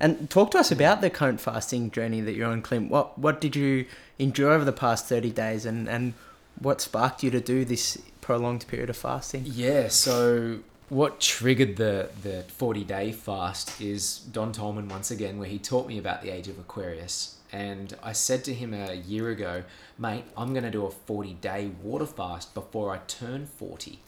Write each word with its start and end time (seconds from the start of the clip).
And 0.00 0.28
talk 0.28 0.50
to 0.52 0.58
us 0.58 0.70
about 0.70 1.00
the 1.00 1.10
current 1.10 1.40
fasting 1.40 1.90
journey 1.90 2.20
that 2.20 2.34
you're 2.34 2.48
on, 2.48 2.62
Clint. 2.62 2.90
What 2.90 3.18
what 3.18 3.40
did 3.40 3.56
you 3.56 3.86
enjoy 4.18 4.50
over 4.50 4.64
the 4.64 4.72
past 4.72 5.06
thirty 5.06 5.30
days, 5.30 5.66
and 5.66 5.88
and 5.88 6.14
what 6.58 6.80
sparked 6.80 7.22
you 7.22 7.30
to 7.30 7.40
do 7.40 7.64
this 7.64 8.00
prolonged 8.20 8.66
period 8.66 8.90
of 8.90 8.96
fasting? 8.96 9.42
Yeah, 9.46 9.88
so 9.88 10.60
what 10.88 11.20
triggered 11.20 11.76
the 11.76 12.10
the 12.22 12.44
40 12.48 12.84
day 12.84 13.10
fast 13.10 13.80
is 13.80 14.18
Don 14.18 14.52
Tolman 14.52 14.88
once 14.88 15.10
again 15.10 15.38
where 15.38 15.48
he 15.48 15.58
taught 15.58 15.88
me 15.88 15.98
about 15.98 16.22
the 16.22 16.30
age 16.30 16.46
of 16.46 16.58
Aquarius 16.58 17.34
and 17.54 17.96
I 18.02 18.12
said 18.14 18.42
to 18.44 18.52
him 18.52 18.74
a 18.74 18.94
year 18.94 19.30
ago, 19.30 19.62
mate, 19.96 20.24
I'm 20.36 20.52
going 20.52 20.64
to 20.64 20.72
do 20.72 20.86
a 20.86 20.90
40 20.90 21.34
day 21.34 21.70
water 21.84 22.04
fast 22.04 22.52
before 22.52 22.92
I 22.92 22.98
turn 23.06 23.46
40. 23.46 24.00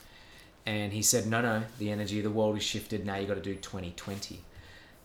And 0.66 0.92
he 0.92 1.00
said, 1.00 1.28
no, 1.28 1.40
no, 1.40 1.62
the 1.78 1.92
energy 1.92 2.18
of 2.18 2.24
the 2.24 2.30
world 2.30 2.56
is 2.56 2.64
shifted. 2.64 3.06
Now 3.06 3.14
you've 3.16 3.28
got 3.28 3.34
to 3.34 3.40
do 3.40 3.54
2020. 3.54 4.40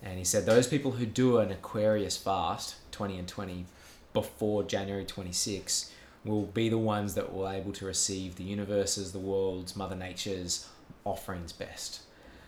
And 0.04 0.18
he 0.18 0.24
said, 0.24 0.46
those 0.46 0.68
people 0.68 0.92
who 0.92 1.06
do 1.06 1.38
an 1.38 1.52
Aquarius 1.52 2.18
fast, 2.18 2.76
20 2.92 3.18
and 3.18 3.28
20, 3.28 3.66
before 4.14 4.64
January 4.64 5.06
26, 5.06 5.92
will 6.26 6.44
be 6.44 6.70
the 6.70 6.78
ones 6.78 7.14
that 7.16 7.34
will 7.34 7.50
able 7.50 7.72
to 7.74 7.86
receive 7.86 8.36
the 8.36 8.44
universe's, 8.44 9.12
the 9.12 9.20
world's, 9.20 9.76
Mother 9.76 9.96
Nature's 9.96 10.68
offerings 11.06 11.52
best. 11.52 12.02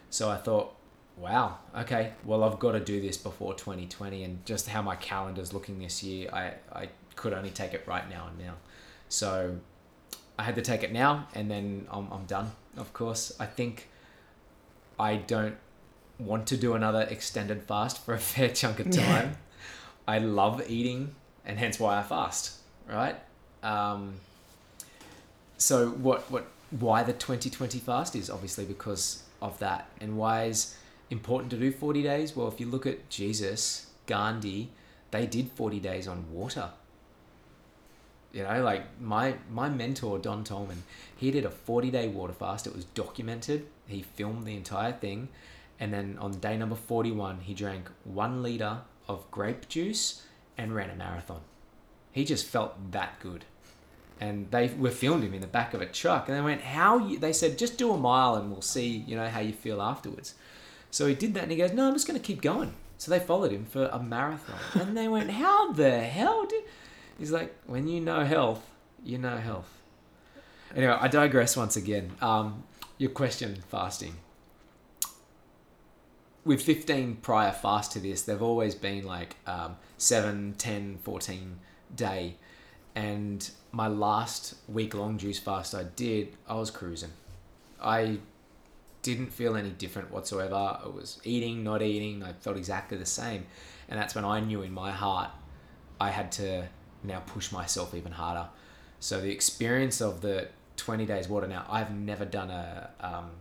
So 0.09 0.29
I 0.29 0.37
thought, 0.37 0.75
wow, 1.17 1.57
okay, 1.77 2.13
well, 2.23 2.43
I've 2.43 2.59
got 2.59 2.73
to 2.73 2.79
do 2.79 3.01
this 3.01 3.17
before 3.17 3.53
2020. 3.53 4.23
And 4.23 4.45
just 4.45 4.67
how 4.67 4.81
my 4.81 4.95
calendar's 4.95 5.53
looking 5.53 5.79
this 5.79 6.03
year, 6.03 6.29
I, 6.31 6.53
I 6.71 6.89
could 7.15 7.33
only 7.33 7.49
take 7.51 7.73
it 7.73 7.83
right 7.87 8.07
now 8.09 8.27
and 8.27 8.45
now. 8.45 8.53
So 9.09 9.57
I 10.37 10.43
had 10.43 10.55
to 10.55 10.61
take 10.61 10.83
it 10.83 10.91
now, 10.91 11.27
and 11.35 11.49
then 11.49 11.87
I'm, 11.91 12.11
I'm 12.11 12.25
done, 12.25 12.51
of 12.77 12.93
course. 12.93 13.35
I 13.39 13.45
think 13.45 13.89
I 14.99 15.17
don't 15.17 15.55
want 16.25 16.47
to 16.47 16.57
do 16.57 16.73
another 16.73 17.01
extended 17.01 17.63
fast 17.63 18.03
for 18.03 18.13
a 18.13 18.19
fair 18.31 18.49
chunk 18.49 18.79
of 18.79 18.91
time. 18.91 19.37
I 20.07 20.19
love 20.19 20.63
eating, 20.69 21.15
and 21.45 21.57
hence 21.57 21.79
why 21.79 21.99
I 21.99 22.03
fast, 22.03 22.57
right? 22.89 23.15
Um, 23.61 24.15
so 25.57 25.89
what 25.89 26.29
what 26.29 26.47
why 26.71 27.03
the 27.03 27.13
2020 27.13 27.79
fast 27.79 28.15
is 28.15 28.29
obviously 28.29 28.65
because 28.65 29.23
of 29.41 29.59
that, 29.59 29.89
and 30.01 30.17
why 30.17 30.45
is 30.45 30.75
important 31.09 31.51
to 31.51 31.57
do 31.57 31.71
40 31.71 32.03
days? 32.03 32.35
Well, 32.35 32.47
if 32.47 32.59
you 32.59 32.65
look 32.65 32.85
at 32.85 33.09
Jesus, 33.09 33.87
Gandhi, 34.05 34.69
they 35.11 35.25
did 35.25 35.51
40 35.51 35.79
days 35.79 36.07
on 36.07 36.25
water. 36.31 36.69
You 38.33 38.43
know, 38.43 38.63
like 38.63 38.99
my 38.99 39.35
my 39.51 39.69
mentor 39.69 40.17
Don 40.17 40.43
Tolman, 40.43 40.83
he 41.15 41.29
did 41.29 41.45
a 41.45 41.51
40 41.51 41.91
day 41.91 42.07
water 42.07 42.33
fast. 42.33 42.65
It 42.65 42.75
was 42.75 42.85
documented. 42.85 43.67
He 43.87 44.01
filmed 44.01 44.45
the 44.45 44.55
entire 44.55 44.91
thing, 44.91 45.29
and 45.83 45.93
then 45.93 46.17
on 46.21 46.39
day 46.39 46.55
number 46.55 46.77
41, 46.77 47.41
he 47.41 47.53
drank 47.53 47.89
one 48.05 48.41
liter 48.41 48.77
of 49.09 49.29
grape 49.31 49.67
juice 49.67 50.21
and 50.57 50.73
ran 50.73 50.89
a 50.89 50.95
marathon. 50.95 51.41
He 52.13 52.23
just 52.23 52.45
felt 52.45 52.93
that 52.93 53.19
good. 53.19 53.43
And 54.17 54.49
they 54.49 54.67
were 54.69 54.91
filmed 54.91 55.25
him 55.25 55.33
in 55.33 55.41
the 55.41 55.47
back 55.47 55.73
of 55.73 55.81
a 55.81 55.85
truck, 55.85 56.29
and 56.29 56.37
they 56.37 56.41
went, 56.41 56.61
"How?" 56.61 56.99
You? 56.99 57.19
They 57.19 57.33
said, 57.33 57.57
"Just 57.57 57.77
do 57.77 57.91
a 57.91 57.97
mile, 57.97 58.35
and 58.35 58.49
we'll 58.49 58.61
see, 58.61 58.87
you 58.87 59.17
know, 59.17 59.27
how 59.27 59.41
you 59.41 59.51
feel 59.51 59.81
afterwards." 59.81 60.35
So 60.89 61.05
he 61.05 61.15
did 61.15 61.33
that, 61.33 61.43
and 61.43 61.51
he 61.51 61.57
goes, 61.57 61.73
"No, 61.73 61.87
I'm 61.89 61.93
just 61.95 62.07
going 62.07 62.17
to 62.17 62.25
keep 62.25 62.41
going." 62.41 62.75
So 62.97 63.11
they 63.11 63.19
followed 63.19 63.51
him 63.51 63.65
for 63.65 63.87
a 63.87 64.01
marathon, 64.01 64.61
and 64.75 64.95
they 64.95 65.09
went, 65.09 65.31
"How 65.31 65.73
the 65.73 65.99
hell 65.99 66.45
did?" 66.45 66.63
He's 67.19 67.31
like, 67.31 67.53
"When 67.65 67.89
you 67.89 67.99
know 67.99 68.23
health, 68.23 68.63
you 69.03 69.17
know 69.17 69.35
health." 69.35 69.81
Anyway, 70.73 70.97
I 70.97 71.09
digress 71.09 71.57
once 71.57 71.75
again. 71.75 72.13
Um, 72.21 72.63
your 72.97 73.11
question, 73.11 73.63
fasting. 73.67 74.15
With 76.45 76.61
15 76.61 77.17
prior 77.17 77.51
fast 77.51 77.93
to 77.93 77.99
this, 77.99 78.23
they've 78.23 78.41
always 78.41 78.75
been 78.75 79.05
like 79.05 79.37
um, 79.47 79.77
7, 79.97 80.55
10, 80.57 80.97
14 81.01 81.59
day. 81.95 82.35
And 82.95 83.49
my 83.71 83.87
last 83.87 84.55
week 84.67 84.93
long 84.93 85.17
juice 85.17 85.39
fast 85.39 85.73
I 85.73 85.83
did, 85.83 86.35
I 86.47 86.55
was 86.55 86.69
cruising. 86.69 87.11
I 87.81 88.19
didn't 89.01 89.33
feel 89.33 89.55
any 89.55 89.69
different 89.69 90.11
whatsoever. 90.11 90.55
I 90.55 90.87
was 90.87 91.19
eating, 91.23 91.63
not 91.63 91.81
eating. 91.81 92.23
I 92.23 92.33
felt 92.33 92.57
exactly 92.57 92.97
the 92.97 93.05
same. 93.05 93.45
And 93.89 93.99
that's 93.99 94.15
when 94.15 94.25
I 94.25 94.39
knew 94.39 94.61
in 94.61 94.71
my 94.73 94.91
heart 94.91 95.31
I 95.99 96.09
had 96.09 96.31
to 96.33 96.67
now 97.03 97.19
push 97.25 97.51
myself 97.51 97.93
even 97.93 98.11
harder. 98.11 98.47
So 98.99 99.21
the 99.21 99.31
experience 99.31 100.01
of 100.01 100.21
the 100.21 100.47
20 100.77 101.05
days 101.05 101.27
water 101.27 101.47
now, 101.47 101.65
I've 101.69 101.93
never 101.93 102.25
done 102.25 102.49
a, 102.49 102.89
um, 102.99 103.31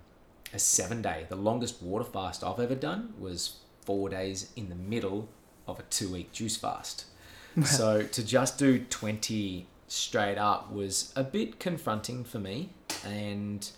a 0.52 0.58
seven 0.58 1.02
day. 1.02 1.26
The 1.28 1.36
longest 1.36 1.82
water 1.82 2.04
fast 2.04 2.44
I've 2.44 2.60
ever 2.60 2.74
done 2.74 3.14
was 3.18 3.56
four 3.82 4.08
days 4.08 4.52
in 4.56 4.68
the 4.68 4.74
middle 4.74 5.28
of 5.66 5.78
a 5.78 5.82
two 5.84 6.08
week 6.08 6.32
juice 6.32 6.56
fast. 6.56 7.06
so 7.64 8.02
to 8.02 8.24
just 8.24 8.58
do 8.58 8.78
20 8.78 9.66
straight 9.88 10.38
up 10.38 10.72
was 10.72 11.12
a 11.16 11.22
bit 11.22 11.60
confronting 11.60 12.24
for 12.24 12.38
me 12.38 12.70
and 13.04 13.70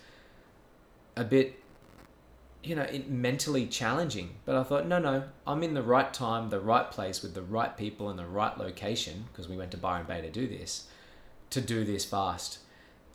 a 1.16 1.24
bit 1.24 1.60
you 2.62 2.74
know, 2.74 2.82
it 2.82 3.10
mentally 3.10 3.66
challenging. 3.66 4.30
But 4.46 4.56
I 4.56 4.62
thought, 4.62 4.86
no, 4.86 4.98
no, 4.98 5.24
I'm 5.46 5.62
in 5.62 5.74
the 5.74 5.82
right 5.82 6.12
time, 6.14 6.48
the 6.48 6.60
right 6.60 6.90
place 6.90 7.22
with 7.22 7.34
the 7.34 7.42
right 7.42 7.76
people 7.76 8.10
in 8.10 8.16
the 8.16 8.26
right 8.26 8.56
location 8.56 9.26
because 9.30 9.48
we 9.48 9.56
went 9.56 9.70
to 9.72 9.76
Byron 9.76 10.06
Bay 10.06 10.22
to 10.22 10.30
do 10.30 10.48
this, 10.48 10.86
to 11.50 11.60
do 11.60 11.84
this 11.84 12.06
fast. 12.06 12.60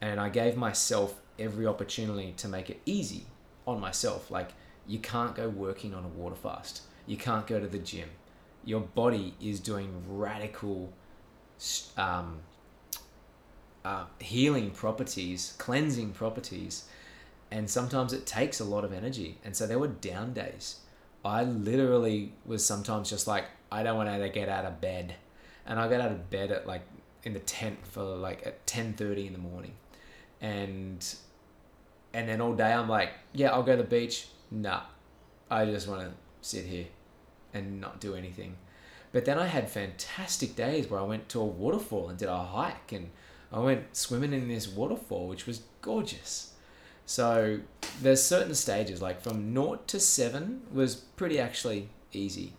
And 0.02 0.20
I 0.20 0.30
gave 0.30 0.56
myself 0.56 1.16
every 1.40 1.66
opportunity 1.66 2.34
to 2.38 2.48
make 2.48 2.70
it 2.70 2.80
easy 2.86 3.26
on 3.70 3.80
myself. 3.80 4.30
Like, 4.30 4.50
you 4.88 5.00
can't 5.00 5.36
go 5.36 5.50
working 5.50 5.94
on 5.94 6.04
a 6.04 6.08
water 6.08 6.36
fast, 6.36 6.82
you 7.06 7.18
can't 7.18 7.48
go 7.48 7.60
to 7.60 7.68
the 7.68 7.80
gym. 7.80 8.10
Your 8.66 8.82
body 8.82 9.34
is 9.42 9.60
doing 9.60 10.04
radical 10.08 10.92
um, 11.98 12.40
uh, 13.86 14.06
healing 14.20 14.72
properties, 14.72 15.56
cleansing 15.58 16.12
properties 16.12 16.86
and 17.52 17.70
sometimes 17.70 18.14
it 18.14 18.26
takes 18.26 18.60
a 18.60 18.64
lot 18.64 18.84
of 18.84 18.94
energy 18.94 19.38
and 19.44 19.56
so 19.56 19.66
there 19.66 19.80
were 19.80 19.88
down 19.88 20.34
days 20.34 20.78
i 21.26 21.44
literally 21.44 22.32
was 22.46 22.66
sometimes 22.66 23.10
just 23.10 23.28
like 23.28 23.46
i 23.72 23.84
don't 23.84 23.98
want 23.98 24.10
to 24.10 24.30
get 24.30 24.50
out 24.50 24.66
of 24.66 24.80
bed 24.80 25.16
and 25.66 25.80
i 25.80 25.88
got 25.88 26.02
out 26.02 26.12
of 26.12 26.30
bed 26.30 26.52
at 26.52 26.68
like 26.68 26.82
in 27.24 27.34
the 27.34 27.40
tent 27.40 27.78
for 27.86 28.04
like 28.04 28.46
at 28.46 28.66
10.30 28.66 29.28
in 29.28 29.34
the 29.34 29.40
morning 29.40 29.74
and 30.42 31.16
and 32.14 32.28
then 32.28 32.42
all 32.42 32.54
day 32.54 32.72
i'm 32.72 32.90
like 32.90 33.12
yeah 33.34 33.52
i'll 33.52 33.64
go 33.64 33.76
to 33.76 33.84
the 33.84 33.88
beach. 33.88 34.28
Nah 34.52 34.82
i 35.50 35.66
just 35.66 35.88
want 35.88 36.02
to 36.02 36.12
sit 36.42 36.66
here 36.66 36.86
and 37.54 37.82
not 37.82 38.00
do 38.00 38.16
anything. 38.16 38.56
But 39.12 39.26
then 39.26 39.40
i 39.40 39.48
had 39.48 39.70
fantastic 39.70 40.56
days 40.56 40.90
where 40.90 41.00
i 41.00 41.04
went 41.04 41.30
to 41.30 41.40
a 41.40 41.46
waterfall 41.46 42.10
and 42.10 42.18
did 42.18 42.30
a 42.30 42.44
hike 42.44 42.92
and 42.92 43.10
i 43.52 43.60
went 43.60 43.96
swimming 43.96 44.34
in 44.34 44.48
this 44.48 44.68
waterfall 44.68 45.28
which 45.28 45.46
was 45.46 45.64
gorgeous. 45.82 46.54
So 47.10 47.62
there's 48.04 48.22
certain 48.22 48.54
stages, 48.54 49.02
like 49.02 49.20
from 49.20 49.52
naught 49.52 49.88
to 49.88 50.00
seven 50.00 50.62
was 50.72 50.96
pretty 50.96 51.40
actually 51.40 51.90
easy. 52.14 52.54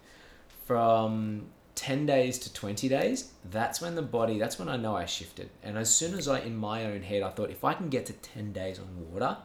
From 0.67 1.47
10 1.81 2.05
days 2.05 2.39
to 2.39 2.53
20 2.53 2.91
days, 2.91 3.33
that's 3.51 3.81
when 3.81 3.95
the 3.95 4.03
body, 4.03 4.39
that's 4.39 4.59
when 4.59 4.69
I 4.69 4.77
know 4.77 4.95
I 4.95 5.07
shifted. 5.07 5.49
And 5.63 5.79
as 5.79 5.89
soon 5.89 6.13
as 6.13 6.29
I, 6.29 6.41
in 6.41 6.55
my 6.55 6.85
own 6.85 7.01
head, 7.01 7.23
I 7.23 7.31
thought 7.31 7.49
if 7.49 7.65
I 7.65 7.73
can 7.73 7.89
get 7.89 8.05
to 8.07 8.13
10 8.13 8.53
days 8.53 8.79
on 8.79 9.11
water, 9.11 9.39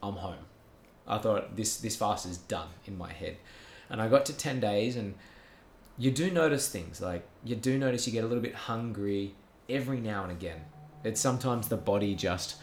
I'm 0.00 0.14
home. 0.14 0.44
I 1.08 1.18
thought 1.18 1.56
this, 1.56 1.78
this 1.78 1.96
fast 1.96 2.26
is 2.26 2.38
done 2.38 2.68
in 2.84 2.96
my 2.96 3.12
head. 3.12 3.38
And 3.88 4.00
I 4.00 4.06
got 4.06 4.24
to 4.26 4.32
10 4.32 4.60
days 4.60 4.94
and 4.94 5.16
you 5.98 6.12
do 6.12 6.30
notice 6.30 6.68
things 6.68 7.00
like 7.00 7.26
you 7.42 7.56
do 7.56 7.76
notice 7.76 8.06
you 8.06 8.12
get 8.12 8.22
a 8.22 8.28
little 8.28 8.42
bit 8.42 8.54
hungry 8.54 9.34
every 9.68 9.98
now 9.98 10.22
and 10.22 10.30
again. 10.30 10.60
It's 11.02 11.20
sometimes 11.20 11.66
the 11.66 11.76
body 11.76 12.14
just 12.14 12.54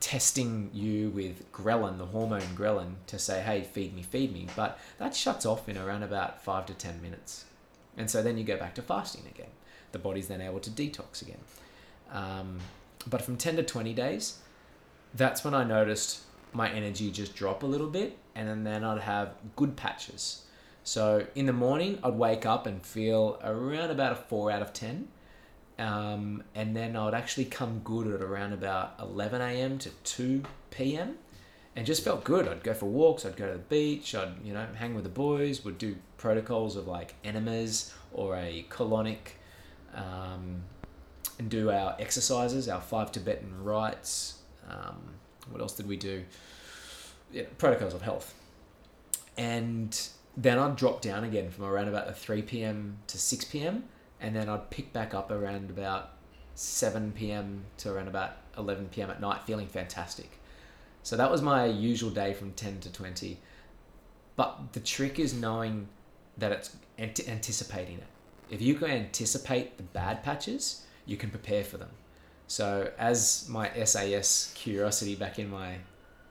testing 0.00 0.70
you 0.72 1.10
with 1.10 1.52
ghrelin, 1.52 1.98
the 1.98 2.06
hormone 2.06 2.40
ghrelin, 2.56 2.94
to 3.08 3.18
say, 3.18 3.42
hey, 3.42 3.64
feed 3.64 3.94
me, 3.94 4.02
feed 4.02 4.32
me. 4.32 4.46
But 4.56 4.78
that 4.96 5.14
shuts 5.14 5.44
off 5.44 5.68
in 5.68 5.76
around 5.76 6.04
about 6.04 6.42
five 6.42 6.64
to 6.66 6.72
10 6.72 7.02
minutes. 7.02 7.44
And 7.98 8.10
so 8.10 8.22
then 8.22 8.38
you 8.38 8.44
go 8.44 8.56
back 8.56 8.74
to 8.76 8.82
fasting 8.82 9.24
again. 9.28 9.50
The 9.92 9.98
body's 9.98 10.28
then 10.28 10.40
able 10.40 10.60
to 10.60 10.70
detox 10.70 11.20
again. 11.22 11.40
Um, 12.12 12.58
but 13.06 13.22
from 13.22 13.36
10 13.36 13.56
to 13.56 13.62
20 13.62 13.92
days, 13.92 14.38
that's 15.14 15.44
when 15.44 15.54
I 15.54 15.64
noticed 15.64 16.20
my 16.52 16.70
energy 16.70 17.10
just 17.10 17.34
drop 17.34 17.62
a 17.62 17.66
little 17.66 17.88
bit. 17.88 18.16
And 18.34 18.66
then 18.66 18.84
I'd 18.84 19.02
have 19.02 19.34
good 19.56 19.76
patches. 19.76 20.44
So 20.84 21.26
in 21.34 21.46
the 21.46 21.52
morning, 21.52 21.98
I'd 22.02 22.14
wake 22.14 22.46
up 22.46 22.66
and 22.66 22.84
feel 22.84 23.38
around 23.42 23.90
about 23.90 24.12
a 24.12 24.16
4 24.16 24.50
out 24.50 24.62
of 24.62 24.72
10 24.72 25.08
um, 25.78 26.42
and 26.54 26.76
then 26.76 26.96
I 26.96 27.04
would 27.04 27.14
actually 27.14 27.44
come 27.44 27.80
good 27.84 28.08
at 28.08 28.20
around 28.20 28.52
about 28.52 28.94
11 29.00 29.40
a.m. 29.40 29.78
to 29.78 29.90
2 29.90 30.42
p.m. 30.70 31.16
and 31.78 31.86
just 31.86 32.02
felt 32.02 32.24
good. 32.24 32.48
I'd 32.48 32.64
go 32.64 32.74
for 32.74 32.86
walks, 32.86 33.24
I'd 33.24 33.36
go 33.36 33.46
to 33.46 33.52
the 33.52 33.60
beach, 33.60 34.12
I'd 34.12 34.32
you 34.42 34.52
know 34.52 34.66
hang 34.74 34.96
with 34.96 35.04
the 35.04 35.10
boys, 35.10 35.64
would 35.64 35.78
do 35.78 35.94
protocols 36.16 36.74
of 36.74 36.88
like 36.88 37.14
enemas 37.22 37.94
or 38.12 38.34
a 38.34 38.66
colonic, 38.68 39.36
um, 39.94 40.64
and 41.38 41.48
do 41.48 41.70
our 41.70 41.94
exercises, 42.00 42.68
our 42.68 42.80
five 42.80 43.12
Tibetan 43.12 43.62
rites. 43.62 44.38
Um, 44.68 44.96
what 45.50 45.60
else 45.60 45.72
did 45.74 45.86
we 45.86 45.96
do? 45.96 46.24
Yeah, 47.30 47.44
protocols 47.58 47.94
of 47.94 48.02
health. 48.02 48.34
And 49.36 49.96
then 50.36 50.58
I'd 50.58 50.74
drop 50.74 51.00
down 51.00 51.22
again 51.22 51.48
from 51.48 51.64
around 51.64 51.86
about 51.86 52.08
the 52.08 52.12
3 52.12 52.42
p.m. 52.42 52.98
to 53.06 53.18
6 53.18 53.44
p.m. 53.44 53.84
and 54.20 54.34
then 54.34 54.48
I'd 54.48 54.68
pick 54.70 54.92
back 54.92 55.14
up 55.14 55.30
around 55.30 55.70
about 55.70 56.10
7 56.56 57.12
p.m. 57.12 57.66
to 57.76 57.92
around 57.92 58.08
about 58.08 58.32
11 58.56 58.88
p.m. 58.88 59.10
at 59.10 59.20
night, 59.20 59.44
feeling 59.46 59.68
fantastic. 59.68 60.37
So 61.02 61.16
that 61.16 61.30
was 61.30 61.42
my 61.42 61.66
usual 61.66 62.10
day 62.10 62.34
from 62.34 62.52
10 62.52 62.80
to 62.80 62.92
20. 62.92 63.38
But 64.36 64.72
the 64.72 64.80
trick 64.80 65.18
is 65.18 65.34
knowing 65.34 65.88
that 66.36 66.52
it's 66.52 66.76
ant- 66.98 67.28
anticipating 67.28 67.98
it. 67.98 68.06
If 68.50 68.62
you 68.62 68.74
can 68.74 68.90
anticipate 68.90 69.76
the 69.76 69.82
bad 69.82 70.22
patches, 70.22 70.86
you 71.06 71.16
can 71.16 71.30
prepare 71.30 71.64
for 71.64 71.76
them. 71.76 71.90
So 72.46 72.90
as 72.98 73.46
my 73.48 73.70
SAS 73.84 74.52
curiosity 74.54 75.14
back 75.14 75.38
in 75.38 75.50
my 75.50 75.76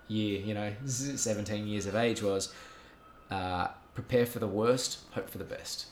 year, 0.07 0.39
you 0.39 0.53
know, 0.53 0.73
17 0.85 1.67
years 1.67 1.85
of 1.85 1.95
age 1.95 2.21
was, 2.21 2.53
uh, 3.29 3.67
prepare 3.93 4.25
for 4.25 4.39
the 4.39 4.47
worst, 4.47 4.99
hope 5.11 5.29
for 5.29 5.37
the 5.37 5.43
best. 5.43 5.87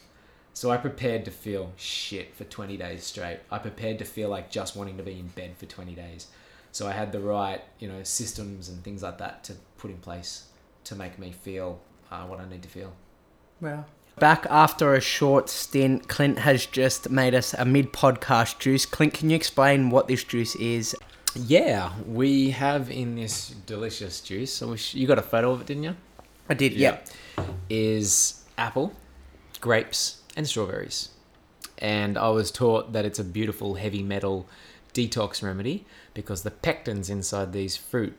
So 0.53 0.71
I 0.71 0.77
prepared 0.77 1.25
to 1.25 1.31
feel 1.31 1.73
shit 1.75 2.33
for 2.33 2.45
20 2.45 2.77
days 2.77 3.03
straight. 3.03 3.39
I 3.51 3.57
prepared 3.57 3.99
to 3.99 4.05
feel 4.05 4.29
like 4.29 4.49
just 4.49 4.75
wanting 4.75 4.95
to 4.97 5.03
be 5.03 5.19
in 5.19 5.27
bed 5.27 5.57
for 5.57 5.65
20 5.65 5.93
days. 5.93 6.27
So 6.75 6.89
I 6.89 6.91
had 6.91 7.13
the 7.13 7.21
right, 7.21 7.61
you 7.79 7.87
know, 7.87 8.03
systems 8.03 8.67
and 8.67 8.83
things 8.83 9.01
like 9.01 9.17
that 9.19 9.45
to 9.45 9.53
put 9.77 9.91
in 9.91 9.97
place 9.99 10.49
to 10.83 10.93
make 10.93 11.17
me 11.17 11.31
feel 11.31 11.79
uh, 12.11 12.25
what 12.25 12.41
I 12.41 12.49
need 12.49 12.63
to 12.63 12.67
feel. 12.67 12.91
Well, 13.61 13.85
back 14.19 14.45
after 14.49 14.93
a 14.93 14.99
short 14.99 15.47
stint, 15.47 16.09
Clint 16.09 16.39
has 16.39 16.65
just 16.65 17.09
made 17.09 17.33
us 17.33 17.53
a 17.53 17.63
mid 17.63 17.93
podcast 17.93 18.59
juice. 18.59 18.85
Clint, 18.85 19.13
can 19.13 19.29
you 19.29 19.37
explain 19.37 19.89
what 19.89 20.09
this 20.09 20.25
juice 20.25 20.53
is? 20.57 20.93
Yeah, 21.33 21.93
we 22.05 22.49
have 22.49 22.91
in 22.91 23.15
this 23.15 23.51
delicious 23.65 24.19
juice. 24.19 24.51
So 24.51 24.71
we 24.71 24.77
sh- 24.77 24.95
you 24.95 25.07
got 25.07 25.17
a 25.17 25.21
photo 25.21 25.51
of 25.51 25.61
it, 25.61 25.67
didn't 25.67 25.83
you? 25.83 25.95
I 26.49 26.55
did, 26.55 26.73
yeah. 26.73 26.97
Is 27.69 28.43
apple, 28.57 28.91
grapes, 29.61 30.23
and 30.35 30.45
strawberries. 30.45 31.07
And 31.77 32.17
I 32.17 32.27
was 32.29 32.51
taught 32.51 32.91
that 32.91 33.05
it's 33.05 33.19
a 33.19 33.23
beautiful 33.23 33.75
heavy 33.75 34.03
metal 34.03 34.49
detox 34.95 35.43
remedy 35.43 35.85
because 36.15 36.41
the 36.41 36.51
pectins 36.51 37.09
inside 37.09 37.53
these 37.53 37.75
fruit, 37.75 38.15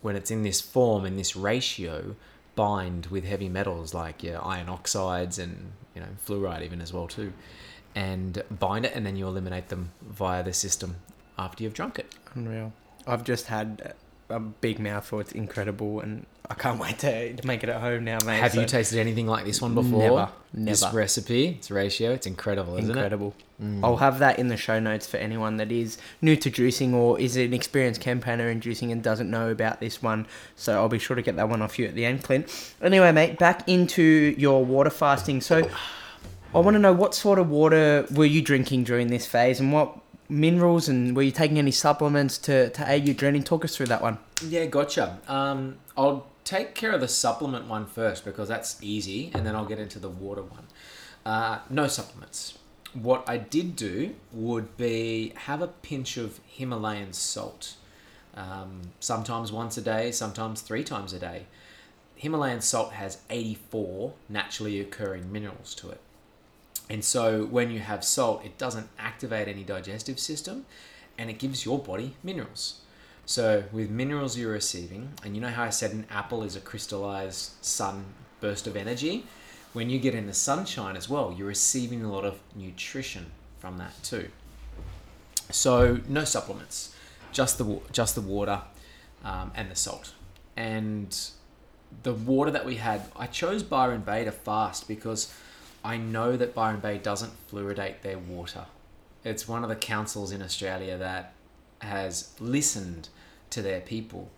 when 0.00 0.16
it's 0.16 0.30
in 0.30 0.42
this 0.42 0.60
form, 0.60 1.04
in 1.04 1.16
this 1.16 1.36
ratio, 1.36 2.16
bind 2.56 3.06
with 3.06 3.24
heavy 3.24 3.48
metals 3.48 3.94
like 3.94 4.22
your 4.22 4.44
iron 4.44 4.68
oxides 4.68 5.38
and 5.38 5.72
you 5.94 6.00
know 6.00 6.08
fluoride 6.26 6.62
even 6.62 6.80
as 6.80 6.92
well 6.92 7.06
too, 7.06 7.32
and 7.94 8.42
bind 8.50 8.86
it, 8.86 8.92
and 8.94 9.06
then 9.06 9.16
you 9.16 9.26
eliminate 9.28 9.68
them 9.68 9.92
via 10.02 10.42
the 10.42 10.52
system 10.52 10.96
after 11.38 11.62
you've 11.62 11.74
drunk 11.74 11.98
it. 11.98 12.14
Unreal. 12.34 12.72
I've 13.06 13.24
just 13.24 13.46
had 13.46 13.94
a 14.28 14.40
big 14.40 14.78
mouthful. 14.78 15.20
It's 15.20 15.32
incredible, 15.32 16.00
and 16.00 16.26
I 16.50 16.54
can't 16.54 16.78
wait 16.80 16.98
to, 17.00 17.34
to 17.34 17.46
make 17.46 17.62
it 17.62 17.68
at 17.68 17.80
home 17.80 18.04
now, 18.04 18.18
mate. 18.24 18.40
Have 18.40 18.54
you 18.54 18.66
tasted 18.66 18.98
anything 18.98 19.26
like 19.26 19.44
this 19.44 19.60
one 19.62 19.74
before? 19.74 19.98
Never, 20.00 20.30
This 20.52 20.92
recipe, 20.92 21.48
its 21.48 21.70
ratio, 21.70 22.12
it's 22.12 22.26
incredible, 22.26 22.76
isn't 22.76 22.90
incredible. 22.90 23.34
it? 23.38 23.64
Mm. 23.64 23.84
I'll 23.84 23.98
have 23.98 24.18
that 24.18 24.38
in 24.38 24.48
the 24.48 24.56
show 24.56 24.80
notes 24.80 25.06
for 25.06 25.16
anyone 25.18 25.58
that 25.58 25.70
is 25.70 25.96
new 26.20 26.34
to 26.36 26.50
juicing 26.50 26.92
or 26.92 27.20
is 27.20 27.36
an 27.36 27.54
experienced 27.54 28.00
campaigner 28.00 28.48
in 28.50 28.60
juicing 28.60 28.90
and 28.90 29.02
doesn't 29.02 29.30
know 29.30 29.50
about 29.50 29.78
this 29.80 30.02
one. 30.02 30.26
So 30.56 30.74
I'll 30.74 30.88
be 30.88 30.98
sure 30.98 31.14
to 31.14 31.22
get 31.22 31.36
that 31.36 31.48
one 31.48 31.62
off 31.62 31.78
you 31.78 31.86
at 31.86 31.94
the 31.94 32.04
end, 32.04 32.24
Clint. 32.24 32.74
Anyway, 32.82 33.12
mate, 33.12 33.38
back 33.38 33.68
into 33.68 34.34
your 34.36 34.64
water 34.64 34.90
fasting. 34.90 35.40
So 35.40 35.70
I 36.54 36.58
want 36.58 36.74
to 36.74 36.78
know 36.80 36.92
what 36.92 37.14
sort 37.14 37.38
of 37.38 37.48
water 37.48 38.06
were 38.12 38.24
you 38.24 38.42
drinking 38.42 38.84
during 38.84 39.06
this 39.08 39.26
phase 39.26 39.60
and 39.60 39.72
what 39.72 39.96
minerals 40.28 40.88
and 40.88 41.14
were 41.16 41.22
you 41.22 41.30
taking 41.30 41.58
any 41.58 41.70
supplements 41.70 42.38
to, 42.38 42.70
to 42.70 42.90
aid 42.90 43.06
you 43.06 43.14
draining? 43.14 43.42
Talk 43.42 43.64
us 43.64 43.76
through 43.76 43.86
that 43.86 44.02
one. 44.02 44.18
Yeah, 44.46 44.66
gotcha. 44.66 45.18
Um, 45.28 45.76
I'll 45.96 46.26
take 46.44 46.74
care 46.74 46.92
of 46.92 47.00
the 47.00 47.08
supplement 47.08 47.66
one 47.66 47.86
first 47.86 48.24
because 48.24 48.48
that's 48.48 48.82
easy, 48.82 49.30
and 49.34 49.46
then 49.46 49.54
I'll 49.54 49.64
get 49.64 49.78
into 49.78 49.98
the 49.98 50.08
water 50.08 50.42
one. 50.42 50.66
Uh, 51.24 51.60
no 51.70 51.86
supplements. 51.86 52.58
What 52.92 53.24
I 53.28 53.38
did 53.38 53.74
do 53.74 54.14
would 54.32 54.76
be 54.76 55.32
have 55.34 55.62
a 55.62 55.66
pinch 55.68 56.16
of 56.16 56.38
Himalayan 56.46 57.12
salt, 57.12 57.74
um, 58.34 58.92
sometimes 59.00 59.50
once 59.50 59.76
a 59.76 59.80
day, 59.80 60.12
sometimes 60.12 60.60
three 60.60 60.84
times 60.84 61.12
a 61.12 61.18
day. 61.18 61.46
Himalayan 62.14 62.60
salt 62.60 62.92
has 62.92 63.18
84 63.30 64.12
naturally 64.28 64.80
occurring 64.80 65.32
minerals 65.32 65.74
to 65.76 65.90
it. 65.90 66.00
And 66.90 67.04
so 67.04 67.44
when 67.46 67.70
you 67.70 67.80
have 67.80 68.04
salt, 68.04 68.44
it 68.44 68.58
doesn't 68.58 68.88
activate 68.98 69.48
any 69.48 69.64
digestive 69.64 70.18
system 70.18 70.66
and 71.16 71.30
it 71.30 71.38
gives 71.38 71.64
your 71.64 71.78
body 71.78 72.16
minerals. 72.22 72.80
So 73.26 73.64
with 73.72 73.88
minerals 73.90 74.36
you're 74.36 74.52
receiving, 74.52 75.14
and 75.24 75.34
you 75.34 75.40
know 75.40 75.48
how 75.48 75.64
I 75.64 75.70
said 75.70 75.92
an 75.92 76.06
apple 76.10 76.42
is 76.42 76.56
a 76.56 76.60
crystallized 76.60 77.52
sun 77.64 78.04
burst 78.40 78.66
of 78.66 78.76
energy? 78.76 79.24
When 79.72 79.90
you 79.90 79.98
get 79.98 80.14
in 80.14 80.26
the 80.26 80.34
sunshine 80.34 80.96
as 80.96 81.08
well, 81.08 81.34
you're 81.36 81.48
receiving 81.48 82.04
a 82.04 82.12
lot 82.12 82.24
of 82.24 82.38
nutrition 82.54 83.30
from 83.58 83.78
that 83.78 83.94
too. 84.02 84.28
So 85.50 86.00
no 86.06 86.24
supplements, 86.24 86.94
just 87.32 87.58
the 87.58 87.80
just 87.90 88.14
the 88.14 88.20
water 88.20 88.60
um, 89.24 89.50
and 89.54 89.70
the 89.70 89.74
salt. 89.74 90.12
And 90.56 91.16
the 92.02 92.12
water 92.12 92.50
that 92.50 92.64
we 92.64 92.76
had, 92.76 93.02
I 93.16 93.26
chose 93.26 93.62
Byron 93.62 94.02
Bay 94.02 94.24
to 94.24 94.32
fast 94.32 94.86
because 94.86 95.32
I 95.84 95.98
know 95.98 96.36
that 96.36 96.54
Byron 96.54 96.80
Bay 96.80 96.96
doesn't 96.96 97.32
fluoridate 97.50 98.00
their 98.00 98.18
water. 98.18 98.64
It's 99.22 99.46
one 99.46 99.62
of 99.62 99.68
the 99.68 99.76
councils 99.76 100.32
in 100.32 100.42
Australia 100.42 100.96
that 100.96 101.34
has 101.80 102.30
listened 102.40 103.10
to 103.50 103.60
their 103.60 103.80
people. 103.80 104.30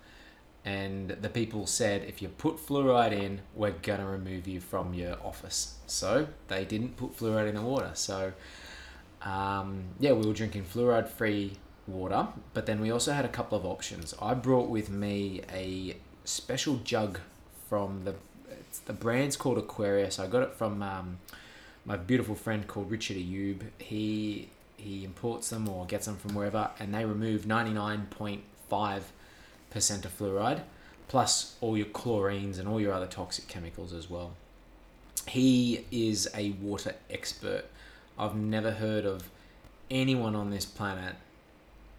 And 0.64 1.10
the 1.10 1.28
people 1.28 1.66
said, 1.66 2.02
if 2.02 2.20
you 2.20 2.28
put 2.28 2.56
fluoride 2.56 3.12
in, 3.12 3.42
we're 3.54 3.70
going 3.70 4.00
to 4.00 4.06
remove 4.06 4.48
you 4.48 4.60
from 4.60 4.92
your 4.92 5.16
office. 5.24 5.76
So 5.86 6.26
they 6.48 6.64
didn't 6.64 6.96
put 6.96 7.16
fluoride 7.16 7.48
in 7.48 7.54
the 7.54 7.62
water. 7.62 7.92
So, 7.94 8.32
um, 9.22 9.84
yeah, 10.00 10.12
we 10.12 10.26
were 10.26 10.32
drinking 10.34 10.64
fluoride 10.64 11.06
free 11.06 11.58
water. 11.86 12.26
But 12.52 12.66
then 12.66 12.80
we 12.80 12.90
also 12.90 13.12
had 13.12 13.24
a 13.24 13.28
couple 13.28 13.56
of 13.56 13.64
options. 13.64 14.12
I 14.20 14.34
brought 14.34 14.68
with 14.68 14.90
me 14.90 15.42
a 15.52 15.96
special 16.24 16.78
jug 16.78 17.20
from 17.68 18.02
the, 18.04 18.16
it's, 18.76 18.86
the 18.86 18.92
brand's 18.92 19.36
called 19.36 19.58
Aquarius. 19.58 20.18
I 20.18 20.26
got 20.26 20.42
it 20.42 20.52
from 20.52 20.82
um, 20.82 21.18
my 21.84 21.96
beautiful 21.96 22.34
friend 22.34 22.66
called 22.66 22.90
Richard 22.90 23.16
Ayub. 23.16 23.62
He 23.78 24.48
he 24.76 25.04
imports 25.04 25.50
them 25.50 25.68
or 25.68 25.86
gets 25.86 26.06
them 26.06 26.16
from 26.16 26.34
wherever, 26.34 26.70
and 26.78 26.94
they 26.94 27.04
remove 27.04 27.46
ninety 27.46 27.72
nine 27.72 28.06
point 28.10 28.42
five 28.68 29.12
percent 29.70 30.04
of 30.04 30.16
fluoride, 30.16 30.62
plus 31.08 31.56
all 31.60 31.76
your 31.76 31.86
chlorines 31.86 32.58
and 32.58 32.68
all 32.68 32.80
your 32.80 32.92
other 32.92 33.06
toxic 33.06 33.48
chemicals 33.48 33.92
as 33.92 34.10
well. 34.10 34.32
He 35.28 35.84
is 35.90 36.28
a 36.34 36.50
water 36.50 36.94
expert. 37.10 37.64
I've 38.18 38.36
never 38.36 38.70
heard 38.72 39.04
of 39.04 39.28
anyone 39.90 40.34
on 40.34 40.50
this 40.50 40.64
planet 40.64 41.16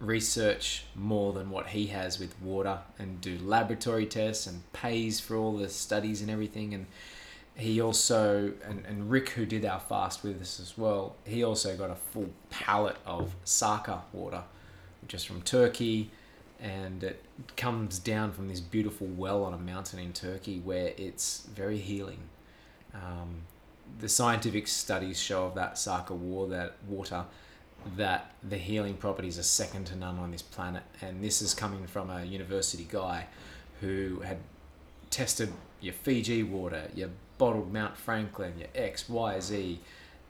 research 0.00 0.84
more 0.94 1.32
than 1.32 1.50
what 1.50 1.68
he 1.68 1.86
has 1.88 2.18
with 2.18 2.40
water 2.40 2.78
and 2.98 3.20
do 3.20 3.36
laboratory 3.38 4.06
tests 4.06 4.46
and 4.46 4.72
pays 4.72 5.18
for 5.18 5.36
all 5.36 5.56
the 5.56 5.68
studies 5.68 6.20
and 6.20 6.30
everything. 6.30 6.72
And 6.74 6.86
he 7.56 7.80
also 7.80 8.52
and, 8.64 8.84
and 8.86 9.10
Rick 9.10 9.30
who 9.30 9.44
did 9.44 9.64
our 9.64 9.80
fast 9.80 10.22
with 10.22 10.40
us 10.40 10.60
as 10.60 10.78
well 10.78 11.16
he 11.24 11.42
also 11.42 11.76
got 11.76 11.90
a 11.90 11.96
full 11.96 12.30
pallet 12.50 12.96
of 13.04 13.34
Saka 13.44 14.02
water 14.12 14.44
which 15.02 15.14
is 15.14 15.24
from 15.24 15.42
Turkey. 15.42 16.10
And 16.60 17.04
it 17.04 17.24
comes 17.56 18.00
down 18.00 18.32
from 18.32 18.48
this 18.48 18.60
beautiful 18.60 19.06
well 19.06 19.44
on 19.44 19.54
a 19.54 19.58
mountain 19.58 20.00
in 20.00 20.12
Turkey 20.12 20.58
where 20.58 20.92
it's 20.96 21.46
very 21.54 21.78
healing. 21.78 22.18
Um, 22.92 23.42
the 24.00 24.08
scientific 24.08 24.66
studies 24.66 25.20
show 25.20 25.46
of 25.46 25.54
that 25.54 25.78
Saka 25.78 26.14
war 26.14 26.48
that 26.48 26.74
water 26.86 27.24
that 27.96 28.32
the 28.46 28.58
healing 28.58 28.94
properties 28.94 29.38
are 29.38 29.44
second 29.44 29.86
to 29.86 29.96
none 29.96 30.18
on 30.18 30.30
this 30.30 30.42
planet. 30.42 30.82
And 31.00 31.22
this 31.22 31.42
is 31.42 31.54
coming 31.54 31.86
from 31.86 32.10
a 32.10 32.24
university 32.24 32.86
guy 32.88 33.26
who 33.80 34.20
had 34.20 34.38
tested 35.10 35.52
your 35.80 35.94
Fiji 35.94 36.42
water, 36.42 36.90
your 36.94 37.10
bottled 37.38 37.72
Mount 37.72 37.96
Franklin, 37.96 38.54
your 38.58 38.68
X, 38.74 39.08
Y, 39.08 39.40
Z, 39.40 39.80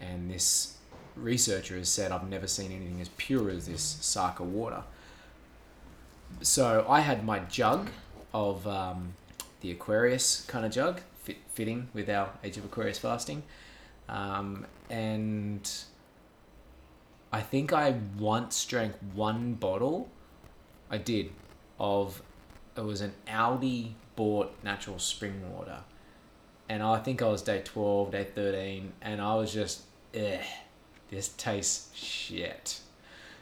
and 0.01 0.31
this 0.31 0.77
researcher 1.17 1.77
has 1.77 1.89
said, 1.89 2.13
I've 2.13 2.29
never 2.29 2.47
seen 2.47 2.71
anything 2.71 3.01
as 3.01 3.09
pure 3.11 3.51
as 3.51 3.67
this 3.67 3.83
Saka 3.83 4.45
water. 4.45 4.83
So 6.43 6.87
I 6.89 7.01
had 7.01 7.25
my 7.25 7.41
jug 7.41 7.89
of 8.33 8.67
um, 8.67 9.15
the 9.61 9.71
Aquarius 9.71 10.45
kind 10.47 10.65
of 10.65 10.73
jug, 10.73 11.01
fit, 11.23 11.39
fitting 11.53 11.89
with 11.95 12.09
our 12.09 12.31
Age 12.45 12.59
of 12.59 12.65
Aquarius 12.65 12.99
fasting, 12.99 13.43
um, 14.09 14.67
and 14.91 15.69
I 17.31 17.41
think 17.43 17.73
I 17.73 17.95
once 18.19 18.65
drank 18.65 18.95
one 19.15 19.55
bottle. 19.55 20.09
I 20.91 20.99
did 20.99 21.31
of 21.79 22.23
it 22.77 22.85
was 22.85 23.01
an 23.01 23.13
Aldi 23.27 23.93
bought 24.17 24.53
natural 24.65 24.99
spring 24.99 25.53
water, 25.53 25.81
and 26.69 26.83
I 26.83 26.99
think 27.01 27.21
I 27.23 27.29
was 27.29 27.43
day 27.43 27.61
twelve, 27.65 28.13
day 28.13 28.25
thirteen, 28.25 28.93
and 29.03 29.21
I 29.21 29.35
was 29.35 29.53
just, 29.53 29.83
eh, 30.15 30.43
this 31.11 31.29
tastes 31.37 31.95
shit. 31.95 32.81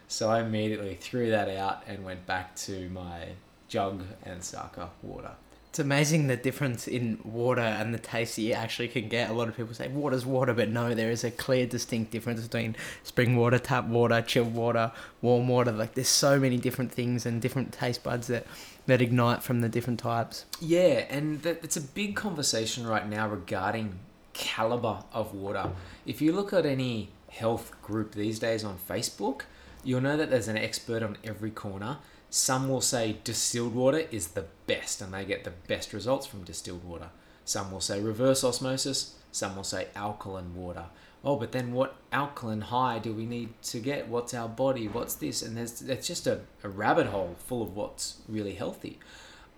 So 0.09 0.31
I 0.31 0.41
immediately 0.41 0.95
threw 0.95 1.31
that 1.31 1.49
out 1.49 1.83
and 1.87 2.05
went 2.05 2.27
back 2.27 2.57
to 2.57 2.89
my 2.91 3.29
jug 3.69 4.05
and 4.25 4.43
Saka 4.43 4.91
water. 5.03 5.33
It's 5.77 5.81
amazing 5.83 6.29
the 6.29 6.39
difference 6.39 6.89
in 6.89 7.19
water 7.23 7.61
and 7.61 7.93
the 7.93 7.99
taste 7.99 8.37
that 8.37 8.43
you 8.43 8.55
actually 8.55 8.89
can 8.89 9.11
get. 9.11 9.29
A 9.29 9.35
lot 9.35 9.47
of 9.47 9.59
people 9.59 9.75
say 9.75 9.89
water's 9.89 10.25
water, 10.25 10.55
but 10.55 10.71
no, 10.71 10.95
there 10.95 11.11
is 11.11 11.23
a 11.23 11.31
clear, 11.31 11.67
distinct 11.67 12.11
difference 12.13 12.41
between 12.41 12.77
spring 13.03 13.37
water, 13.37 13.59
tap 13.59 13.85
water, 13.85 14.23
chilled 14.23 14.55
water, 14.55 14.91
warm 15.21 15.49
water. 15.49 15.73
Like 15.73 15.93
there's 15.93 16.09
so 16.09 16.41
many 16.41 16.57
different 16.57 16.93
things 16.93 17.27
and 17.27 17.43
different 17.43 17.73
taste 17.73 18.03
buds 18.03 18.29
that 18.29 18.47
that 18.87 19.03
ignite 19.03 19.43
from 19.43 19.61
the 19.61 19.69
different 19.69 20.01
types. 20.01 20.47
Yeah, 20.63 21.05
and 21.11 21.45
it's 21.45 21.77
a 21.77 21.83
big 21.83 22.17
conversation 22.17 22.87
right 22.87 23.07
now 23.07 23.29
regarding 23.29 23.99
caliber 24.33 25.05
of 25.13 25.35
water. 25.35 25.73
If 26.07 26.23
you 26.23 26.33
look 26.33 26.55
at 26.55 26.65
any 26.65 27.11
health 27.29 27.71
group 27.83 28.15
these 28.15 28.39
days 28.39 28.65
on 28.65 28.79
Facebook, 28.79 29.43
you'll 29.85 30.01
know 30.01 30.17
that 30.17 30.31
there's 30.31 30.49
an 30.49 30.57
expert 30.57 31.03
on 31.03 31.19
every 31.23 31.51
corner. 31.51 31.99
Some 32.37 32.69
will 32.69 32.83
say 32.83 33.17
distilled 33.25 33.75
water 33.75 34.05
is 34.11 34.29
the 34.29 34.45
best 34.67 35.01
and 35.01 35.15
they 35.15 35.25
get 35.25 35.45
the 35.45 35.55
best 35.69 35.95
results 35.95 36.27
from 36.27 36.45
distilled 36.45 36.85
water. 36.85 37.09
Some 37.47 37.73
will 37.73 37.81
say 37.81 37.99
reverse 37.99 38.45
osmosis, 38.45 39.15
some 39.33 39.57
will 39.57 39.65
say 39.65 39.89
alkaline 39.97 40.55
water. 40.55 40.85
Oh, 41.25 41.37
but 41.37 41.53
then 41.53 41.73
what 41.73 41.97
alkaline 42.13 42.61
high 42.61 42.99
do 42.99 43.15
we 43.15 43.25
need 43.25 43.55
to 43.63 43.81
get? 43.81 44.09
What's 44.09 44.35
our 44.35 44.51
body? 44.51 44.87
What's 44.87 45.15
this? 45.15 45.41
And 45.41 45.57
there's 45.57 45.81
it's 45.81 46.07
just 46.07 46.27
a, 46.27 46.41
a 46.63 46.69
rabbit 46.69 47.07
hole 47.07 47.37
full 47.47 47.63
of 47.63 47.75
what's 47.75 48.19
really 48.29 48.55
healthy. 48.55 48.99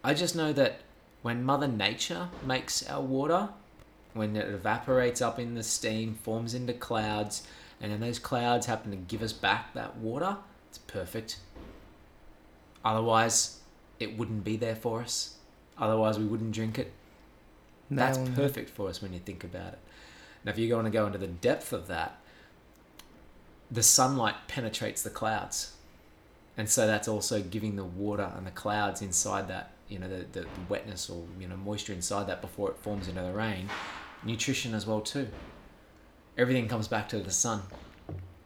I 0.05 0.15
just 0.15 0.37
know 0.37 0.53
that 0.53 0.83
when 1.23 1.43
Mother 1.43 1.67
Nature 1.67 2.29
makes 2.47 2.89
our 2.89 3.03
water, 3.03 3.49
when 4.15 4.37
it 4.37 4.47
evaporates 4.47 5.21
up 5.21 5.41
in 5.41 5.57
the 5.57 5.65
steam, 5.65 6.15
forms 6.23 6.55
into 6.55 6.75
clouds, 6.75 7.43
and 7.81 7.91
then 7.91 7.99
those 7.99 8.21
clouds 8.21 8.67
happen 8.67 8.93
to 8.93 8.97
give 8.97 9.21
us 9.21 9.33
back 9.33 9.75
that 9.75 9.97
water, 9.97 10.37
it's 10.69 10.79
perfect. 10.79 11.39
Otherwise, 12.85 13.61
it 13.99 14.17
wouldn't 14.17 14.45
be 14.45 14.57
there 14.57 14.77
for 14.77 15.01
us. 15.01 15.37
Otherwise, 15.79 16.19
we 16.19 16.25
wouldn't 16.25 16.53
drink 16.53 16.79
it. 16.79 16.93
That's 17.91 18.19
on. 18.19 18.35
perfect 18.35 18.71
for 18.71 18.89
us 18.89 19.01
when 19.01 19.13
you 19.13 19.19
think 19.19 19.45
about 19.45 19.73
it. 19.75 19.79
Now, 20.45 20.53
if 20.53 20.59
you 20.59 20.73
want 20.75 20.87
to 20.87 20.91
go 20.91 21.07
into 21.07 21.19
the 21.19 21.27
depth 21.27 21.73
of 21.73 21.89
that, 21.89 22.19
the 23.71 23.83
sunlight 23.83 24.35
penetrates 24.47 25.03
the 25.03 25.11
clouds. 25.11 25.73
And 26.57 26.69
so 26.69 26.87
that's 26.87 27.09
also 27.09 27.41
giving 27.41 27.77
the 27.77 27.85
water 27.85 28.33
and 28.37 28.47
the 28.47 28.51
clouds 28.51 29.01
inside 29.01 29.49
that, 29.49 29.73
you 29.89 29.99
know, 29.99 30.09
the, 30.09 30.25
the, 30.33 30.41
the 30.41 30.49
wetness 30.69 31.09
or, 31.09 31.23
you 31.39 31.47
know, 31.47 31.57
moisture 31.57 31.93
inside 31.93 32.27
that 32.27 32.41
before 32.41 32.71
it 32.71 32.77
forms 32.79 33.09
into 33.09 33.23
the 33.23 33.33
rain, 33.33 33.69
nutrition 34.25 34.75
as 34.75 34.87
well 34.87 35.01
too. 35.01 35.29
Everything 36.37 36.69
comes 36.69 36.89
back 36.89 37.09
to 37.11 37.21
the 37.21 37.31
sun. 37.31 37.63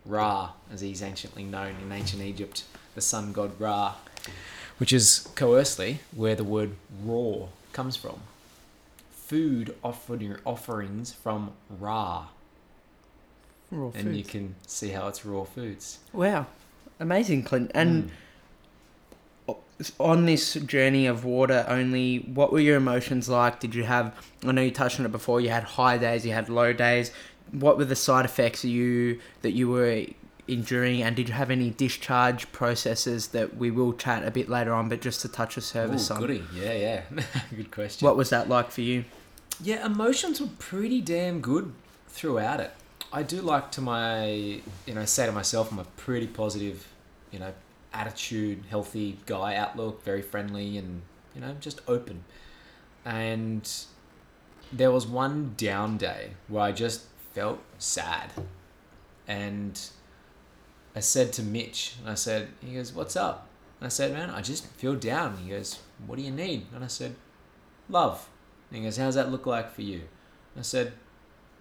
Ra, 0.04 0.52
as 0.72 0.80
he's 0.80 1.02
anciently 1.02 1.44
known 1.44 1.76
in 1.82 1.92
ancient 1.92 2.22
Egypt, 2.22 2.64
the 2.94 3.00
sun 3.00 3.32
god 3.32 3.58
Ra, 3.60 3.94
which 4.78 4.92
is 4.92 5.28
coersely 5.34 6.00
where 6.14 6.34
the 6.34 6.44
word 6.44 6.72
raw 7.04 7.46
comes 7.72 7.96
from. 7.96 8.20
Food 9.14 9.74
offering 9.82 10.36
offerings 10.44 11.12
from 11.12 11.52
Ra, 11.70 12.26
Raw 13.70 13.90
and 13.94 14.14
you 14.14 14.24
can 14.24 14.54
see 14.66 14.90
how 14.90 15.08
it's 15.08 15.24
raw 15.24 15.44
foods. 15.44 15.98
Wow, 16.12 16.46
amazing, 17.00 17.44
Clint. 17.44 17.70
And 17.74 18.10
Mm. 19.48 19.56
on 19.98 20.26
this 20.26 20.54
journey 20.54 21.06
of 21.06 21.24
water 21.24 21.64
only, 21.68 22.18
what 22.18 22.52
were 22.52 22.60
your 22.60 22.76
emotions 22.76 23.28
like? 23.28 23.58
Did 23.60 23.74
you 23.74 23.84
have? 23.84 24.14
I 24.44 24.52
know 24.52 24.62
you 24.62 24.70
touched 24.70 25.00
on 25.00 25.06
it 25.06 25.12
before. 25.12 25.40
You 25.40 25.48
had 25.48 25.64
high 25.64 25.98
days, 25.98 26.24
you 26.26 26.32
had 26.32 26.48
low 26.48 26.72
days. 26.72 27.10
What 27.50 27.78
were 27.78 27.84
the 27.84 27.96
side 27.96 28.24
effects 28.24 28.64
you 28.64 29.20
that 29.42 29.52
you 29.52 29.68
were 29.68 30.04
enduring, 30.48 31.02
and 31.02 31.14
did 31.14 31.28
you 31.28 31.34
have 31.34 31.50
any 31.50 31.70
discharge 31.70 32.50
processes 32.52 33.28
that 33.28 33.56
we 33.56 33.70
will 33.70 33.92
chat 33.92 34.26
a 34.26 34.30
bit 34.30 34.48
later 34.48 34.72
on? 34.72 34.88
But 34.88 35.00
just 35.00 35.20
to 35.22 35.28
touch 35.28 35.56
a 35.56 35.60
service 35.60 36.10
Ooh, 36.10 36.14
on, 36.14 36.20
goody, 36.20 36.44
yeah, 36.54 36.72
yeah, 36.72 37.02
good 37.56 37.70
question. 37.70 38.04
what 38.06 38.16
was 38.16 38.30
that 38.30 38.48
like 38.48 38.70
for 38.70 38.80
you? 38.80 39.04
Yeah, 39.62 39.84
emotions 39.86 40.40
were 40.40 40.48
pretty 40.58 41.00
damn 41.00 41.40
good 41.40 41.72
throughout 42.08 42.60
it. 42.60 42.72
I 43.12 43.22
do 43.22 43.40
like 43.42 43.70
to 43.72 43.80
my, 43.80 44.26
you 44.26 44.94
know, 44.94 45.04
say 45.04 45.26
to 45.26 45.32
myself, 45.32 45.70
I'm 45.70 45.78
a 45.78 45.84
pretty 45.84 46.26
positive, 46.26 46.88
you 47.30 47.38
know, 47.38 47.52
attitude, 47.92 48.64
healthy 48.70 49.18
guy, 49.26 49.54
outlook, 49.54 50.02
very 50.02 50.22
friendly, 50.22 50.78
and 50.78 51.02
you 51.34 51.40
know, 51.40 51.54
just 51.60 51.80
open. 51.86 52.24
And 53.04 53.70
there 54.72 54.90
was 54.90 55.06
one 55.06 55.54
down 55.56 55.98
day 55.98 56.30
where 56.48 56.62
I 56.62 56.72
just 56.72 57.04
felt 57.34 57.60
sad, 57.78 58.32
and 59.28 59.78
I 60.94 61.00
said 61.00 61.32
to 61.34 61.42
Mitch, 61.42 61.94
and 62.00 62.10
I 62.10 62.14
said, 62.14 62.48
he 62.60 62.74
goes, 62.74 62.92
"What's 62.92 63.16
up?" 63.16 63.48
And 63.80 63.86
I 63.86 63.88
said, 63.88 64.12
"Man, 64.12 64.30
I 64.30 64.42
just 64.42 64.66
feel 64.66 64.94
down." 64.94 65.38
He 65.38 65.50
goes, 65.50 65.78
"What 66.06 66.16
do 66.16 66.22
you 66.22 66.30
need?" 66.30 66.66
And 66.74 66.84
I 66.84 66.88
said, 66.88 67.16
"Love." 67.88 68.28
And 68.72 68.78
he 68.78 68.84
goes, 68.84 68.96
How's 68.96 69.16
that 69.16 69.30
look 69.30 69.44
like 69.44 69.70
for 69.70 69.82
you? 69.82 69.96
And 69.96 70.60
I 70.60 70.62
said, 70.62 70.94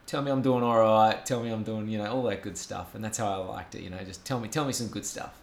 Tell 0.05 0.21
me 0.21 0.31
I'm 0.31 0.41
doing 0.41 0.63
all 0.63 0.79
right. 0.79 1.23
Tell 1.25 1.43
me 1.43 1.49
I'm 1.49 1.63
doing, 1.63 1.89
you 1.89 1.97
know, 1.97 2.09
all 2.09 2.23
that 2.23 2.41
good 2.41 2.57
stuff. 2.57 2.95
And 2.95 3.03
that's 3.03 3.17
how 3.17 3.29
I 3.29 3.35
liked 3.45 3.75
it, 3.75 3.81
you 3.81 3.89
know, 3.89 3.97
just 4.05 4.25
tell 4.25 4.39
me, 4.39 4.47
tell 4.47 4.63
me 4.63 4.71
some 4.71 4.87
good 4.87 5.05
stuff. 5.05 5.41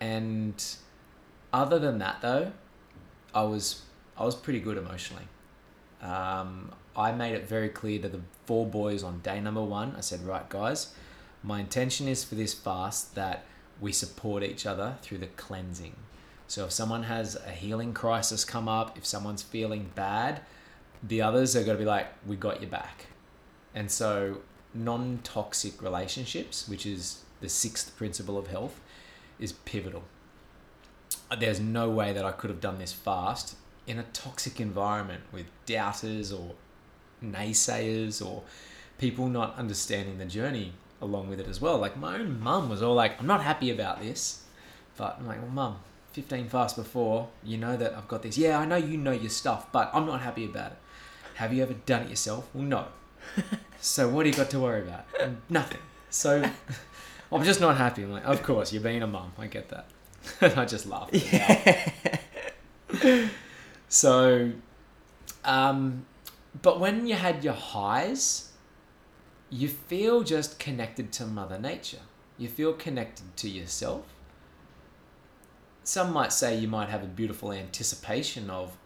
And 0.00 0.62
other 1.50 1.78
than 1.78 1.98
that, 1.98 2.20
though, 2.20 2.52
I 3.34 3.42
was, 3.42 3.82
I 4.18 4.24
was 4.24 4.34
pretty 4.34 4.60
good 4.60 4.76
emotionally. 4.76 5.24
Um, 6.02 6.72
I 6.94 7.12
made 7.12 7.34
it 7.34 7.48
very 7.48 7.70
clear 7.70 7.98
to 8.02 8.08
the 8.08 8.20
four 8.44 8.66
boys 8.66 9.02
on 9.02 9.20
day 9.20 9.40
number 9.40 9.62
one. 9.62 9.94
I 9.96 10.02
said, 10.02 10.22
Right, 10.26 10.46
guys, 10.50 10.92
my 11.42 11.60
intention 11.60 12.08
is 12.08 12.24
for 12.24 12.34
this 12.34 12.54
fast 12.54 13.14
that 13.14 13.44
we 13.80 13.92
support 13.92 14.42
each 14.42 14.64
other 14.64 14.96
through 15.02 15.18
the 15.18 15.26
cleansing. 15.26 15.96
So 16.46 16.66
if 16.66 16.72
someone 16.72 17.04
has 17.04 17.36
a 17.36 17.50
healing 17.50 17.94
crisis 17.94 18.44
come 18.44 18.68
up, 18.68 18.96
if 18.96 19.04
someone's 19.04 19.42
feeling 19.42 19.90
bad, 19.94 20.42
the 21.02 21.22
others 21.22 21.56
are 21.56 21.64
going 21.64 21.76
to 21.76 21.82
be 21.82 21.88
like, 21.88 22.06
we 22.26 22.36
got 22.36 22.60
your 22.60 22.70
back. 22.70 23.06
And 23.74 23.90
so, 23.90 24.42
non 24.74 25.20
toxic 25.24 25.82
relationships, 25.82 26.68
which 26.68 26.86
is 26.86 27.22
the 27.40 27.48
sixth 27.48 27.96
principle 27.96 28.38
of 28.38 28.48
health, 28.48 28.80
is 29.40 29.52
pivotal. 29.52 30.04
There's 31.36 31.58
no 31.58 31.88
way 31.88 32.12
that 32.12 32.24
I 32.24 32.32
could 32.32 32.50
have 32.50 32.60
done 32.60 32.78
this 32.78 32.92
fast 32.92 33.56
in 33.86 33.98
a 33.98 34.04
toxic 34.12 34.60
environment 34.60 35.24
with 35.32 35.46
doubters 35.66 36.32
or 36.32 36.52
naysayers 37.24 38.24
or 38.24 38.42
people 38.98 39.28
not 39.28 39.56
understanding 39.56 40.18
the 40.18 40.26
journey 40.26 40.74
along 41.02 41.28
with 41.28 41.40
it 41.40 41.48
as 41.48 41.60
well. 41.60 41.76
Like, 41.76 41.96
my 41.96 42.14
own 42.14 42.40
mum 42.40 42.70
was 42.70 42.82
all 42.82 42.94
like, 42.94 43.20
I'm 43.20 43.26
not 43.26 43.42
happy 43.42 43.70
about 43.70 44.00
this. 44.00 44.44
But 44.96 45.16
I'm 45.18 45.26
like, 45.26 45.40
well, 45.40 45.50
mum, 45.50 45.76
15 46.12 46.48
fast 46.48 46.76
before, 46.76 47.28
you 47.42 47.58
know 47.58 47.76
that 47.76 47.94
I've 47.94 48.08
got 48.08 48.22
this. 48.22 48.38
Yeah, 48.38 48.58
I 48.58 48.64
know 48.64 48.76
you 48.76 48.96
know 48.96 49.12
your 49.12 49.30
stuff, 49.30 49.70
but 49.72 49.90
I'm 49.92 50.06
not 50.06 50.20
happy 50.20 50.44
about 50.44 50.72
it. 50.72 50.78
Have 51.34 51.52
you 51.52 51.62
ever 51.62 51.74
done 51.74 52.02
it 52.02 52.10
yourself? 52.10 52.48
Well, 52.54 52.64
no. 52.64 52.86
so 53.80 54.08
what 54.08 54.24
do 54.24 54.28
you 54.30 54.34
got 54.34 54.50
to 54.50 54.60
worry 54.60 54.82
about? 54.82 55.06
Nothing. 55.48 55.80
So 56.10 56.44
I'm 57.32 57.42
just 57.42 57.60
not 57.60 57.76
happy. 57.78 58.02
I'm 58.02 58.12
like, 58.12 58.24
of 58.24 58.42
course, 58.42 58.72
you're 58.72 58.82
being 58.82 59.02
a 59.02 59.06
mum. 59.06 59.32
I 59.38 59.46
get 59.46 59.70
that. 59.70 59.86
I 60.56 60.64
just 60.66 60.86
laugh. 60.86 61.10
so, 63.88 64.52
um, 65.44 66.04
but 66.60 66.78
when 66.78 67.06
you 67.06 67.14
had 67.14 67.42
your 67.42 67.54
highs, 67.54 68.51
you 69.52 69.68
feel 69.68 70.22
just 70.22 70.58
connected 70.58 71.12
to 71.12 71.26
Mother 71.26 71.58
Nature. 71.58 72.00
You 72.38 72.48
feel 72.48 72.72
connected 72.72 73.36
to 73.36 73.50
yourself. 73.50 74.06
Some 75.84 76.12
might 76.12 76.32
say 76.32 76.56
you 76.56 76.68
might 76.68 76.88
have 76.88 77.02
a 77.02 77.06
beautiful 77.06 77.52
anticipation 77.52 78.48
of 78.48 78.78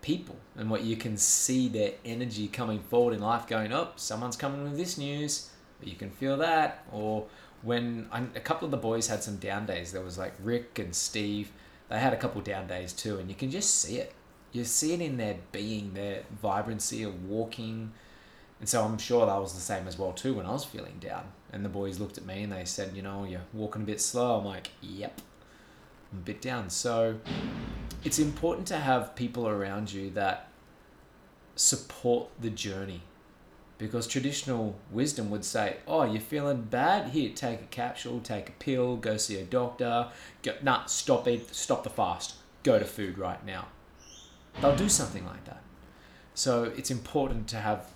people 0.00 0.36
and 0.56 0.70
what 0.70 0.82
you 0.84 0.96
can 0.96 1.16
see 1.18 1.68
their 1.68 1.92
energy 2.04 2.48
coming 2.48 2.78
forward 2.78 3.12
in 3.12 3.20
life 3.20 3.46
going 3.46 3.72
up 3.72 3.88
oh, 3.88 3.92
someone's 3.96 4.36
coming 4.36 4.62
with 4.62 4.76
this 4.76 4.96
news 4.96 5.50
but 5.80 5.88
you 5.88 5.96
can 5.96 6.10
feel 6.10 6.36
that 6.36 6.86
or 6.92 7.26
when 7.62 8.08
a 8.12 8.40
couple 8.40 8.66
of 8.66 8.70
the 8.70 8.76
boys 8.76 9.08
had 9.08 9.20
some 9.20 9.36
down 9.38 9.66
days 9.66 9.90
there 9.90 10.02
was 10.02 10.16
like 10.16 10.32
rick 10.40 10.78
and 10.78 10.94
steve 10.94 11.50
they 11.88 11.98
had 11.98 12.12
a 12.12 12.16
couple 12.16 12.40
down 12.40 12.68
days 12.68 12.92
too 12.92 13.18
and 13.18 13.28
you 13.28 13.34
can 13.34 13.50
just 13.50 13.80
see 13.80 13.96
it 13.96 14.12
you 14.52 14.62
see 14.62 14.92
it 14.92 15.00
in 15.00 15.16
their 15.16 15.38
being 15.50 15.92
their 15.94 16.22
vibrancy 16.40 17.02
of 17.02 17.24
walking 17.24 17.90
and 18.60 18.68
so 18.68 18.82
i'm 18.82 18.98
sure 18.98 19.26
that 19.26 19.40
was 19.40 19.54
the 19.54 19.60
same 19.60 19.86
as 19.86 19.98
well 19.98 20.12
too 20.12 20.34
when 20.34 20.46
i 20.46 20.52
was 20.52 20.64
feeling 20.64 20.96
down. 21.00 21.24
And 21.52 21.64
the 21.64 21.68
boys 21.68 21.98
looked 21.98 22.18
at 22.18 22.26
me 22.26 22.42
and 22.42 22.52
they 22.52 22.64
said 22.64 22.94
you 22.94 23.02
know 23.02 23.24
you're 23.24 23.40
walking 23.52 23.82
a 23.82 23.84
bit 23.86 24.00
slow. 24.00 24.38
I'm 24.38 24.44
like 24.44 24.70
yep 24.82 25.20
I'm 26.12 26.18
a 26.18 26.22
bit 26.22 26.40
down. 26.40 26.70
So 26.70 27.16
it's 28.04 28.18
important 28.18 28.66
to 28.68 28.76
have 28.76 29.16
people 29.16 29.48
around 29.48 29.92
you 29.92 30.10
that 30.10 30.48
support 31.54 32.28
the 32.40 32.50
journey. 32.50 33.02
Because 33.78 34.06
traditional 34.06 34.76
wisdom 34.90 35.30
would 35.30 35.44
say 35.44 35.78
oh 35.86 36.04
you're 36.04 36.20
feeling 36.20 36.62
bad? 36.62 37.10
Here 37.10 37.30
take 37.34 37.60
a 37.60 37.66
capsule 37.66 38.20
take 38.20 38.48
a 38.48 38.52
pill 38.52 38.96
go 38.96 39.16
see 39.16 39.38
a 39.38 39.44
doctor. 39.44 40.08
Go 40.42 40.54
nah 40.62 40.84
stop 40.86 41.26
it 41.28 41.54
stop 41.54 41.84
the 41.84 41.90
fast. 41.90 42.34
Go 42.64 42.78
to 42.78 42.84
food 42.84 43.16
right 43.16 43.44
now. 43.46 43.68
They'll 44.60 44.76
do 44.76 44.88
something 44.88 45.24
like 45.24 45.44
that. 45.44 45.62
So 46.34 46.64
it's 46.64 46.90
important 46.90 47.48
to 47.48 47.56
have 47.56 47.90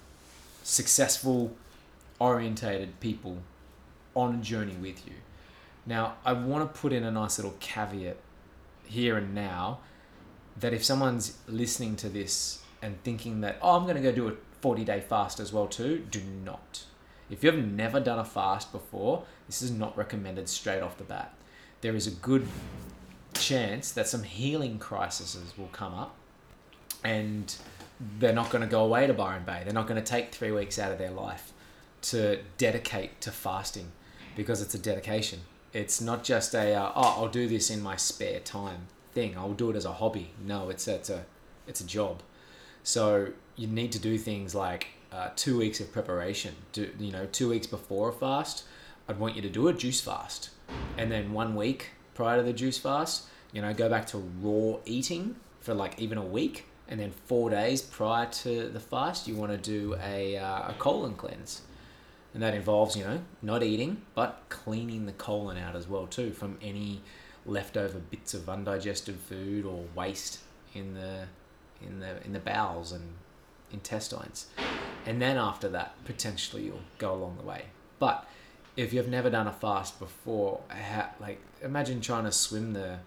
successful 0.62 1.56
orientated 2.18 2.98
people 3.00 3.38
on 4.14 4.36
a 4.36 4.38
journey 4.38 4.76
with 4.80 5.06
you 5.06 5.14
now 5.86 6.14
i 6.24 6.32
want 6.32 6.72
to 6.72 6.80
put 6.80 6.92
in 6.92 7.04
a 7.04 7.10
nice 7.10 7.38
little 7.38 7.56
caveat 7.60 8.16
here 8.84 9.16
and 9.16 9.34
now 9.34 9.78
that 10.58 10.74
if 10.74 10.84
someone's 10.84 11.38
listening 11.46 11.96
to 11.96 12.08
this 12.08 12.62
and 12.82 13.02
thinking 13.02 13.40
that 13.40 13.58
oh 13.62 13.76
I'm 13.76 13.84
going 13.84 13.96
to 13.96 14.02
go 14.02 14.12
do 14.12 14.28
a 14.28 14.32
40 14.60 14.84
day 14.84 15.00
fast 15.00 15.40
as 15.40 15.52
well 15.52 15.66
too, 15.66 16.06
do 16.10 16.20
not. 16.20 16.84
If 17.30 17.44
you've 17.44 17.64
never 17.64 18.00
done 18.00 18.18
a 18.18 18.24
fast 18.24 18.72
before, 18.72 19.24
this 19.46 19.62
is 19.62 19.70
not 19.70 19.96
recommended 19.96 20.48
straight 20.48 20.82
off 20.82 20.98
the 20.98 21.04
bat. 21.04 21.34
There 21.80 21.94
is 21.94 22.06
a 22.06 22.10
good 22.10 22.46
chance 23.34 23.92
that 23.92 24.08
some 24.08 24.24
healing 24.24 24.78
crises 24.78 25.36
will 25.56 25.68
come 25.68 25.94
up 25.94 26.16
and 27.02 27.56
they're 28.18 28.32
not 28.32 28.50
going 28.50 28.62
to 28.62 28.68
go 28.68 28.84
away 28.84 29.06
to 29.06 29.14
Byron 29.14 29.44
Bay. 29.44 29.62
They're 29.64 29.74
not 29.74 29.86
going 29.86 30.02
to 30.02 30.06
take 30.06 30.32
three 30.32 30.52
weeks 30.52 30.78
out 30.78 30.92
of 30.92 30.98
their 30.98 31.10
life 31.10 31.52
to 32.02 32.40
dedicate 32.56 33.20
to 33.20 33.30
fasting 33.30 33.92
because 34.36 34.62
it's 34.62 34.74
a 34.74 34.78
dedication. 34.78 35.40
It's 35.72 36.00
not 36.00 36.24
just 36.24 36.54
a 36.54 36.74
uh, 36.74 36.92
oh 36.96 37.16
I'll 37.18 37.28
do 37.28 37.46
this 37.46 37.70
in 37.70 37.82
my 37.82 37.96
spare 37.96 38.40
time 38.40 38.88
thing. 39.12 39.36
I'll 39.36 39.52
do 39.52 39.70
it 39.70 39.76
as 39.76 39.84
a 39.84 39.92
hobby. 39.92 40.30
No, 40.44 40.70
it's 40.70 40.88
a, 40.88 40.94
it's 40.94 41.10
a 41.10 41.24
it's 41.66 41.80
a 41.80 41.86
job. 41.86 42.22
So 42.82 43.32
you 43.56 43.66
need 43.66 43.92
to 43.92 43.98
do 43.98 44.16
things 44.16 44.54
like 44.54 44.88
uh, 45.12 45.30
two 45.36 45.58
weeks 45.58 45.80
of 45.80 45.92
preparation. 45.92 46.54
Do 46.72 46.90
you 46.98 47.12
know 47.12 47.26
two 47.26 47.48
weeks 47.48 47.66
before 47.66 48.08
a 48.08 48.12
fast? 48.12 48.64
I'd 49.08 49.18
want 49.18 49.36
you 49.36 49.42
to 49.42 49.50
do 49.50 49.68
a 49.68 49.72
juice 49.72 50.00
fast, 50.00 50.50
and 50.96 51.10
then 51.10 51.32
one 51.32 51.54
week 51.54 51.90
prior 52.14 52.36
to 52.36 52.42
the 52.42 52.52
juice 52.52 52.78
fast, 52.78 53.24
you 53.52 53.60
know, 53.62 53.72
go 53.74 53.88
back 53.88 54.06
to 54.06 54.18
raw 54.18 54.78
eating 54.84 55.36
for 55.60 55.74
like 55.74 55.98
even 55.98 56.18
a 56.18 56.24
week, 56.24 56.66
and 56.90 56.98
then 56.98 57.12
four 57.26 57.48
days 57.50 57.80
prior 57.80 58.26
to 58.26 58.68
the 58.68 58.80
fast, 58.80 59.28
you 59.28 59.36
want 59.36 59.52
to 59.52 59.58
do 59.58 59.96
a, 60.02 60.36
uh, 60.36 60.70
a 60.70 60.74
colon 60.78 61.14
cleanse, 61.14 61.62
and 62.34 62.42
that 62.42 62.52
involves 62.52 62.96
you 62.96 63.04
know 63.04 63.20
not 63.40 63.62
eating 63.62 64.02
but 64.14 64.42
cleaning 64.48 65.06
the 65.06 65.12
colon 65.12 65.56
out 65.56 65.76
as 65.76 65.88
well 65.88 66.06
too 66.06 66.32
from 66.32 66.58
any 66.60 67.00
leftover 67.46 67.98
bits 67.98 68.34
of 68.34 68.48
undigested 68.48 69.16
food 69.16 69.64
or 69.64 69.84
waste 69.94 70.40
in 70.74 70.94
the 70.94 71.26
in 71.80 72.00
the 72.00 72.22
in 72.24 72.32
the 72.32 72.40
bowels 72.40 72.92
and 72.92 73.14
intestines, 73.72 74.46
and 75.06 75.22
then 75.22 75.36
after 75.36 75.68
that 75.68 75.94
potentially 76.04 76.64
you'll 76.64 76.80
go 76.98 77.14
along 77.14 77.36
the 77.36 77.44
way, 77.44 77.66
but 78.00 78.26
if 78.76 78.92
you've 78.92 79.08
never 79.08 79.30
done 79.30 79.46
a 79.46 79.52
fast 79.52 79.98
before, 79.98 80.60
ha- 80.70 81.10
like 81.20 81.40
imagine 81.62 82.00
trying 82.00 82.24
to 82.24 82.32
swim 82.32 82.72
the, 82.72 82.98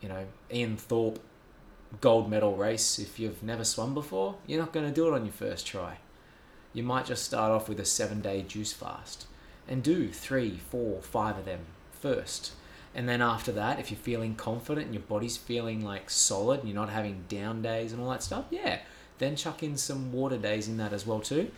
you 0.00 0.08
know, 0.08 0.24
Ian 0.52 0.76
Thorpe 0.76 1.18
gold 2.00 2.30
medal 2.30 2.56
race. 2.56 2.98
If 2.98 3.18
you've 3.18 3.42
never 3.42 3.64
swum 3.64 3.94
before, 3.94 4.36
you're 4.46 4.60
not 4.60 4.72
going 4.72 4.86
to 4.86 4.92
do 4.92 5.08
it 5.08 5.14
on 5.14 5.24
your 5.24 5.32
first 5.32 5.66
try. 5.66 5.98
You 6.72 6.82
might 6.82 7.06
just 7.06 7.24
start 7.24 7.50
off 7.50 7.68
with 7.68 7.80
a 7.80 7.84
seven 7.84 8.20
day 8.20 8.42
juice 8.42 8.72
fast 8.72 9.26
and 9.68 9.82
do 9.82 10.08
three, 10.08 10.58
four, 10.70 11.02
five 11.02 11.38
of 11.38 11.44
them 11.44 11.60
first. 11.92 12.52
And 12.94 13.08
then 13.08 13.22
after 13.22 13.52
that, 13.52 13.78
if 13.78 13.90
you're 13.90 13.98
feeling 13.98 14.34
confident 14.34 14.86
and 14.86 14.94
your 14.94 15.04
body's 15.04 15.36
feeling 15.36 15.84
like 15.84 16.10
solid 16.10 16.60
and 16.60 16.68
you're 16.68 16.80
not 16.80 16.90
having 16.90 17.24
down 17.28 17.62
days 17.62 17.92
and 17.92 18.02
all 18.02 18.10
that 18.10 18.22
stuff, 18.22 18.46
yeah, 18.50 18.80
then 19.18 19.36
chuck 19.36 19.62
in 19.62 19.76
some 19.76 20.12
water 20.12 20.36
days 20.36 20.66
in 20.68 20.76
that 20.78 20.92
as 20.92 21.06
well 21.06 21.20
too. 21.20 21.50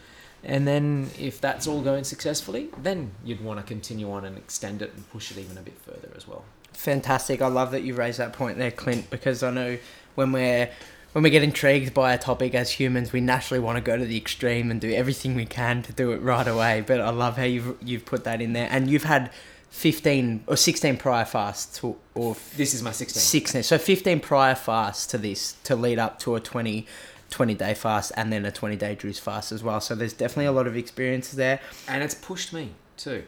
And 0.44 0.66
then 0.66 1.10
if 1.18 1.40
that's 1.40 1.66
all 1.66 1.80
going 1.80 2.04
successfully, 2.04 2.68
then 2.82 3.12
you'd 3.24 3.42
want 3.42 3.60
to 3.60 3.66
continue 3.66 4.10
on 4.10 4.24
and 4.24 4.36
extend 4.36 4.82
it 4.82 4.92
and 4.94 5.08
push 5.10 5.30
it 5.30 5.38
even 5.38 5.56
a 5.56 5.62
bit 5.62 5.78
further 5.78 6.10
as 6.16 6.26
well. 6.26 6.44
Fantastic. 6.72 7.40
I 7.40 7.46
love 7.46 7.70
that 7.72 7.82
you 7.82 7.94
raised 7.94 8.18
that 8.18 8.32
point 8.32 8.58
there, 8.58 8.70
Clint, 8.70 9.08
because 9.08 9.42
I 9.42 9.50
know 9.50 9.78
when 10.14 10.32
we're 10.32 10.70
when 11.12 11.22
we 11.22 11.30
get 11.30 11.42
intrigued 11.42 11.92
by 11.92 12.14
a 12.14 12.18
topic 12.18 12.54
as 12.54 12.70
humans, 12.70 13.12
we 13.12 13.20
naturally 13.20 13.60
want 13.60 13.76
to 13.76 13.82
go 13.82 13.96
to 13.98 14.04
the 14.04 14.16
extreme 14.16 14.70
and 14.70 14.80
do 14.80 14.90
everything 14.92 15.34
we 15.34 15.44
can 15.44 15.82
to 15.82 15.92
do 15.92 16.12
it 16.12 16.22
right 16.22 16.48
away. 16.48 16.82
But 16.86 17.00
I 17.00 17.10
love 17.10 17.36
how 17.36 17.44
you've 17.44 17.76
you've 17.82 18.06
put 18.06 18.24
that 18.24 18.40
in 18.40 18.54
there, 18.54 18.68
and 18.70 18.90
you've 18.90 19.04
had 19.04 19.30
fifteen 19.68 20.44
or 20.46 20.56
sixteen 20.56 20.96
prior 20.96 21.24
fasts, 21.24 21.82
or, 21.84 21.96
or 22.14 22.36
This 22.56 22.74
is 22.74 22.82
my 22.82 22.92
16. 22.92 23.20
sixteen, 23.20 23.62
so 23.62 23.78
fifteen 23.78 24.20
prior 24.20 24.54
fasts 24.54 25.06
to 25.08 25.18
this 25.18 25.56
to 25.64 25.76
lead 25.76 25.98
up 25.98 26.18
to 26.20 26.34
a 26.34 26.40
20, 26.40 26.86
20 27.30 27.54
day 27.54 27.74
fast, 27.74 28.12
and 28.16 28.32
then 28.32 28.44
a 28.44 28.52
twenty 28.52 28.76
day 28.76 28.94
juice 28.94 29.18
fast 29.18 29.52
as 29.52 29.62
well. 29.62 29.80
So 29.80 29.94
there's 29.94 30.14
definitely 30.14 30.46
a 30.46 30.52
lot 30.52 30.66
of 30.66 30.76
experiences 30.76 31.36
there. 31.36 31.60
And 31.88 32.02
it's 32.02 32.14
pushed 32.14 32.52
me 32.52 32.72
too. 32.96 33.24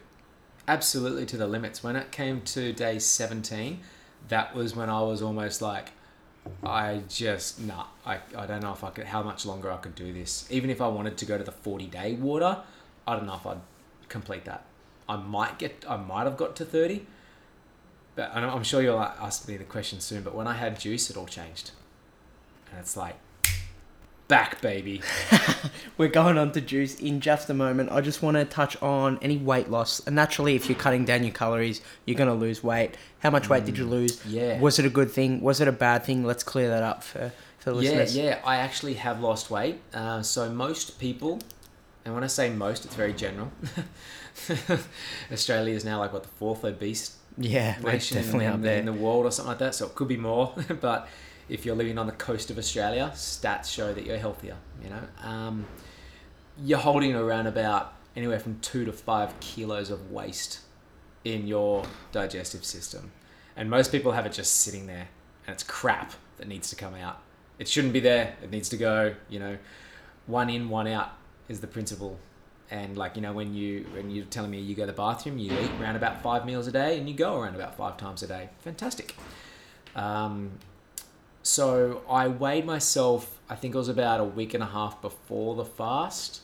Absolutely 0.67 1.26
to 1.26 1.37
the 1.37 1.47
limits. 1.47 1.83
When 1.83 1.97
it 1.97 2.11
came 2.11 2.41
to 2.43 2.73
day 2.73 2.99
17, 2.99 3.81
that 4.29 4.55
was 4.55 4.75
when 4.75 4.88
I 4.88 5.03
was 5.03 5.20
almost 5.20 5.61
like, 5.61 5.90
I 6.62 7.02
just, 7.09 7.61
nah, 7.61 7.87
I, 8.04 8.18
I 8.37 8.46
don't 8.46 8.62
know 8.62 8.72
if 8.72 8.85
I 8.85 8.90
could, 8.90 9.07
how 9.07 9.22
much 9.22 9.46
longer 9.46 9.70
I 9.70 9.76
could 9.76 9.94
do 9.94 10.12
this. 10.12 10.46
Even 10.50 10.70
if 10.70 10.80
I 10.80 10.88
wanted 10.88 11.16
to 11.18 11.26
go 11.26 11.38
to 11.38 11.44
the 11.44 11.52
40 11.52 11.87
day 11.87 12.14
water, 12.14 12.59
I 13.07 13.16
don't 13.16 13.26
know 13.26 13.35
if 13.35 13.46
I'd 13.46 13.61
complete 14.09 14.44
that. 14.44 14.64
I 15.09 15.16
might 15.16 15.59
get, 15.59 15.85
I 15.88 15.96
might 15.96 16.24
have 16.24 16.37
got 16.37 16.57
to 16.57 16.64
30, 16.64 17.07
but 18.16 18.30
I'm 18.35 18.62
sure 18.62 18.80
you'll 18.83 19.00
ask 19.00 19.46
me 19.48 19.57
the 19.57 19.64
question 19.64 20.00
soon. 20.00 20.22
But 20.22 20.35
when 20.35 20.46
I 20.46 20.54
had 20.54 20.78
juice, 20.78 21.11
it 21.11 21.16
all 21.16 21.26
changed. 21.26 21.72
And 22.70 22.80
it's 22.80 22.96
like, 22.96 23.16
back, 24.29 24.61
baby. 24.61 25.01
We're 25.99 26.09
going 26.09 26.39
on 26.39 26.53
to 26.53 26.61
juice 26.61 26.99
in 27.01 27.21
just 27.21 27.51
a 27.51 27.55
moment. 27.55 27.91
I 27.93 28.01
just 28.01 28.23
want 28.23 28.37
to 28.37 28.45
touch 28.45 28.81
on 28.83 29.19
any 29.23 29.37
weight 29.37 29.71
loss. 29.71 30.01
And 30.07 30.17
naturally, 30.17 30.55
if 30.57 30.69
you're 30.69 30.79
cutting 30.79 31.05
down 31.05 31.23
your 31.25 31.33
calories, 31.33 31.81
you're 32.07 32.17
going 32.17 32.29
to 32.31 32.35
lose 32.35 32.63
weight. 32.65 32.97
How 33.21 33.31
much 33.31 33.49
weight 33.49 33.65
did 33.65 33.79
you 33.79 33.85
lose? 33.87 34.17
Mm, 34.21 34.33
Yeah. 34.33 34.61
Was 34.61 34.79
it 34.79 34.87
a 34.87 34.91
good 34.91 35.11
thing? 35.11 35.41
Was 35.41 35.61
it 35.61 35.69
a 35.69 35.73
bad 35.73 36.05
thing? 36.05 36.25
Let's 36.25 36.43
clear 36.43 36.69
that 36.69 36.83
up 36.83 37.03
for, 37.03 37.33
for 37.59 37.73
the 37.73 37.81
Yeah, 37.83 37.91
listeners. 37.91 38.17
yeah, 38.17 38.25
yeah. 38.25 38.41
I 38.45 38.57
actually 38.57 38.95
have 38.95 39.21
lost 39.21 39.51
weight. 39.51 39.81
Uh, 39.93 40.23
so 40.23 40.51
most 40.51 40.99
people, 40.99 41.41
and 42.05 42.15
when 42.15 42.25
I 42.25 42.29
say 42.29 42.51
most, 42.51 42.85
it's 42.85 42.95
very 42.95 43.13
general. 43.13 43.53
Australia 45.33 45.75
is 45.75 45.85
now 45.85 45.99
like 45.99 46.13
what 46.13 46.23
the 46.23 46.29
fourth 46.29 46.65
obese 46.65 47.17
Yeah, 47.39 47.77
nation 47.83 48.17
definitely 48.19 48.47
in, 48.47 48.53
up 48.53 48.63
there. 48.63 48.79
in 48.79 48.87
the 48.87 48.93
world 48.93 49.27
or 49.27 49.31
something 49.31 49.51
like 49.51 49.59
that. 49.59 49.75
So 49.75 49.87
it 49.87 49.95
could 49.95 50.09
be 50.09 50.17
more, 50.17 50.55
but 50.81 51.09
if 51.48 51.64
you're 51.64 51.76
living 51.76 51.98
on 51.98 52.07
the 52.07 52.12
coast 52.12 52.50
of 52.50 52.59
Australia, 52.59 53.11
stats 53.14 53.72
show 53.72 53.92
that 53.92 54.04
you're 54.04 54.18
healthier. 54.18 54.57
You 54.83 54.90
know, 54.90 55.02
um, 55.22 55.66
you're 56.62 56.78
holding 56.78 57.14
around 57.14 57.46
about 57.46 57.94
anywhere 58.16 58.38
from 58.38 58.59
two 58.61 58.85
to 58.85 58.92
five 58.92 59.38
kilos 59.40 59.90
of 59.90 60.11
waste 60.11 60.61
in 61.24 61.46
your 61.46 61.85
digestive 62.12 62.64
system, 62.64 63.12
and 63.57 63.68
most 63.68 63.92
people 63.92 64.12
have 64.12 64.26
it 64.26 64.33
just 64.33 64.57
sitting 64.57 64.87
there, 64.87 65.09
and 65.46 65.54
it's 65.54 65.62
crap 65.62 66.12
that 66.38 66.48
needs 66.48 66.70
to 66.70 66.76
come 66.76 66.94
out. 66.94 67.20
It 67.59 67.68
shouldn't 67.68 67.92
be 67.92 68.00
there. 68.00 68.37
It 68.42 68.50
needs 68.50 68.68
to 68.70 68.76
go. 68.76 69.14
You 69.28 69.38
know, 69.38 69.59
one 70.26 70.50
in, 70.50 70.68
one 70.68 70.88
out 70.88 71.12
is 71.48 71.61
the 71.61 71.66
principle. 71.66 72.18
And 72.70 72.96
like 72.96 73.14
you 73.14 73.22
know, 73.22 73.33
when 73.33 73.54
you 73.54 73.87
when 73.94 74.11
you're 74.11 74.24
telling 74.24 74.50
me 74.50 74.59
you 74.61 74.74
go 74.74 74.83
to 74.83 74.87
the 74.87 74.96
bathroom, 74.96 75.38
you 75.38 75.52
eat 75.52 75.70
around 75.80 75.96
about 75.96 76.22
five 76.22 76.46
meals 76.46 76.66
a 76.66 76.72
day, 76.72 76.98
and 76.98 77.09
you 77.09 77.14
go 77.14 77.38
around 77.38 77.54
about 77.54 77.76
five 77.76 77.96
times 77.96 78.22
a 78.22 78.26
day. 78.26 78.48
Fantastic. 78.61 79.14
Um, 79.94 80.50
so 81.44 82.02
I 82.11 82.26
weighed 82.26 82.66
myself. 82.66 83.38
I 83.48 83.54
think 83.54 83.76
it 83.76 83.78
was 83.78 83.88
about 83.88 84.18
a 84.18 84.24
week 84.24 84.54
and 84.54 84.62
a 84.62 84.66
half 84.66 85.00
before 85.00 85.54
the 85.54 85.64
fast, 85.64 86.40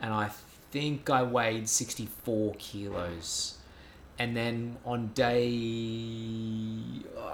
and 0.00 0.14
I 0.14 0.30
think 0.70 1.10
I 1.10 1.22
weighed 1.22 1.68
sixty 1.68 2.06
four 2.06 2.54
kilos. 2.58 3.58
And 4.18 4.34
then 4.34 4.78
on 4.86 5.08
day, 5.08 5.42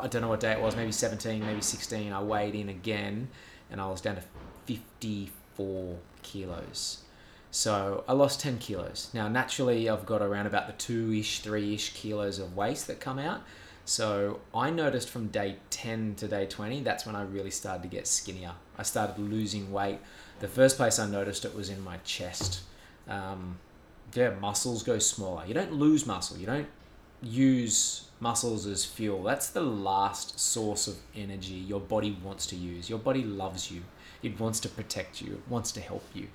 I 0.00 0.08
don't 0.08 0.20
know 0.20 0.28
what 0.28 0.40
day 0.40 0.50
it 0.50 0.60
was, 0.60 0.74
maybe 0.74 0.90
17, 0.90 1.44
maybe 1.46 1.60
16, 1.60 2.12
I 2.12 2.20
weighed 2.20 2.56
in 2.56 2.68
again 2.68 3.28
and 3.70 3.80
I 3.80 3.86
was 3.86 4.00
down 4.00 4.16
to 4.16 4.22
54 4.66 5.98
kilos. 6.22 7.02
So 7.50 8.02
I 8.08 8.14
lost 8.14 8.40
10 8.40 8.58
kilos. 8.58 9.10
Now, 9.12 9.28
naturally, 9.28 9.88
I've 9.88 10.06
got 10.06 10.22
around 10.22 10.46
about 10.46 10.66
the 10.66 10.72
two 10.72 11.12
ish, 11.12 11.40
three 11.40 11.74
ish 11.74 11.92
kilos 11.92 12.38
of 12.38 12.56
waste 12.56 12.86
that 12.88 12.98
come 12.98 13.18
out. 13.18 13.42
So 13.84 14.40
I 14.54 14.70
noticed 14.70 15.08
from 15.08 15.28
day 15.28 15.56
10 15.70 16.14
to 16.16 16.28
day 16.28 16.46
20, 16.46 16.82
that's 16.82 17.04
when 17.04 17.16
I 17.16 17.22
really 17.22 17.50
started 17.50 17.82
to 17.82 17.88
get 17.88 18.06
skinnier. 18.06 18.52
I 18.78 18.82
started 18.82 19.18
losing 19.18 19.72
weight. 19.72 19.98
The 20.40 20.48
first 20.48 20.76
place 20.76 20.98
I 20.98 21.08
noticed 21.08 21.44
it 21.44 21.54
was 21.54 21.68
in 21.68 21.82
my 21.82 21.96
chest. 21.98 22.62
Um, 23.08 23.58
yeah, 24.14 24.30
muscles 24.40 24.82
go 24.82 24.98
smaller. 24.98 25.44
You 25.46 25.54
don't 25.54 25.72
lose 25.72 26.06
muscle. 26.06 26.36
You 26.36 26.46
don't 26.46 26.68
use 27.22 28.06
muscles 28.20 28.66
as 28.66 28.84
fuel. 28.84 29.22
That's 29.22 29.48
the 29.50 29.62
last 29.62 30.38
source 30.38 30.86
of 30.86 30.96
energy 31.16 31.54
your 31.54 31.80
body 31.80 32.16
wants 32.22 32.46
to 32.46 32.56
use. 32.56 32.88
Your 32.88 32.98
body 32.98 33.24
loves 33.24 33.70
you. 33.70 33.82
It 34.22 34.38
wants 34.38 34.60
to 34.60 34.68
protect 34.68 35.20
you. 35.20 35.34
It 35.34 35.42
wants 35.48 35.72
to 35.72 35.80
help 35.80 36.04
you. 36.14 36.28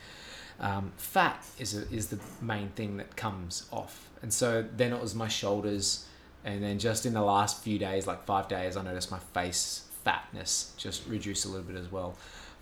Um, 0.60 0.92
fat 0.98 1.46
is 1.60 1.76
a, 1.76 1.90
is 1.94 2.08
the 2.08 2.20
main 2.42 2.70
thing 2.70 2.98
that 2.98 3.16
comes 3.16 3.68
off. 3.72 4.10
And 4.22 4.34
so 4.34 4.66
then 4.76 4.92
it 4.92 5.02
was 5.02 5.14
my 5.14 5.28
shoulders, 5.28 6.06
and 6.48 6.64
then 6.64 6.80
just 6.80 7.06
in 7.06 7.14
the 7.14 7.22
last 7.22 7.62
few 7.62 7.78
days, 7.78 8.08
like 8.08 8.24
five 8.24 8.48
days, 8.48 8.78
I 8.78 8.82
noticed 8.82 9.12
my 9.12 9.20
face 9.20 9.84
fatness 10.06 10.72
just 10.78 11.06
reduce 11.06 11.44
a 11.44 11.50
little 11.50 11.66
bit 11.66 11.76
as 11.76 11.92
well. 11.92 12.16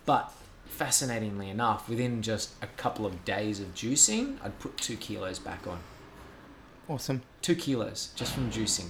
But 0.07 0.33
fascinatingly 0.65 1.51
enough, 1.51 1.87
within 1.87 2.23
just 2.23 2.55
a 2.63 2.67
couple 2.67 3.05
of 3.05 3.23
days 3.23 3.59
of 3.59 3.75
juicing, 3.75 4.37
I'd 4.43 4.57
put 4.57 4.75
two 4.77 4.97
kilos 4.97 5.37
back 5.37 5.67
on. 5.67 5.81
Awesome. 6.89 7.21
Two 7.43 7.53
kilos 7.53 8.09
just 8.15 8.33
from 8.33 8.49
juicing. 8.49 8.87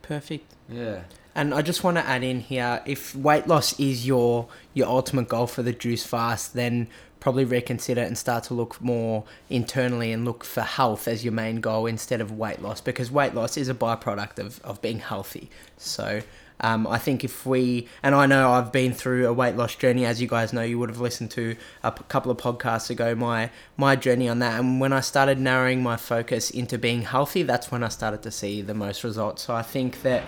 Perfect. 0.00 0.54
Yeah. 0.70 1.02
And 1.34 1.52
I 1.52 1.60
just 1.60 1.84
want 1.84 1.98
to 1.98 2.06
add 2.06 2.24
in 2.24 2.40
here, 2.40 2.82
if 2.86 3.14
weight 3.14 3.46
loss 3.46 3.78
is 3.78 4.06
your 4.06 4.48
your 4.72 4.88
ultimate 4.88 5.28
goal 5.28 5.46
for 5.46 5.62
the 5.62 5.74
juice 5.74 6.04
fast, 6.04 6.54
then 6.54 6.88
probably 7.20 7.44
reconsider 7.44 8.02
and 8.02 8.18
start 8.18 8.44
to 8.44 8.54
look 8.54 8.80
more 8.80 9.24
internally 9.48 10.10
and 10.12 10.24
look 10.24 10.42
for 10.42 10.62
health 10.62 11.06
as 11.06 11.24
your 11.24 11.32
main 11.32 11.60
goal 11.60 11.86
instead 11.86 12.20
of 12.20 12.32
weight 12.32 12.60
loss 12.62 12.80
because 12.80 13.10
weight 13.10 13.34
loss 13.34 13.56
is 13.56 13.68
a 13.68 13.74
byproduct 13.74 14.38
of, 14.38 14.60
of 14.62 14.80
being 14.82 14.98
healthy. 14.98 15.48
So 15.76 16.22
Um, 16.62 16.86
I 16.86 16.98
think 16.98 17.24
if 17.24 17.46
we, 17.46 17.88
and 18.02 18.14
I 18.14 18.26
know 18.26 18.52
I've 18.52 18.70
been 18.70 18.92
through 18.92 19.26
a 19.26 19.32
weight 19.32 19.56
loss 19.56 19.74
journey, 19.74 20.04
as 20.04 20.20
you 20.20 20.28
guys 20.28 20.52
know, 20.52 20.60
you 20.62 20.78
would 20.78 20.90
have 20.90 21.00
listened 21.00 21.30
to 21.30 21.56
a 21.82 21.90
p- 21.90 22.04
couple 22.08 22.30
of 22.30 22.36
podcasts 22.36 22.90
ago, 22.90 23.14
my 23.14 23.48
my 23.78 23.96
journey 23.96 24.28
on 24.28 24.40
that. 24.40 24.60
And 24.60 24.78
when 24.78 24.92
I 24.92 25.00
started 25.00 25.38
narrowing 25.38 25.82
my 25.82 25.96
focus 25.96 26.50
into 26.50 26.76
being 26.76 27.02
healthy, 27.02 27.44
that's 27.44 27.72
when 27.72 27.82
I 27.82 27.88
started 27.88 28.22
to 28.24 28.30
see 28.30 28.60
the 28.60 28.74
most 28.74 29.04
results. 29.04 29.42
So 29.44 29.54
I 29.54 29.62
think 29.62 30.02
that, 30.02 30.22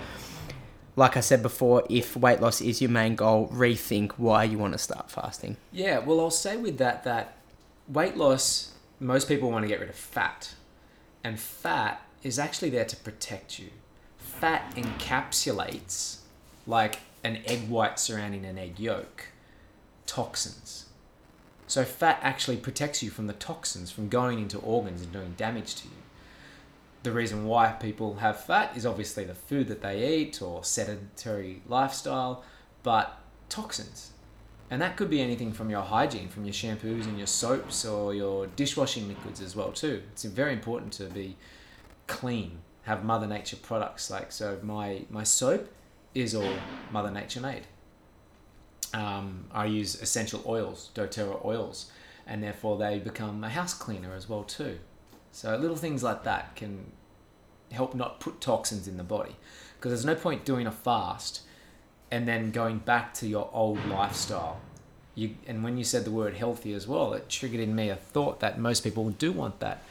like 0.96 1.16
I 1.16 1.20
said 1.20 1.42
before, 1.42 1.84
if 1.88 2.16
weight 2.16 2.40
loss 2.40 2.60
is 2.60 2.80
your 2.82 2.90
main 2.90 3.14
goal, 3.16 3.48
rethink 3.48 4.12
why 4.12 4.44
you 4.44 4.58
want 4.58 4.72
to 4.74 4.78
start 4.78 5.10
fasting. 5.10 5.56
Yeah, 5.70 5.98
well, 6.00 6.20
I'll 6.20 6.30
say 6.30 6.56
with 6.56 6.78
that 6.78 7.04
that 7.04 7.36
weight 7.88 8.16
loss, 8.16 8.72
most 9.00 9.28
people 9.28 9.50
want 9.50 9.64
to 9.64 9.68
get 9.68 9.80
rid 9.80 9.88
of 9.88 9.96
fat, 9.96 10.54
and 11.24 11.40
fat 11.40 12.02
is 12.22 12.38
actually 12.38 12.70
there 12.70 12.84
to 12.84 12.96
protect 12.96 13.58
you. 13.58 13.70
Fat 14.18 14.74
encapsulates, 14.76 16.18
like 16.66 17.00
an 17.24 17.38
egg 17.46 17.68
white 17.68 17.98
surrounding 17.98 18.44
an 18.44 18.58
egg 18.58 18.78
yolk, 18.78 19.26
toxins. 20.06 20.86
So 21.66 21.84
fat 21.84 22.18
actually 22.22 22.58
protects 22.58 23.02
you 23.02 23.08
from 23.08 23.28
the 23.28 23.32
toxins 23.32 23.90
from 23.90 24.08
going 24.08 24.38
into 24.38 24.58
organs 24.58 25.00
and 25.00 25.12
doing 25.12 25.34
damage 25.38 25.74
to 25.76 25.88
you. 25.88 25.94
The 27.02 27.12
reason 27.12 27.46
why 27.46 27.72
people 27.72 28.16
have 28.16 28.44
fat 28.44 28.76
is 28.76 28.86
obviously 28.86 29.24
the 29.24 29.34
food 29.34 29.68
that 29.68 29.82
they 29.82 30.16
eat 30.16 30.40
or 30.40 30.62
sedentary 30.62 31.62
lifestyle, 31.66 32.44
but 32.82 33.18
toxins. 33.48 34.12
And 34.70 34.80
that 34.80 34.96
could 34.96 35.10
be 35.10 35.20
anything 35.20 35.52
from 35.52 35.68
your 35.68 35.82
hygiene, 35.82 36.28
from 36.28 36.44
your 36.44 36.54
shampoos 36.54 37.04
and 37.04 37.18
your 37.18 37.26
soaps 37.26 37.84
or 37.84 38.14
your 38.14 38.46
dishwashing 38.46 39.08
liquids 39.08 39.40
as 39.40 39.54
well 39.54 39.72
too. 39.72 40.02
It's 40.12 40.24
very 40.24 40.52
important 40.52 40.92
to 40.94 41.04
be 41.04 41.36
clean, 42.06 42.60
have 42.84 43.04
Mother 43.04 43.26
Nature 43.26 43.56
products 43.56 44.10
like 44.10 44.32
so. 44.32 44.58
My 44.62 45.02
my 45.10 45.24
soap 45.24 45.68
is 46.14 46.34
all 46.34 46.54
Mother 46.90 47.10
Nature 47.10 47.40
made. 47.40 47.66
Um, 48.94 49.46
I 49.52 49.66
use 49.66 50.00
essential 50.00 50.42
oils, 50.46 50.90
DoTerra 50.94 51.44
oils, 51.44 51.90
and 52.26 52.42
therefore 52.42 52.78
they 52.78 52.98
become 52.98 53.42
a 53.42 53.48
house 53.48 53.74
cleaner 53.74 54.14
as 54.14 54.28
well 54.28 54.44
too. 54.44 54.78
So 55.32 55.56
little 55.56 55.76
things 55.76 56.02
like 56.02 56.24
that 56.24 56.54
can 56.56 56.92
help 57.72 57.94
not 57.94 58.20
put 58.20 58.40
toxins 58.40 58.86
in 58.86 58.98
the 58.98 59.02
body, 59.02 59.34
because 59.76 59.90
there's 59.90 60.04
no 60.04 60.14
point 60.14 60.44
doing 60.44 60.66
a 60.66 60.70
fast 60.70 61.40
and 62.10 62.28
then 62.28 62.50
going 62.50 62.78
back 62.78 63.14
to 63.14 63.26
your 63.26 63.48
old 63.52 63.84
lifestyle. 63.86 64.60
You 65.14 65.34
and 65.46 65.64
when 65.64 65.78
you 65.78 65.84
said 65.84 66.04
the 66.04 66.10
word 66.10 66.34
healthy 66.34 66.74
as 66.74 66.86
well, 66.86 67.14
it 67.14 67.28
triggered 67.28 67.60
in 67.60 67.74
me 67.74 67.88
a 67.88 67.96
thought 67.96 68.40
that 68.40 68.58
most 68.58 68.84
people 68.84 69.10
do 69.10 69.32
want 69.32 69.60
that 69.60 69.82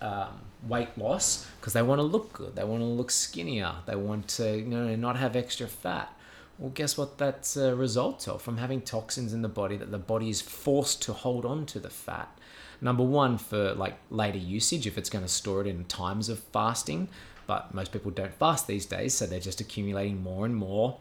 um, 0.00 0.40
weight 0.68 0.96
loss 0.98 1.46
because 1.60 1.72
they 1.72 1.82
want 1.82 2.00
to 2.00 2.02
look 2.02 2.32
good, 2.32 2.56
they 2.56 2.64
want 2.64 2.80
to 2.80 2.86
look 2.86 3.10
skinnier, 3.10 3.74
they 3.86 3.96
want 3.96 4.28
to 4.28 4.58
you 4.58 4.64
know 4.64 4.94
not 4.96 5.16
have 5.16 5.36
extra 5.36 5.66
fat. 5.68 6.12
Well, 6.58 6.70
guess 6.70 6.98
what? 6.98 7.16
That's 7.16 7.56
a 7.56 7.74
result 7.74 8.28
of 8.28 8.42
from 8.42 8.58
having 8.58 8.82
toxins 8.82 9.32
in 9.32 9.42
the 9.42 9.48
body 9.48 9.76
that 9.76 9.90
the 9.90 9.98
body 9.98 10.28
is 10.28 10.40
forced 10.40 11.00
to 11.02 11.12
hold 11.12 11.46
on 11.46 11.66
to 11.66 11.80
the 11.80 11.90
fat. 11.90 12.36
Number 12.80 13.02
one, 13.02 13.38
for 13.38 13.74
like 13.74 13.94
later 14.10 14.38
usage, 14.38 14.86
if 14.86 14.96
it's 14.96 15.10
going 15.10 15.24
to 15.24 15.28
store 15.28 15.60
it 15.60 15.66
in 15.66 15.84
times 15.84 16.28
of 16.28 16.38
fasting, 16.38 17.08
but 17.46 17.74
most 17.74 17.92
people 17.92 18.10
don't 18.10 18.34
fast 18.34 18.66
these 18.66 18.86
days, 18.86 19.14
so 19.14 19.26
they're 19.26 19.40
just 19.40 19.60
accumulating 19.60 20.22
more 20.22 20.46
and 20.46 20.56
more 20.56 20.98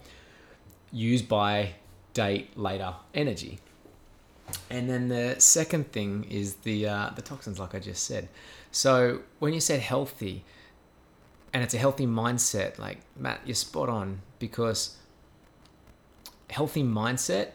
use 0.92 1.22
by 1.22 1.74
date 2.13 2.58
later 2.58 2.96
energy. 3.13 3.60
And 4.70 4.89
then 4.89 5.10
the 5.10 5.36
second 5.38 5.92
thing 5.92 6.26
is 6.30 6.56
the 6.56 6.88
uh, 6.88 7.10
the 7.15 7.22
toxins, 7.22 7.60
like 7.60 7.76
I 7.76 7.80
just 7.80 8.04
said. 8.04 8.30
So 8.72 9.22
when 9.38 9.54
you 9.54 9.60
said 9.60 9.80
healthy, 9.80 10.44
and 11.54 11.63
it's 11.63 11.74
a 11.74 11.78
healthy 11.78 12.08
mindset, 12.08 12.78
like 12.80 13.00
Matt, 13.15 13.42
you're 13.46 13.56
spot 13.56 13.89
on 13.89 14.22
because 14.39 14.98
healthy 16.50 16.84
mindset 16.84 17.50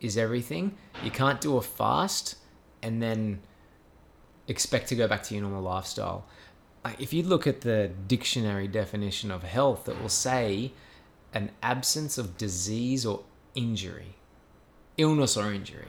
is 0.00 0.16
everything. 0.18 0.76
You 1.02 1.10
can't 1.10 1.40
do 1.40 1.56
a 1.56 1.62
fast 1.62 2.36
and 2.82 3.02
then 3.02 3.40
expect 4.48 4.88
to 4.88 4.94
go 4.94 5.08
back 5.08 5.22
to 5.24 5.34
your 5.34 5.42
normal 5.42 5.62
lifestyle. 5.62 6.26
If 6.98 7.12
you 7.12 7.22
look 7.22 7.46
at 7.46 7.62
the 7.62 7.90
dictionary 8.06 8.68
definition 8.68 9.30
of 9.30 9.42
health, 9.42 9.88
it 9.88 10.00
will 10.00 10.08
say 10.10 10.72
an 11.32 11.50
absence 11.62 12.18
of 12.18 12.36
disease 12.36 13.06
or 13.06 13.24
injury, 13.54 14.16
illness 14.98 15.36
or 15.36 15.52
injury. 15.52 15.88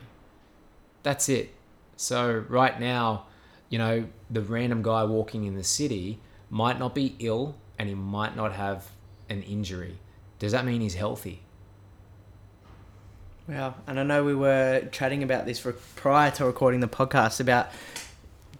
That's 1.03 1.27
it. 1.29 1.53
So, 1.97 2.45
right 2.49 2.79
now, 2.79 3.25
you 3.69 3.77
know, 3.77 4.05
the 4.29 4.41
random 4.41 4.81
guy 4.81 5.03
walking 5.03 5.45
in 5.45 5.55
the 5.55 5.63
city 5.63 6.19
might 6.49 6.79
not 6.79 6.95
be 6.95 7.15
ill 7.19 7.55
and 7.77 7.89
he 7.89 7.95
might 7.95 8.35
not 8.35 8.53
have 8.53 8.89
an 9.29 9.43
injury. 9.43 9.97
Does 10.39 10.51
that 10.51 10.65
mean 10.65 10.81
he's 10.81 10.95
healthy? 10.95 11.41
Wow. 13.47 13.75
And 13.85 13.99
I 13.99 14.03
know 14.03 14.23
we 14.23 14.33
were 14.33 14.87
chatting 14.91 15.23
about 15.23 15.45
this 15.45 15.65
prior 15.95 16.31
to 16.31 16.45
recording 16.45 16.79
the 16.79 16.87
podcast 16.87 17.39
about 17.39 17.69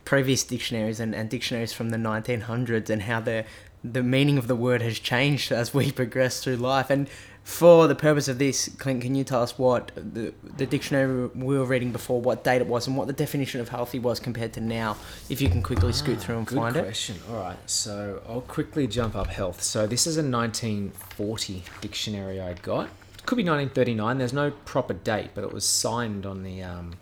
previous 0.06 0.44
dictionaries 0.44 1.00
and, 1.00 1.14
and 1.14 1.30
dictionaries 1.30 1.74
from 1.74 1.90
the 1.90 1.98
1900s 1.98 2.90
and 2.90 3.02
how 3.04 3.20
the 3.20 3.44
the 3.84 4.02
meaning 4.02 4.38
of 4.40 4.48
the 4.48 4.56
word 4.56 4.82
has 4.82 4.98
changed 4.98 5.52
as 5.52 5.74
we 5.74 5.92
progress 6.02 6.44
through 6.44 6.56
life. 6.56 6.90
And 6.90 7.08
for 7.44 7.88
the 7.88 7.94
purpose 7.94 8.28
of 8.28 8.40
this, 8.40 8.68
Clint, 8.80 9.04
can 9.04 9.14
you 9.14 9.24
tell 9.24 9.44
us 9.44 9.60
what 9.60 9.92
the, 9.96 10.34
the 10.58 10.66
dictionary 10.66 11.28
we 11.36 11.60
were 11.60 11.66
reading 11.66 11.92
before, 11.92 12.20
what 12.20 12.44
date 12.44 12.62
it 12.62 12.66
was, 12.68 12.88
and 12.88 12.98
what 12.98 13.06
the 13.06 13.14
definition 13.14 13.62
of 13.62 13.70
healthy 13.70 14.00
was 14.00 14.20
compared 14.20 14.54
to 14.54 14.62
now? 14.62 14.98
If 15.30 15.40
you 15.42 15.50
can 15.50 15.62
quickly 15.62 15.94
scoot 15.94 16.20
through 16.20 16.40
and 16.40 16.48
Good 16.48 16.56
find 16.56 16.76
it. 16.76 16.84
question. 16.84 17.18
All 17.30 17.38
right, 17.38 17.58
so 17.70 18.24
I'll 18.28 18.42
quickly 18.42 18.88
jump 18.88 19.16
up 19.16 19.28
health. 19.28 19.62
So 19.62 19.86
this 19.86 20.08
is 20.08 20.18
a 20.18 20.24
1940 20.24 21.64
dictionary 21.82 22.42
I 22.42 22.54
got. 22.54 22.86
It 23.20 23.26
Could 23.28 23.38
be 23.38 23.44
1939. 23.44 24.18
There's 24.18 24.34
no 24.34 24.50
proper 24.50 24.94
date, 24.94 25.30
but 25.36 25.44
it 25.44 25.54
was 25.54 25.66
signed 25.66 26.26
on 26.26 26.42
the 26.42 26.64
um, 26.64 26.94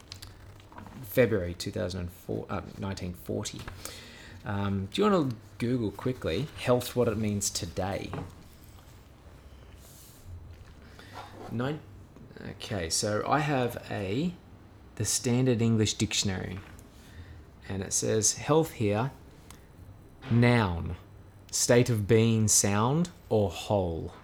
February 1.13 1.53
2004, 1.53 2.45
uh, 2.49 2.61
1940. 2.79 3.61
Um, 4.45 4.87
do 4.91 4.99
you 4.99 5.11
want 5.11 5.29
to 5.29 5.37
Google 5.59 5.91
quickly 5.91 6.47
health, 6.57 6.95
what 6.95 7.07
it 7.07 7.17
means 7.17 7.51
today? 7.51 8.09
Nine. 11.51 11.79
Okay, 12.49 12.89
so 12.89 13.23
I 13.27 13.39
have 13.39 13.77
a 13.91 14.33
the 14.95 15.05
Standard 15.05 15.61
English 15.61 15.93
Dictionary, 15.93 16.59
and 17.69 17.83
it 17.83 17.93
says 17.93 18.33
health 18.33 18.71
here. 18.71 19.11
Noun, 20.31 20.95
state 21.51 21.91
of 21.91 22.07
being 22.07 22.47
sound 22.47 23.11
or 23.29 23.51
whole. 23.51 24.15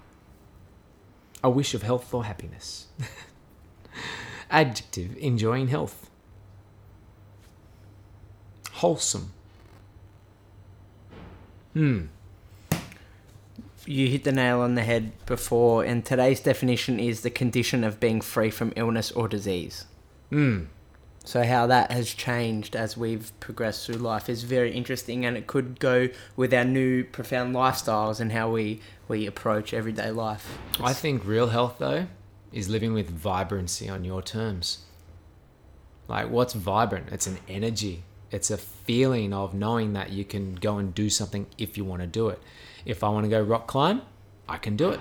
A 1.43 1.51
wish 1.51 1.75
of 1.75 1.83
health 1.83 2.11
or 2.15 2.25
happiness. 2.25 2.87
Adjective, 4.49 5.15
enjoying 5.17 5.67
health. 5.67 6.08
Wholesome. 8.79 9.33
Hmm. 11.73 12.05
You 13.85 14.07
hit 14.07 14.23
the 14.23 14.31
nail 14.31 14.61
on 14.61 14.75
the 14.75 14.83
head 14.83 15.11
before, 15.25 15.83
and 15.83 16.05
today's 16.05 16.39
definition 16.39 16.97
is 16.97 17.19
the 17.19 17.29
condition 17.29 17.83
of 17.83 17.99
being 17.99 18.21
free 18.21 18.49
from 18.49 18.71
illness 18.77 19.11
or 19.11 19.27
disease. 19.27 19.83
Hmm. 20.29 20.65
So 21.25 21.43
how 21.43 21.67
that 21.67 21.91
has 21.91 22.13
changed 22.13 22.73
as 22.73 22.95
we've 22.95 23.37
progressed 23.41 23.85
through 23.85 23.95
life 23.95 24.29
is 24.29 24.43
very 24.43 24.71
interesting, 24.71 25.25
and 25.25 25.35
it 25.35 25.45
could 25.45 25.81
go 25.81 26.07
with 26.37 26.53
our 26.53 26.63
new 26.63 27.03
profound 27.03 27.53
lifestyles 27.53 28.21
and 28.21 28.31
how 28.31 28.49
we 28.49 28.79
we 29.09 29.27
approach 29.27 29.73
everyday 29.73 30.11
life. 30.11 30.57
I 30.79 30.93
think 30.93 31.25
real 31.25 31.47
health 31.47 31.75
though 31.79 32.07
is 32.53 32.69
living 32.69 32.93
with 32.93 33.09
vibrancy 33.09 33.89
on 33.89 34.05
your 34.05 34.21
terms. 34.21 34.85
Like 36.07 36.29
what's 36.29 36.53
vibrant? 36.53 37.09
It's 37.11 37.27
an 37.27 37.39
energy. 37.49 38.03
It's 38.31 38.51
a 38.51 38.57
feeling 38.57 39.33
of 39.33 39.53
knowing 39.53 39.93
that 39.93 40.11
you 40.11 40.23
can 40.23 40.55
go 40.55 40.77
and 40.77 40.93
do 40.93 41.09
something 41.09 41.47
if 41.57 41.77
you 41.77 41.85
want 41.85 42.01
to 42.01 42.07
do 42.07 42.29
it. 42.29 42.41
If 42.85 43.03
I 43.03 43.09
want 43.09 43.25
to 43.25 43.29
go 43.29 43.41
rock 43.41 43.67
climb, 43.67 44.03
I 44.47 44.57
can 44.57 44.75
do 44.75 44.89
it. 44.89 44.99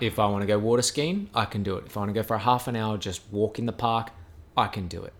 If 0.00 0.18
I 0.18 0.26
want 0.26 0.42
to 0.42 0.46
go 0.46 0.58
water 0.58 0.82
skiing, 0.82 1.30
I 1.34 1.44
can 1.44 1.62
do 1.62 1.76
it. 1.76 1.86
If 1.86 1.96
I 1.96 2.00
want 2.00 2.10
to 2.10 2.14
go 2.14 2.22
for 2.22 2.34
a 2.34 2.40
half 2.40 2.66
an 2.66 2.76
hour 2.76 2.98
just 2.98 3.22
walk 3.30 3.58
in 3.58 3.66
the 3.66 3.72
park, 3.72 4.10
I 4.56 4.66
can 4.66 4.88
do 4.88 5.04
it. 5.04 5.12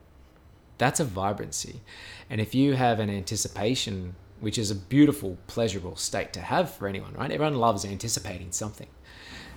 That's 0.79 0.99
a 0.99 1.05
vibrancy. 1.05 1.81
And 2.29 2.40
if 2.40 2.55
you 2.55 2.75
have 2.75 2.99
an 2.99 3.09
anticipation, 3.09 4.17
which 4.40 4.59
is 4.59 4.71
a 4.71 4.75
beautiful, 4.75 5.38
pleasurable 5.47 5.97
state 5.97 6.33
to 6.33 6.40
have 6.40 6.73
for 6.73 6.88
anyone, 6.88 7.14
right? 7.14 7.31
Everyone 7.31 7.55
loves 7.55 7.85
anticipating 7.85 8.51
something. 8.51 8.88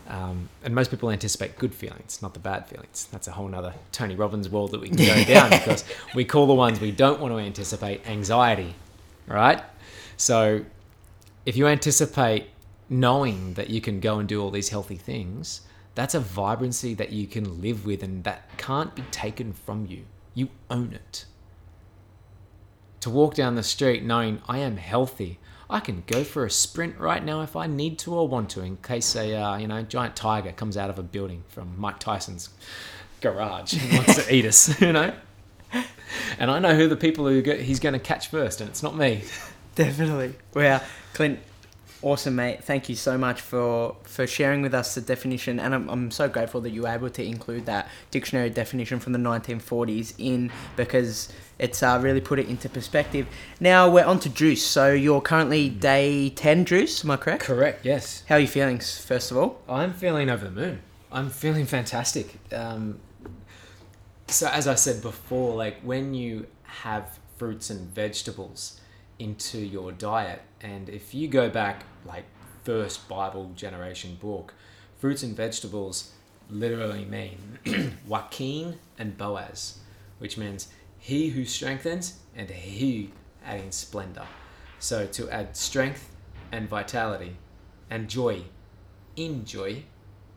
Um, 0.07 0.49
and 0.63 0.73
most 0.73 0.89
people 0.91 1.11
anticipate 1.11 1.57
good 1.57 1.73
feelings, 1.75 2.21
not 2.21 2.33
the 2.33 2.39
bad 2.39 2.65
feelings. 2.67 3.07
That's 3.11 3.27
a 3.27 3.31
whole 3.33 3.47
nother 3.49 3.73
Tony 3.91 4.15
Robbins 4.15 4.49
world 4.49 4.71
that 4.71 4.79
we 4.81 4.87
can 4.89 4.97
go 4.97 5.23
down 5.33 5.49
because 5.49 5.83
we 6.15 6.23
call 6.25 6.47
the 6.47 6.53
ones 6.53 6.79
we 6.79 6.91
don't 6.91 7.19
want 7.19 7.33
to 7.33 7.39
anticipate 7.39 8.07
anxiety, 8.07 8.75
right? 9.27 9.61
So 10.17 10.63
if 11.45 11.57
you 11.57 11.67
anticipate 11.67 12.49
knowing 12.89 13.53
that 13.55 13.69
you 13.69 13.81
can 13.81 13.99
go 13.99 14.19
and 14.19 14.27
do 14.29 14.41
all 14.41 14.49
these 14.51 14.69
healthy 14.69 14.95
things, 14.97 15.61
that's 15.95 16.15
a 16.15 16.19
vibrancy 16.21 16.93
that 16.95 17.11
you 17.11 17.27
can 17.27 17.61
live 17.61 17.85
with 17.85 18.03
and 18.03 18.23
that 18.23 18.57
can't 18.57 18.95
be 18.95 19.01
taken 19.11 19.51
from 19.53 19.85
you. 19.87 20.05
You 20.33 20.49
own 20.69 20.93
it. 20.93 21.25
to 23.01 23.09
walk 23.09 23.35
down 23.35 23.55
the 23.55 23.63
street 23.63 24.03
knowing 24.03 24.41
I 24.47 24.59
am 24.59 24.77
healthy. 24.77 25.39
I 25.69 25.79
can 25.79 26.03
go 26.07 26.23
for 26.23 26.45
a 26.45 26.49
sprint 26.49 26.97
right 26.97 27.23
now 27.23 27.41
if 27.41 27.55
I 27.55 27.67
need 27.67 27.99
to 27.99 28.13
or 28.13 28.27
want 28.27 28.49
to, 28.51 28.61
in 28.61 28.77
case 28.77 29.15
a 29.15 29.35
uh, 29.35 29.57
you 29.57 29.67
know 29.67 29.81
giant 29.81 30.15
tiger 30.15 30.51
comes 30.51 30.77
out 30.77 30.89
of 30.89 30.97
a 30.97 31.03
building 31.03 31.43
from 31.49 31.73
Mike 31.77 31.99
Tyson's 31.99 32.49
garage 33.21 33.73
and 33.73 33.93
wants 33.93 34.15
to 34.15 34.33
eat 34.33 34.45
us. 34.45 34.79
You 34.87 34.93
know, 34.93 35.13
and 36.39 36.49
I 36.49 36.59
know 36.59 36.75
who 36.75 36.87
the 36.87 36.95
people 36.95 37.27
who 37.27 37.41
go, 37.41 37.57
he's 37.57 37.79
going 37.79 37.93
to 37.93 37.99
catch 37.99 38.27
first, 38.27 38.61
and 38.61 38.69
it's 38.69 38.81
not 38.81 38.95
me. 38.95 39.23
Definitely. 39.75 40.35
Wow, 40.53 40.81
Clint, 41.13 41.39
awesome, 42.01 42.35
mate. 42.35 42.63
Thank 42.63 42.89
you 42.89 42.95
so 42.95 43.17
much 43.17 43.41
for 43.41 43.95
for 44.03 44.27
sharing 44.27 44.61
with 44.61 44.73
us 44.73 44.95
the 44.95 45.01
definition, 45.01 45.59
and 45.59 45.73
I'm, 45.73 45.89
I'm 45.89 46.11
so 46.11 46.27
grateful 46.27 46.61
that 46.61 46.71
you 46.71 46.83
were 46.83 46.89
able 46.89 47.09
to 47.09 47.23
include 47.23 47.65
that 47.65 47.89
dictionary 48.11 48.49
definition 48.49 48.99
from 48.99 49.13
the 49.13 49.19
1940s 49.19 50.13
in 50.17 50.51
because 50.75 51.31
it's 51.59 51.81
uh, 51.81 51.99
really 52.01 52.21
put 52.21 52.39
it 52.39 52.47
into 52.47 52.69
perspective. 52.69 53.27
Now 53.59 53.89
we're 53.89 54.05
on 54.05 54.19
to 54.21 54.29
juice. 54.29 54.63
So 54.63 54.91
you're 54.91 55.21
currently 55.21 55.69
day 55.69 56.29
10 56.29 56.65
juice, 56.65 57.03
am 57.03 57.11
I 57.11 57.17
correct? 57.17 57.43
Correct. 57.43 57.85
Yes. 57.85 58.23
How 58.27 58.35
are 58.35 58.39
you 58.39 58.47
feeling, 58.47 58.79
first 58.79 59.31
of 59.31 59.37
all? 59.37 59.61
I'm 59.67 59.93
feeling 59.93 60.29
over 60.29 60.45
the 60.45 60.51
moon. 60.51 60.81
I'm 61.11 61.29
feeling 61.29 61.65
fantastic. 61.65 62.35
Um, 62.53 62.99
so 64.27 64.47
as 64.47 64.67
I 64.67 64.75
said 64.75 65.01
before, 65.01 65.55
like 65.55 65.79
when 65.81 66.13
you 66.13 66.47
have 66.63 67.17
fruits 67.37 67.69
and 67.69 67.89
vegetables 67.89 68.79
into 69.19 69.57
your 69.57 69.91
diet, 69.91 70.41
and 70.61 70.89
if 70.89 71.13
you 71.13 71.27
go 71.27 71.49
back 71.49 71.83
like 72.05 72.25
first 72.63 73.07
Bible 73.07 73.51
generation 73.55 74.17
book, 74.19 74.53
fruits 74.97 75.23
and 75.23 75.35
vegetables 75.35 76.11
literally 76.49 77.05
mean 77.05 77.59
Jachin 78.09 78.75
and 78.97 79.17
Boaz, 79.17 79.79
which 80.19 80.37
means 80.37 80.69
he 80.97 81.29
who 81.29 81.45
strengthens 81.45 82.19
and 82.35 82.49
he 82.49 83.11
adding 83.45 83.71
splendor. 83.71 84.25
So 84.79 85.05
to 85.07 85.29
add 85.29 85.55
strength 85.55 86.15
and 86.51 86.67
vitality 86.67 87.37
and 87.89 88.07
joy 88.07 88.43
in 89.15 89.45
joy 89.45 89.83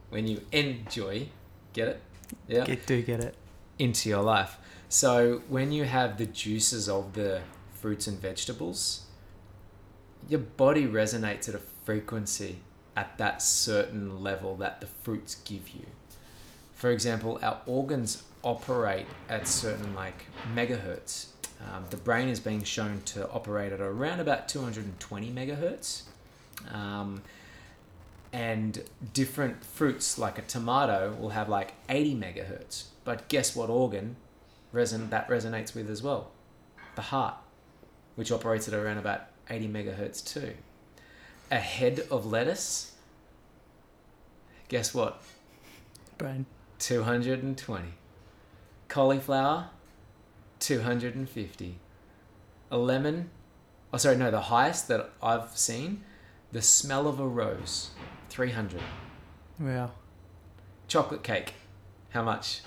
when 0.09 0.27
you 0.27 0.43
enjoy, 0.53 1.29
get 1.73 1.89
it? 1.89 2.01
Yeah. 2.49 2.65
Get, 2.65 2.87
do 2.87 3.03
get 3.03 3.21
it. 3.21 3.35
Into 3.79 4.09
your 4.09 4.23
life. 4.23 4.59
So 4.89 5.43
when 5.49 5.73
you 5.73 5.85
have 5.85 6.19
the 6.19 6.27
juices 6.27 6.89
of 6.89 7.13
the 7.13 7.43
fruits 7.73 8.07
and 8.07 8.21
vegetables, 8.21 9.07
your 10.29 10.41
body 10.41 10.87
resonates 10.87 11.49
at 11.49 11.55
a 11.55 11.59
frequency 11.59 12.59
at 12.97 13.17
that 13.19 13.43
certain 13.43 14.23
level 14.23 14.57
that 14.57 14.81
the 14.81 14.87
fruits 14.87 15.37
give 15.37 15.71
you. 15.71 15.87
For 16.75 16.91
example, 16.91 17.39
our 17.43 17.61
organs 17.67 18.23
operate 18.43 19.07
at 19.29 19.47
certain 19.47 19.95
like 19.95 20.27
megahertz. 20.55 21.27
Um, 21.61 21.85
the 21.91 21.97
brain 21.97 22.29
is 22.29 22.41
being 22.41 22.63
shown 22.63 23.03
to 23.07 23.29
operate 23.31 23.73
at 23.73 23.81
around 23.81 24.21
about 24.21 24.49
220 24.49 25.31
megahertz. 25.31 26.03
Um, 26.73 27.23
and 28.33 28.85
different 29.13 29.65
fruits 29.65 30.19
like 30.19 30.39
a 30.39 30.43
tomato 30.43 31.17
will 31.19 31.31
have 31.31 31.49
like 31.49 31.75
80 31.89 32.15
megahertz 32.15 32.85
but 33.05 33.29
guess 33.29 33.57
what 33.57 33.69
organ 33.69 34.17
reson- 34.73 35.11
that 35.11 35.29
resonates 35.29 35.75
with 35.75 35.91
as 35.91 36.03
well 36.03 36.31
the 36.95 37.03
heart 37.03 37.35
which 38.15 38.31
operates 38.31 38.69
at 38.69 38.75
around 38.75 38.99
about 38.99 39.30
80 39.51 39.69
megahertz 39.69 40.25
too 40.25 40.55
a 41.51 41.57
head 41.59 42.07
of 42.11 42.25
lettuce 42.27 42.93
guess 44.69 44.95
what 44.95 45.21
Brain. 46.19 46.47
220 46.79 47.89
cauliflower 48.89 49.69
250 50.61 51.77
a 52.71 52.79
lemon 52.79 53.31
oh 53.93 53.97
sorry 53.97 54.17
no 54.17 54.31
the 54.31 54.41
highest 54.43 54.89
that 54.89 55.11
i've 55.23 55.57
seen 55.57 56.03
the 56.53 56.63
smell 56.63 57.07
of 57.09 57.19
a 57.21 57.27
rose 57.27 57.91
300 58.29 58.81
Wow. 59.59 59.91
chocolate 60.89 61.23
cake 61.23 61.55
how 62.11 62.23
much 62.23 62.61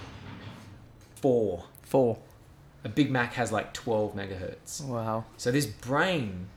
four 1.15 1.65
Four. 1.83 2.17
a 2.83 2.89
big 2.89 3.11
mac 3.11 3.33
has 3.33 3.51
like 3.51 3.73
12 3.73 4.15
megahertz 4.15 4.83
Wow. 4.83 5.25
so 5.37 5.51
this 5.51 5.65
brain 5.65 6.47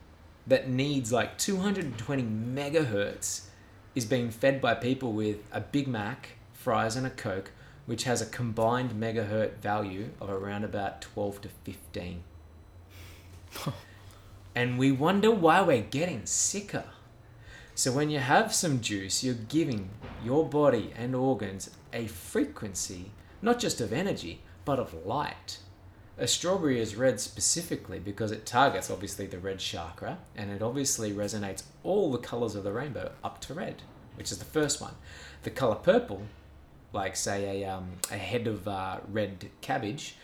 that 0.47 0.69
needs 0.69 1.13
like 1.13 1.39
220 1.39 2.23
megahertz 2.23 3.47
is 3.95 4.05
being 4.05 4.31
fed 4.31 4.61
by 4.61 4.75
people 4.75 5.13
with 5.13 5.39
a 5.53 5.61
big 5.61 5.89
mac 5.89 6.31
fries 6.53 6.97
and 6.97 7.07
a 7.07 7.11
coke 7.11 7.53
which 7.87 8.05
has 8.05 8.21
a 8.21 8.27
combined 8.27 8.93
megahertz 8.93 9.55
value 9.59 10.11
of 10.21 10.31
around 10.31 10.65
about 10.65 11.01
12 11.01 11.41
to 11.43 11.49
15 11.49 12.23
and 14.55 14.79
we 14.79 14.93
wonder 14.93 15.31
why 15.31 15.63
we're 15.63 15.83
getting 15.83 16.27
sicker 16.27 16.85
so 17.77 17.93
when 17.93 18.09
you 18.09 18.21
have 18.21 18.55
some 18.55 18.81
juice, 18.81 19.23
you're 19.23 19.35
giving 19.35 19.91
your 20.25 20.49
body 20.49 20.95
and 20.97 21.15
organs 21.15 21.69
a 21.93 22.07
frequency, 22.07 23.11
not 23.43 23.59
just 23.59 23.83
of 23.83 23.93
energy, 23.93 24.41
but 24.65 24.79
of 24.79 25.05
light. 25.05 25.59
A 26.19 26.27
strawberry 26.27 26.81
is 26.81 26.97
red 26.97 27.21
specifically 27.21 27.99
because 27.99 28.33
it 28.33 28.47
targets 28.47 28.91
obviously 28.91 29.27
the 29.27 29.39
red 29.39 29.59
chakra 29.59 30.19
and 30.35 30.51
it 30.51 30.63
obviously 30.63 31.13
resonates 31.13 31.63
all 31.83 32.11
the 32.11 32.19
colors 32.19 32.55
of 32.55 32.65
the 32.65 32.73
rainbow 32.73 33.13
up 33.23 33.41
to 33.43 33.55
red, 33.55 33.83
which 34.15 34.33
is 34.33 34.39
the 34.39 34.45
first 34.45 34.81
one. 34.81 34.95
The 35.43 35.51
color 35.51 35.75
purple, 35.75 36.23
like 36.93 37.17
say 37.17 37.63
a, 37.63 37.69
um, 37.69 37.93
a 38.11 38.17
head 38.17 38.47
of 38.47 38.67
uh, 38.67 38.99
red 39.09 39.51
cabbage, 39.61 40.17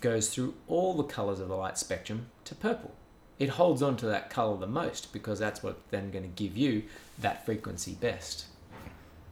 goes 0.00 0.30
through 0.30 0.54
all 0.66 0.94
the 0.94 1.04
colors 1.04 1.38
of 1.38 1.48
the 1.48 1.56
light 1.56 1.78
spectrum 1.78 2.26
to 2.44 2.54
purple 2.54 2.94
it 3.40 3.48
holds 3.48 3.82
on 3.82 3.96
to 3.96 4.06
that 4.06 4.28
color 4.30 4.56
the 4.58 4.66
most 4.66 5.12
because 5.14 5.38
that's 5.38 5.62
what 5.62 5.80
then 5.90 6.10
going 6.10 6.22
to 6.22 6.28
give 6.28 6.56
you 6.56 6.84
that 7.18 7.44
frequency 7.46 7.94
best. 7.94 8.44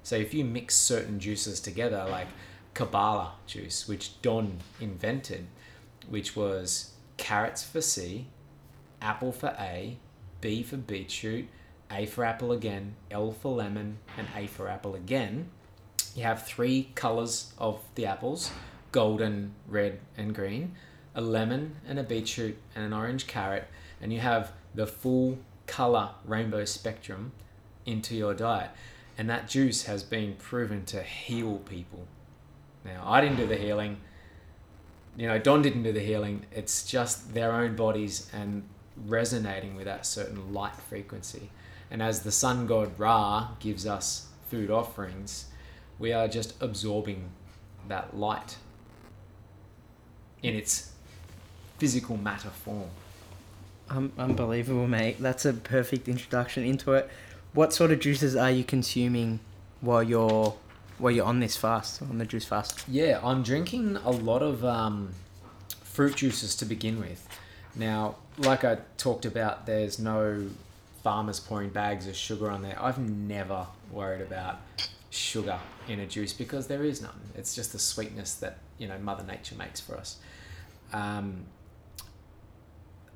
So 0.02 0.16
if 0.16 0.32
you 0.32 0.44
mix 0.46 0.74
certain 0.74 1.20
juices 1.20 1.60
together, 1.60 2.06
like 2.10 2.26
Cabala 2.74 3.32
juice, 3.46 3.86
which 3.86 4.20
Don 4.22 4.60
invented, 4.80 5.46
which 6.08 6.36
was 6.36 6.92
carrots 7.16 7.62
for 7.62 7.80
C, 7.80 8.26
apple 9.00 9.32
for 9.32 9.54
A, 9.58 9.98
B 10.40 10.62
for 10.62 10.76
beetroot, 10.76 11.48
A 11.90 12.06
for 12.06 12.24
apple 12.24 12.52
again, 12.52 12.94
L 13.10 13.32
for 13.32 13.54
lemon, 13.54 13.98
and 14.16 14.28
A 14.36 14.46
for 14.46 14.68
apple 14.68 14.94
again. 14.94 15.50
You 16.14 16.22
have 16.24 16.46
three 16.46 16.90
colors 16.94 17.52
of 17.58 17.80
the 17.94 18.06
apples 18.06 18.50
golden, 18.90 19.54
red, 19.66 20.00
and 20.16 20.34
green, 20.34 20.74
a 21.14 21.20
lemon, 21.20 21.76
and 21.86 21.98
a 21.98 22.02
beetroot, 22.02 22.56
and 22.74 22.84
an 22.84 22.92
orange 22.94 23.26
carrot 23.26 23.68
and 24.00 24.12
you 24.12 24.20
have 24.20 24.52
the 24.74 24.86
full 24.86 25.38
color 25.66 26.10
rainbow 26.24 26.64
spectrum 26.64 27.32
into 27.84 28.14
your 28.14 28.34
diet. 28.34 28.70
And 29.16 29.28
that 29.28 29.48
juice 29.48 29.84
has 29.84 30.02
been 30.02 30.34
proven 30.34 30.84
to 30.86 31.02
heal 31.02 31.58
people. 31.58 32.06
Now, 32.84 33.02
I 33.04 33.20
didn't 33.20 33.36
do 33.36 33.46
the 33.46 33.56
healing. 33.56 33.98
You 35.18 35.26
know, 35.26 35.36
Don 35.36 35.62
didn't 35.62 35.82
do 35.82 35.92
the 35.92 36.00
healing. 36.00 36.46
It's 36.54 36.86
just 36.86 37.34
their 37.34 37.50
own 37.50 37.74
bodies 37.74 38.30
and 38.32 38.62
resonating 39.04 39.74
with 39.74 39.86
that 39.86 40.06
certain 40.06 40.54
light 40.54 40.76
frequency. 40.76 41.50
And 41.90 42.00
as 42.00 42.22
the 42.22 42.30
sun 42.30 42.68
god 42.68 42.96
Ra 42.98 43.48
gives 43.58 43.84
us 43.84 44.28
food 44.48 44.70
offerings, 44.70 45.46
we 45.98 46.12
are 46.12 46.28
just 46.28 46.54
absorbing 46.62 47.30
that 47.88 48.16
light 48.16 48.58
in 50.40 50.54
its 50.54 50.92
physical 51.78 52.16
matter 52.16 52.50
form. 52.50 52.90
Um, 53.90 54.12
unbelievable, 54.18 54.86
mate. 54.86 55.16
That's 55.18 55.44
a 55.44 55.52
perfect 55.52 56.06
introduction 56.06 56.62
into 56.62 56.92
it. 56.92 57.10
What 57.54 57.72
sort 57.72 57.90
of 57.90 57.98
juices 57.98 58.36
are 58.36 58.52
you 58.52 58.62
consuming 58.62 59.40
while 59.80 60.04
you're 60.04 60.54
while 60.98 61.12
you're 61.12 61.26
on 61.26 61.40
this 61.40 61.56
fast, 61.56 62.02
on 62.02 62.18
the 62.18 62.26
juice 62.26 62.44
fast? 62.44 62.84
Yeah, 62.88 63.20
I'm 63.22 63.42
drinking 63.42 63.96
a 64.04 64.10
lot 64.10 64.42
of 64.42 64.64
um, 64.64 65.10
fruit 65.82 66.16
juices 66.16 66.54
to 66.56 66.64
begin 66.64 67.00
with. 67.00 67.26
Now, 67.74 68.16
like 68.38 68.64
I 68.64 68.78
talked 68.96 69.24
about, 69.24 69.66
there's 69.66 69.98
no 69.98 70.48
farmers 71.02 71.40
pouring 71.40 71.70
bags 71.70 72.06
of 72.06 72.16
sugar 72.16 72.50
on 72.50 72.62
there. 72.62 72.76
I've 72.80 72.98
never 72.98 73.66
worried 73.90 74.20
about 74.20 74.60
sugar 75.10 75.58
in 75.88 76.00
a 76.00 76.06
juice 76.06 76.32
because 76.32 76.66
there 76.66 76.84
is 76.84 77.00
none. 77.00 77.20
It's 77.34 77.54
just 77.54 77.72
the 77.72 77.78
sweetness 77.78 78.34
that 78.34 78.58
you 78.78 78.88
know 78.88 78.98
Mother 78.98 79.24
Nature 79.24 79.54
makes 79.54 79.80
for 79.80 79.96
us. 79.96 80.18
Um, 80.92 81.46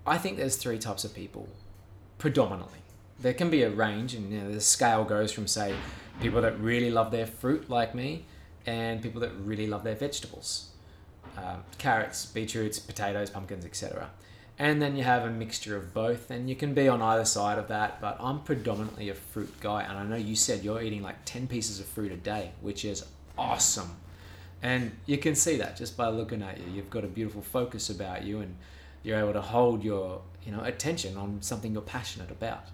I 0.06 0.18
think 0.18 0.36
there's 0.36 0.56
three 0.56 0.78
types 0.78 1.04
of 1.04 1.14
people, 1.14 1.48
predominantly. 2.18 2.78
There 3.20 3.34
can 3.34 3.50
be 3.50 3.62
a 3.62 3.70
range, 3.70 4.14
and 4.14 4.32
you 4.32 4.40
know, 4.40 4.52
the 4.52 4.60
scale 4.60 5.04
goes 5.04 5.32
from 5.32 5.46
say 5.46 5.74
people 6.20 6.40
that 6.42 6.58
really 6.60 6.90
love 6.90 7.10
their 7.10 7.26
fruit, 7.26 7.68
like 7.70 7.94
me, 7.94 8.24
and 8.66 9.02
people 9.02 9.20
that 9.20 9.32
really 9.44 9.66
love 9.66 9.84
their 9.84 9.94
vegetables, 9.94 10.70
um, 11.36 11.64
carrots, 11.78 12.26
beetroots, 12.26 12.78
potatoes, 12.78 13.30
pumpkins, 13.30 13.64
etc. 13.64 14.10
And 14.58 14.80
then 14.80 14.96
you 14.96 15.02
have 15.02 15.24
a 15.24 15.30
mixture 15.30 15.76
of 15.76 15.94
both, 15.94 16.30
and 16.30 16.48
you 16.48 16.54
can 16.54 16.74
be 16.74 16.86
on 16.86 17.00
either 17.02 17.24
side 17.24 17.58
of 17.58 17.68
that. 17.68 18.00
But 18.00 18.18
I'm 18.20 18.40
predominantly 18.40 19.08
a 19.08 19.14
fruit 19.14 19.52
guy, 19.60 19.82
and 19.82 19.98
I 19.98 20.04
know 20.04 20.16
you 20.16 20.36
said 20.36 20.62
you're 20.62 20.82
eating 20.82 21.02
like 21.02 21.24
ten 21.24 21.46
pieces 21.46 21.80
of 21.80 21.86
fruit 21.86 22.12
a 22.12 22.16
day, 22.16 22.52
which 22.60 22.84
is 22.84 23.04
awesome. 23.36 23.96
And 24.62 24.92
you 25.06 25.18
can 25.18 25.34
see 25.34 25.56
that 25.56 25.76
just 25.76 25.96
by 25.96 26.08
looking 26.08 26.42
at 26.42 26.58
you. 26.58 26.64
You've 26.72 26.90
got 26.90 27.02
a 27.04 27.08
beautiful 27.08 27.42
focus 27.42 27.90
about 27.90 28.24
you, 28.24 28.40
and 28.40 28.56
you're 29.02 29.18
able 29.18 29.32
to 29.32 29.40
hold 29.40 29.82
your 29.82 30.20
you 30.44 30.52
know 30.52 30.62
attention 30.62 31.16
on 31.16 31.40
something 31.42 31.72
you're 31.72 31.82
passionate 31.82 32.30
about. 32.30 32.66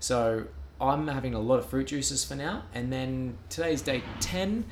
So 0.00 0.46
I'm 0.80 1.08
having 1.08 1.34
a 1.34 1.40
lot 1.40 1.58
of 1.58 1.66
fruit 1.66 1.88
juices 1.88 2.24
for 2.24 2.34
now, 2.36 2.62
and 2.74 2.92
then 2.92 3.36
today's 3.48 3.82
day 3.82 4.02
ten. 4.20 4.64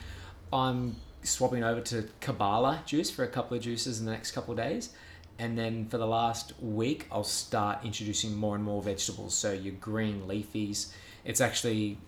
I'm 0.53 0.97
swapping 1.23 1.64
over 1.64 1.81
to 1.81 2.09
Cabala 2.21 2.85
juice 2.87 3.11
for 3.11 3.25
a 3.25 3.29
couple 3.29 3.57
of 3.57 3.62
juices 3.62 3.99
in 3.99 4.07
the 4.07 4.12
next 4.12 4.31
couple 4.31 4.53
of 4.53 4.59
days. 4.59 4.90
And 5.38 5.59
then 5.59 5.87
for 5.88 5.99
the 5.99 6.07
last 6.07 6.53
week, 6.62 7.07
I'll 7.12 7.25
start 7.25 7.81
introducing 7.85 8.35
more 8.37 8.55
and 8.55 8.64
more 8.64 8.81
vegetables. 8.81 9.35
So 9.35 9.53
your 9.53 9.75
green 9.75 10.23
leafies. 10.27 10.92
It's 11.25 11.40
actually 11.42 11.99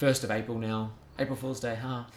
1st 0.00 0.24
of 0.24 0.30
April 0.32 0.58
now. 0.58 0.92
April 1.18 1.36
Fool's 1.36 1.60
Day, 1.60 1.76
huh? 1.80 2.04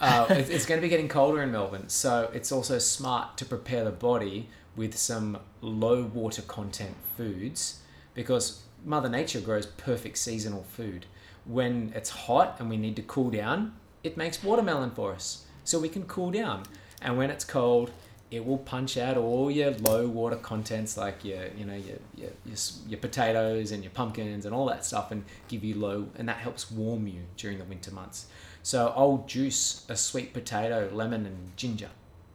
uh, 0.00 0.26
it- 0.30 0.50
it's 0.50 0.66
going 0.66 0.78
to 0.78 0.82
be 0.82 0.88
getting 0.88 1.08
colder 1.08 1.42
in 1.42 1.50
Melbourne. 1.50 1.88
So 1.88 2.30
it's 2.34 2.52
also 2.52 2.78
smart 2.78 3.36
to 3.38 3.44
prepare 3.44 3.82
the 3.84 3.90
body 3.90 4.48
with 4.76 4.96
some 4.96 5.38
low 5.60 6.02
water 6.04 6.42
content 6.42 6.94
foods 7.16 7.80
because 8.14 8.62
Mother 8.84 9.08
Nature 9.08 9.40
grows 9.40 9.66
perfect 9.66 10.18
seasonal 10.18 10.64
food. 10.64 11.06
When 11.44 11.92
it's 11.94 12.10
hot 12.10 12.56
and 12.58 12.68
we 12.68 12.76
need 12.76 12.96
to 12.96 13.02
cool 13.02 13.30
down, 13.30 13.74
it 14.02 14.16
makes 14.16 14.42
watermelon 14.42 14.90
for 14.90 15.12
us 15.12 15.46
so 15.64 15.78
we 15.78 15.88
can 15.88 16.04
cool 16.04 16.30
down. 16.30 16.64
And 17.00 17.16
when 17.16 17.30
it's 17.30 17.44
cold, 17.44 17.90
it 18.32 18.46
will 18.46 18.58
punch 18.58 18.96
out 18.96 19.18
all 19.18 19.50
your 19.50 19.72
low 19.72 20.08
water 20.08 20.36
contents 20.36 20.96
like 20.96 21.22
your 21.22 21.48
you 21.54 21.66
know 21.66 21.74
your, 21.74 21.98
your 22.16 22.30
your 22.46 22.56
your 22.88 22.98
potatoes 22.98 23.72
and 23.72 23.84
your 23.84 23.90
pumpkins 23.90 24.46
and 24.46 24.54
all 24.54 24.64
that 24.66 24.86
stuff 24.86 25.10
and 25.10 25.22
give 25.48 25.62
you 25.62 25.74
low 25.74 26.08
and 26.16 26.26
that 26.30 26.38
helps 26.38 26.70
warm 26.70 27.06
you 27.06 27.20
during 27.36 27.58
the 27.58 27.64
winter 27.64 27.92
months. 27.92 28.26
So 28.62 28.92
I'll 28.96 29.24
juice 29.26 29.84
a 29.88 29.96
sweet 29.96 30.32
potato, 30.32 30.88
lemon 30.92 31.26
and 31.26 31.56
ginger, 31.56 31.90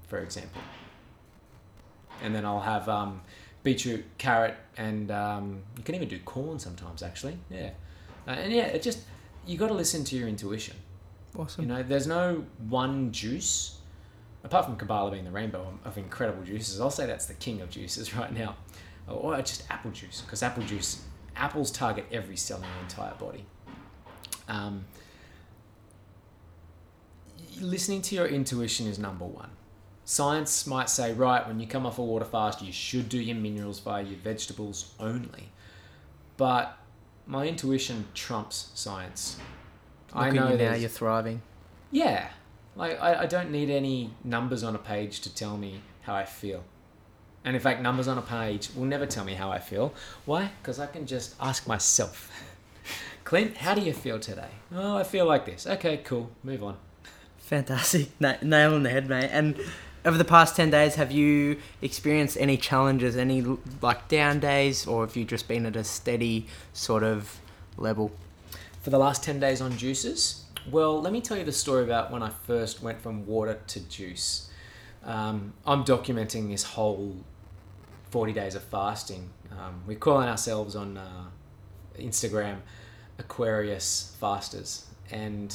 for 0.08 0.20
example. 0.20 0.62
And 2.22 2.36
then 2.36 2.46
I'll 2.46 2.62
have 2.62 2.88
um, 2.90 3.22
beetroot, 3.68 4.06
carrot, 4.18 4.56
and 4.78 5.12
um, 5.12 5.62
you 5.76 5.84
can 5.84 5.94
even 5.94 6.08
do 6.08 6.18
corn 6.20 6.58
sometimes 6.58 7.04
actually. 7.04 7.38
Yeah, 7.50 7.72
uh, 8.26 8.32
and 8.32 8.54
yeah, 8.54 8.68
it 8.68 8.82
just 8.82 9.00
you 9.46 9.58
got 9.58 9.68
to 9.68 9.74
listen 9.74 10.06
to 10.06 10.16
your 10.16 10.30
intuition. 10.30 10.78
Awesome. 11.38 11.64
You 11.64 11.68
know, 11.68 11.84
there's 11.84 12.08
no 12.08 12.46
one 12.70 13.12
juice, 13.12 13.80
apart 14.46 14.64
from 14.64 14.78
Cabala 14.78 15.12
being 15.12 15.26
the 15.26 15.32
rainbow 15.32 15.78
of 15.84 15.98
incredible 15.98 16.44
juices. 16.44 16.80
I'll 16.80 16.90
say 16.90 17.06
that's 17.08 17.26
the 17.26 17.34
king 17.34 17.60
of 17.60 17.70
juices 17.70 18.16
right 18.20 18.34
now, 18.34 18.56
or 19.06 19.36
just 19.42 19.70
apple 19.70 19.92
juice, 19.92 20.22
because 20.22 20.42
apple 20.44 20.64
juice, 20.64 21.04
apples 21.36 21.70
target 21.70 22.06
every 22.10 22.38
cell 22.38 22.60
in 22.60 22.64
the 22.64 22.80
entire 22.84 23.16
body. 23.16 23.44
Um, 24.48 24.86
listening 27.60 28.02
to 28.04 28.16
your 28.16 28.28
intuition 28.28 28.88
is 28.88 28.98
number 28.98 29.26
one. 29.26 29.50
Science 30.10 30.66
might 30.66 30.90
say, 30.90 31.12
right, 31.12 31.46
when 31.46 31.60
you 31.60 31.68
come 31.68 31.86
off 31.86 32.00
a 32.00 32.02
water 32.02 32.24
fast, 32.24 32.62
you 32.62 32.72
should 32.72 33.10
do 33.10 33.20
your 33.20 33.36
minerals 33.36 33.80
via 33.82 34.02
your 34.04 34.18
vegetables 34.20 34.94
only. 35.02 35.50
But 36.38 36.78
my 37.26 37.46
intuition 37.46 38.06
trumps 38.14 38.72
science. 38.74 39.36
Look 40.16 40.28
at 40.28 40.34
you 40.34 40.58
now, 40.58 40.76
you're 40.76 40.88
thriving. 40.88 41.42
yeah. 41.92 42.30
Like, 42.78 43.02
I, 43.02 43.24
I 43.24 43.26
don't 43.26 43.52
need 43.52 43.70
any 43.70 44.12
numbers 44.24 44.64
on 44.64 44.76
a 44.76 44.80
page 44.80 45.20
to 45.22 45.36
tell 45.36 45.58
me 45.58 45.82
how 46.04 46.16
I 46.16 46.24
feel. 46.24 46.64
And 47.44 47.54
in 47.54 47.62
fact, 47.62 47.82
numbers 47.82 48.08
on 48.08 48.18
a 48.18 48.22
page 48.22 48.70
will 48.76 48.86
never 48.86 49.06
tell 49.06 49.26
me 49.26 49.34
how 49.34 49.52
I 49.52 49.60
feel. 49.60 49.94
Why? 50.24 50.52
Because 50.62 50.80
I 50.80 50.86
can 50.86 51.06
just 51.06 51.36
ask 51.42 51.68
myself, 51.68 52.32
Clint, 53.26 53.58
how 53.58 53.74
do 53.74 53.82
you 53.82 53.92
feel 53.92 54.20
today? 54.22 54.52
Oh, 54.74 54.96
I 54.96 55.04
feel 55.04 55.26
like 55.26 55.46
this. 55.46 55.68
Okay, 55.68 55.98
cool. 55.98 56.30
Move 56.44 56.64
on. 56.64 56.78
Fantastic. 57.40 58.10
Na- 58.22 58.36
nail 58.42 58.74
on 58.76 58.84
the 58.84 58.90
head, 58.90 59.10
mate. 59.10 59.30
And 59.34 59.60
over 60.08 60.18
the 60.18 60.26
past 60.26 60.56
10 60.56 60.70
days, 60.70 60.96
have 60.96 61.12
you 61.12 61.58
experienced 61.82 62.38
any 62.40 62.56
challenges, 62.56 63.18
any 63.18 63.44
like 63.82 64.08
down 64.08 64.40
days, 64.40 64.88
or 64.88 65.06
have 65.06 65.18
you 65.18 65.26
just 65.26 65.50
been 65.50 65.66
at 65.66 65.76
a 65.76 65.84
steady 65.84 66.48
sort 66.72 67.04
of 67.04 67.42
level? 67.76 68.14
For 68.82 68.90
the 68.90 68.98
last 68.98 69.22
10 69.26 69.42
days 69.42 69.60
on 69.60 69.76
juices, 69.78 70.46
well, 70.72 71.02
let 71.02 71.12
me 71.12 71.20
tell 71.20 71.36
you 71.36 71.44
the 71.44 71.52
story 71.52 71.84
about 71.84 72.10
when 72.10 72.24
I 72.24 72.30
first 72.30 72.82
went 72.82 73.02
from 73.02 73.26
water 73.26 73.60
to 73.68 73.80
juice. 73.82 74.50
Um, 75.04 75.54
I'm 75.66 75.84
documenting 75.84 76.50
this 76.50 76.64
whole 76.64 77.18
40 78.12 78.32
days 78.32 78.56
of 78.56 78.64
fasting. 78.64 79.30
Um, 79.52 79.84
we're 79.86 79.98
calling 79.98 80.30
ourselves 80.30 80.78
on 80.78 80.96
uh, 80.96 81.26
Instagram 82.00 82.60
Aquarius 83.20 84.16
Fasters. 84.22 84.86
And 85.12 85.54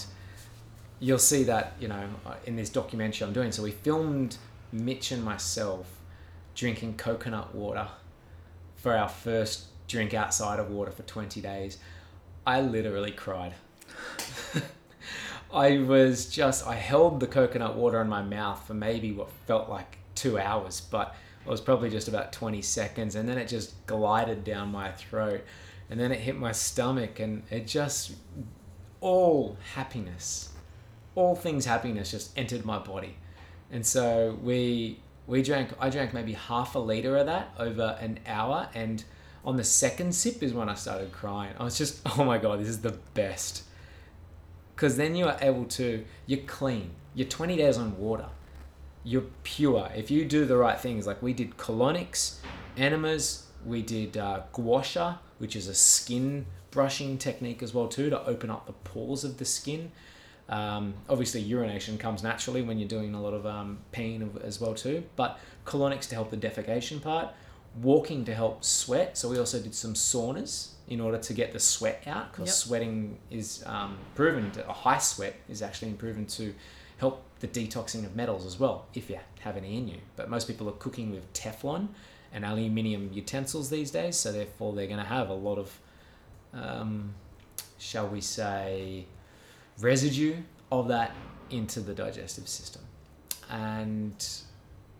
you'll 1.02 1.18
see 1.18 1.42
that, 1.42 1.72
you 1.80 1.88
know, 1.88 2.08
uh, 2.24 2.34
in 2.46 2.54
this 2.54 2.70
documentary 2.70 3.26
I'm 3.26 3.32
doing. 3.32 3.50
So 3.50 3.64
we 3.64 3.72
filmed 3.72 4.36
Mitch 4.70 5.10
and 5.10 5.24
myself 5.24 5.98
drinking 6.54 6.96
coconut 6.96 7.52
water 7.52 7.88
for 8.76 8.96
our 8.96 9.08
first 9.08 9.64
drink 9.88 10.14
outside 10.14 10.60
of 10.60 10.70
water 10.70 10.92
for 10.92 11.02
20 11.02 11.40
days. 11.40 11.78
I 12.46 12.60
literally 12.60 13.10
cried. 13.10 13.54
I 15.52 15.78
was 15.78 16.26
just, 16.26 16.66
I 16.68 16.76
held 16.76 17.18
the 17.18 17.26
coconut 17.26 17.74
water 17.74 18.00
in 18.00 18.08
my 18.08 18.22
mouth 18.22 18.64
for 18.64 18.74
maybe 18.74 19.10
what 19.10 19.28
felt 19.48 19.68
like 19.68 19.98
two 20.14 20.38
hours, 20.38 20.80
but 20.80 21.16
it 21.44 21.50
was 21.50 21.60
probably 21.60 21.90
just 21.90 22.06
about 22.06 22.32
20 22.32 22.62
seconds. 22.62 23.16
And 23.16 23.28
then 23.28 23.38
it 23.38 23.48
just 23.48 23.86
glided 23.88 24.44
down 24.44 24.70
my 24.70 24.92
throat. 24.92 25.42
And 25.90 25.98
then 25.98 26.12
it 26.12 26.20
hit 26.20 26.38
my 26.38 26.52
stomach. 26.52 27.18
And 27.18 27.42
it 27.50 27.66
just, 27.66 28.12
all 29.00 29.56
happiness, 29.74 30.51
all 31.14 31.34
things 31.34 31.64
happiness 31.64 32.10
just 32.10 32.36
entered 32.38 32.64
my 32.64 32.78
body. 32.78 33.16
And 33.70 33.84
so 33.84 34.38
we, 34.42 35.00
we 35.26 35.42
drank, 35.42 35.70
I 35.80 35.90
drank 35.90 36.12
maybe 36.12 36.34
half 36.34 36.74
a 36.74 36.78
liter 36.78 37.16
of 37.16 37.26
that 37.26 37.50
over 37.58 37.96
an 38.00 38.20
hour. 38.26 38.68
And 38.74 39.02
on 39.44 39.56
the 39.56 39.64
second 39.64 40.14
sip 40.14 40.42
is 40.42 40.52
when 40.52 40.68
I 40.68 40.74
started 40.74 41.12
crying. 41.12 41.54
I 41.58 41.64
was 41.64 41.78
just, 41.78 42.00
oh 42.18 42.24
my 42.24 42.38
God, 42.38 42.60
this 42.60 42.68
is 42.68 42.80
the 42.80 42.98
best 43.14 43.64
because 44.82 44.96
then 44.96 45.14
you 45.14 45.26
are 45.26 45.36
able 45.40 45.64
to 45.64 46.04
you're 46.26 46.40
clean 46.40 46.90
you're 47.14 47.28
20 47.28 47.56
days 47.56 47.78
on 47.78 47.96
water 47.98 48.26
you're 49.04 49.24
pure 49.44 49.88
if 49.94 50.10
you 50.10 50.24
do 50.24 50.44
the 50.44 50.56
right 50.56 50.80
things 50.80 51.06
like 51.06 51.22
we 51.22 51.32
did 51.32 51.56
colonics 51.56 52.38
enemas 52.76 53.46
we 53.64 53.80
did 53.80 54.16
uh, 54.16 54.40
gua 54.52 54.82
sha 54.82 55.14
which 55.38 55.54
is 55.54 55.68
a 55.68 55.74
skin 55.74 56.46
brushing 56.72 57.16
technique 57.16 57.62
as 57.62 57.72
well 57.72 57.86
too 57.86 58.10
to 58.10 58.26
open 58.26 58.50
up 58.50 58.66
the 58.66 58.72
pores 58.72 59.22
of 59.22 59.38
the 59.38 59.44
skin 59.44 59.92
um, 60.52 60.92
obviously 61.08 61.40
urination 61.40 61.96
comes 61.96 62.22
naturally 62.22 62.60
when 62.62 62.78
you're 62.78 62.88
doing 62.88 63.14
a 63.14 63.20
lot 63.22 63.32
of 63.32 63.46
um, 63.46 63.78
pain 63.90 64.30
as 64.44 64.60
well 64.60 64.74
too 64.74 65.02
but 65.16 65.38
colonics 65.64 66.06
to 66.08 66.14
help 66.14 66.30
the 66.30 66.36
defecation 66.36 67.00
part 67.00 67.28
walking 67.80 68.22
to 68.24 68.34
help 68.34 68.62
sweat 68.62 69.16
so 69.16 69.30
we 69.30 69.38
also 69.38 69.58
did 69.58 69.74
some 69.74 69.94
saunas 69.94 70.72
in 70.88 71.00
order 71.00 71.16
to 71.16 71.32
get 71.32 71.52
the 71.52 71.58
sweat 71.58 72.02
out 72.06 72.30
because 72.30 72.48
Yep. 72.48 72.54
sweating 72.54 73.18
is 73.30 73.62
um, 73.66 73.96
proven 74.14 74.50
to, 74.50 74.68
a 74.68 74.72
high 74.72 74.98
sweat 74.98 75.34
is 75.48 75.62
actually 75.62 75.92
proven 75.92 76.26
to 76.26 76.54
help 76.98 77.24
the 77.40 77.48
detoxing 77.48 78.04
of 78.04 78.14
metals 78.14 78.44
as 78.44 78.60
well 78.60 78.86
if 78.92 79.08
you 79.08 79.18
have 79.40 79.56
any 79.56 79.78
in 79.78 79.88
you 79.88 79.98
but 80.16 80.28
most 80.28 80.46
people 80.46 80.68
are 80.68 80.78
cooking 80.84 81.10
with 81.10 81.32
teflon 81.32 81.88
and 82.34 82.44
aluminium 82.44 83.08
utensils 83.12 83.70
these 83.70 83.90
days 83.90 84.16
so 84.16 84.30
therefore 84.32 84.74
they're 84.74 84.86
going 84.86 84.98
to 84.98 85.12
have 85.18 85.30
a 85.30 85.34
lot 85.34 85.58
of 85.58 85.78
um, 86.52 87.14
shall 87.78 88.06
we 88.06 88.20
say 88.20 89.06
residue 89.80 90.36
of 90.70 90.88
that 90.88 91.14
into 91.50 91.80
the 91.80 91.94
digestive 91.94 92.48
system. 92.48 92.82
And 93.50 94.14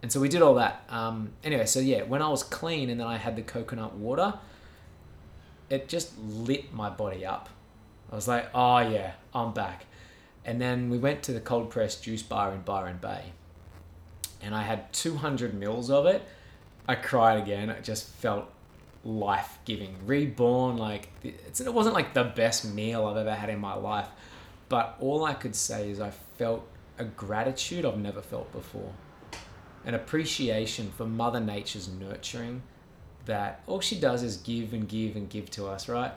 and 0.03 0.11
so 0.11 0.21
we 0.21 0.29
did 0.29 0.43
all 0.43 0.55
that. 0.55 0.85
Um, 0.89 1.31
anyway 1.43 1.67
so 1.67 1.81
yeah 1.81 2.03
when 2.03 2.23
i 2.23 2.29
was 2.29 2.43
clean 2.43 2.91
and 2.91 3.01
then 3.01 3.07
i 3.07 3.17
had 3.17 3.37
the 3.37 3.43
coconut 3.43 3.95
water 3.95 4.35
it 5.71 5.89
just 5.89 6.13
lit 6.19 6.73
my 6.73 6.91
body 6.91 7.25
up. 7.25 7.49
I 8.11 8.15
was 8.15 8.29
like 8.29 8.49
oh 8.55 8.79
yeah 8.79 9.13
i'm 9.35 9.53
back. 9.53 9.87
And 10.45 10.61
then 10.61 10.91
we 10.91 10.99
went 10.99 11.23
to 11.25 11.33
the 11.33 11.41
cold 11.41 11.71
pressed 11.71 12.03
juice 12.03 12.23
bar 12.23 12.53
in 12.53 12.61
byron 12.61 12.99
bay. 13.01 13.33
And 14.43 14.55
i 14.55 14.63
had 14.63 14.93
200 14.93 15.55
mils 15.55 15.91
of 15.91 16.07
it. 16.07 16.23
I 16.87 16.97
cried 16.97 17.39
again. 17.39 17.71
It 17.71 17.85
just 17.85 18.09
felt 18.09 18.51
life 19.05 19.59
giving 19.65 19.97
reborn 20.07 20.77
like 20.77 21.09
it 21.25 21.75
wasn't 21.75 21.93
like 21.93 22.15
the 22.15 22.23
best 22.23 22.65
meal 22.73 23.05
i've 23.05 23.17
ever 23.17 23.35
had 23.35 23.51
in 23.51 23.59
my 23.59 23.75
life 23.75 24.07
but 24.73 24.97
all 25.01 25.23
i 25.27 25.35
could 25.35 25.55
say 25.55 25.91
is 25.91 26.01
i 26.01 26.09
felt 26.39 26.67
a 26.99 27.05
gratitude 27.05 27.85
i've 27.85 27.99
never 27.99 28.23
felt 28.23 28.51
before. 28.53 28.93
An 29.85 29.95
appreciation 29.95 30.91
for 30.97 31.05
mother 31.05 31.41
nature's 31.41 31.89
nurturing 31.89 32.63
that 33.27 33.63
all 33.67 33.81
she 33.81 34.01
does 34.01 34.23
is 34.23 34.39
give 34.39 34.73
and 34.73 34.89
give 34.89 35.15
and 35.15 35.29
give 35.29 35.51
to 35.51 35.67
us 35.67 35.91
right? 35.91 36.13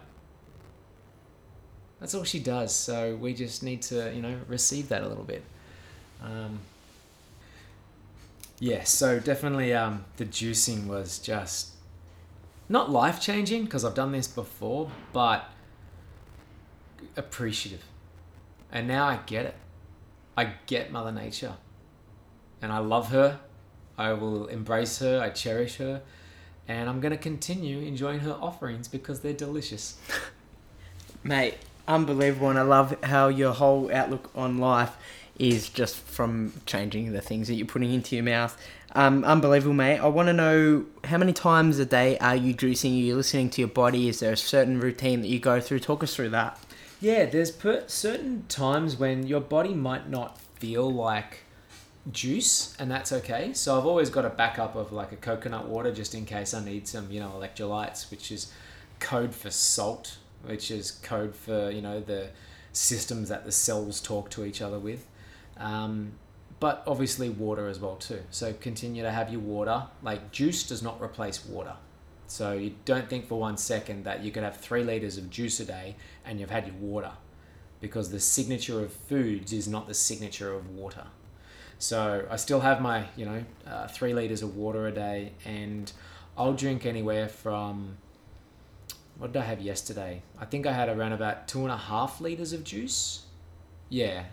That's 2.00 2.16
all 2.16 2.24
she 2.24 2.40
does. 2.40 2.74
So 2.74 3.16
we 3.16 3.34
just 3.34 3.62
need 3.62 3.82
to 3.84 4.14
you 4.16 4.22
know 4.22 4.38
receive 4.48 4.88
that 4.88 5.04
a 5.04 5.08
little 5.08 5.24
bit. 5.26 5.44
Um, 6.24 6.60
yeah 8.60 8.84
so 8.86 9.20
definitely 9.20 9.74
um, 9.74 10.06
the 10.16 10.26
juicing 10.26 10.88
was 10.88 11.20
just 11.20 11.72
not 12.70 12.90
life 12.90 13.20
changing 13.20 13.66
because 13.66 13.84
I've 13.84 13.96
done 13.96 14.14
this 14.14 14.30
before, 14.30 14.90
but 15.12 15.50
appreciative. 17.18 17.84
And 18.76 18.88
now 18.88 19.08
I 19.08 19.18
get 19.26 19.48
it. 19.48 19.56
I 20.38 20.54
get 20.68 20.92
Mother 20.92 21.12
Nature. 21.12 21.56
And 22.62 22.72
I 22.72 22.78
love 22.78 23.10
her 23.10 23.40
I 23.98 24.14
will 24.14 24.48
embrace 24.48 25.00
her. 25.00 25.22
I 25.22 25.30
cherish 25.30 25.78
her, 25.78 26.02
and 26.68 26.90
I'm 26.90 27.00
going 27.00 27.12
to 27.12 27.18
continue 27.18 27.80
enjoying 27.80 28.20
her 28.20 28.34
offerings 28.34 28.88
because 28.88 29.22
they're 29.22 29.34
delicious. 29.34 29.98
Mate, 31.24 31.56
unbelievable, 31.88 32.50
and 32.50 32.60
I 32.60 32.64
love 32.64 32.96
how 33.04 33.30
your 33.30 33.54
whole 33.54 33.92
outlook 33.94 34.30
on 34.36 34.58
life 34.58 34.96
is 35.40 35.70
just 35.70 35.96
from 35.96 36.54
changing 36.66 37.14
the 37.14 37.22
things 37.22 37.48
that 37.48 37.56
you're 37.56 37.68
putting 37.68 37.94
into 37.94 38.16
your 38.16 38.26
mouth. 38.26 38.58
Um, 38.94 39.26
unbelievable, 39.26 39.74
mate. 39.74 39.98
I 39.98 40.08
want 40.08 40.28
to 40.28 40.34
know 40.34 40.86
how 41.04 41.18
many 41.18 41.34
times 41.34 41.80
a 41.80 41.86
day 41.86 42.18
are 42.20 42.36
you 42.36 42.54
juicing? 42.54 42.92
Are 42.92 43.04
you 43.04 43.16
listening 43.18 43.50
to 43.50 43.62
your 43.62 43.68
body? 43.68 44.08
Is 44.08 44.22
there 44.22 44.32
a 44.32 44.38
certain 44.38 44.80
routine 44.80 45.22
that 45.22 45.28
you 45.28 45.40
go 45.40 45.60
through? 45.60 45.80
Talk 45.80 46.02
us 46.02 46.16
through 46.16 46.30
that. 46.30 46.58
Yeah, 47.06 47.26
there's 47.26 47.52
per- 47.52 47.84
certain 47.86 48.46
times 48.48 48.98
when 48.98 49.28
your 49.28 49.40
body 49.40 49.76
might 49.76 50.10
not 50.10 50.42
feel 50.42 50.92
like 50.92 51.42
juice, 52.12 52.76
and 52.80 52.90
that's 52.90 53.12
okay. 53.12 53.54
So 53.54 53.78
I've 53.78 53.86
always 53.86 54.10
got 54.10 54.26
a 54.26 54.30
backup 54.32 54.76
of 54.76 54.92
like 54.92 55.12
a 55.12 55.16
coconut 55.16 55.68
water 55.68 55.92
just 55.92 56.16
in 56.16 56.26
case 56.26 56.56
I 56.56 56.66
need 56.66 56.88
some, 56.88 57.12
you 57.12 57.20
know, 57.20 57.30
electrolytes, 57.36 58.10
which 58.10 58.32
is 58.32 58.52
code 59.00 59.36
for 59.36 59.52
salt, 59.52 60.18
which 60.46 60.72
is 60.72 60.90
code 60.90 61.36
for 61.36 61.70
you 61.70 61.84
know 61.84 62.00
the 62.00 62.30
systems 62.74 63.30
that 63.30 63.46
the 63.46 63.52
cells 63.52 64.02
talk 64.02 64.32
to 64.32 64.44
each 64.44 64.60
other 64.60 64.80
with. 64.80 65.06
Um, 65.58 66.14
but 66.60 66.82
obviously 66.88 67.30
water 67.30 67.68
as 67.68 67.80
well 67.80 67.98
too. 67.98 68.24
So 68.32 68.52
continue 68.54 69.04
to 69.04 69.12
have 69.12 69.30
your 69.30 69.42
water. 69.42 69.84
Like 70.02 70.32
juice 70.32 70.64
does 70.64 70.82
not 70.82 71.00
replace 71.00 71.46
water. 71.46 71.76
So 72.28 72.54
you 72.54 72.74
don't 72.86 73.08
think 73.08 73.28
for 73.28 73.40
one 73.40 73.58
second 73.58 74.06
that 74.06 74.24
you 74.24 74.32
could 74.32 74.42
have 74.42 74.58
three 74.58 74.84
liters 74.84 75.20
of 75.20 75.30
juice 75.30 75.60
a 75.60 75.66
day 75.66 75.96
and 76.26 76.40
you've 76.40 76.50
had 76.50 76.68
your 76.68 76.76
water, 76.76 77.12
because 77.82 78.12
the 78.12 78.20
signature 78.20 78.82
of 78.82 78.92
foods 78.92 79.54
is 79.54 79.68
not 79.68 79.88
the 79.88 79.94
signature 79.94 80.54
of 80.54 80.70
water. 80.70 81.06
So 81.78 82.26
I 82.30 82.38
still 82.38 82.62
have 82.62 82.82
my 82.82 83.08
you 83.16 83.26
know 83.26 83.44
uh, 83.68 83.88
three 83.88 84.14
liters 84.14 84.42
of 84.42 84.56
water 84.56 84.88
a 84.88 84.92
day, 84.92 85.34
and 85.46 85.92
I'll 86.38 86.54
drink 86.54 86.86
anywhere 86.86 87.28
from 87.28 87.98
what 89.18 89.32
did 89.32 89.42
I 89.42 89.46
have 89.46 89.62
yesterday? 89.62 90.22
I 90.38 90.46
think 90.46 90.68
I 90.68 90.74
had 90.74 90.90
around 90.90 91.14
about 91.14 91.48
two 91.48 91.62
and 91.62 91.72
a 91.72 91.78
half 91.78 92.20
liters 92.20 92.54
of 92.54 92.64
juice. 92.64 93.24
Yeah, 93.90 94.24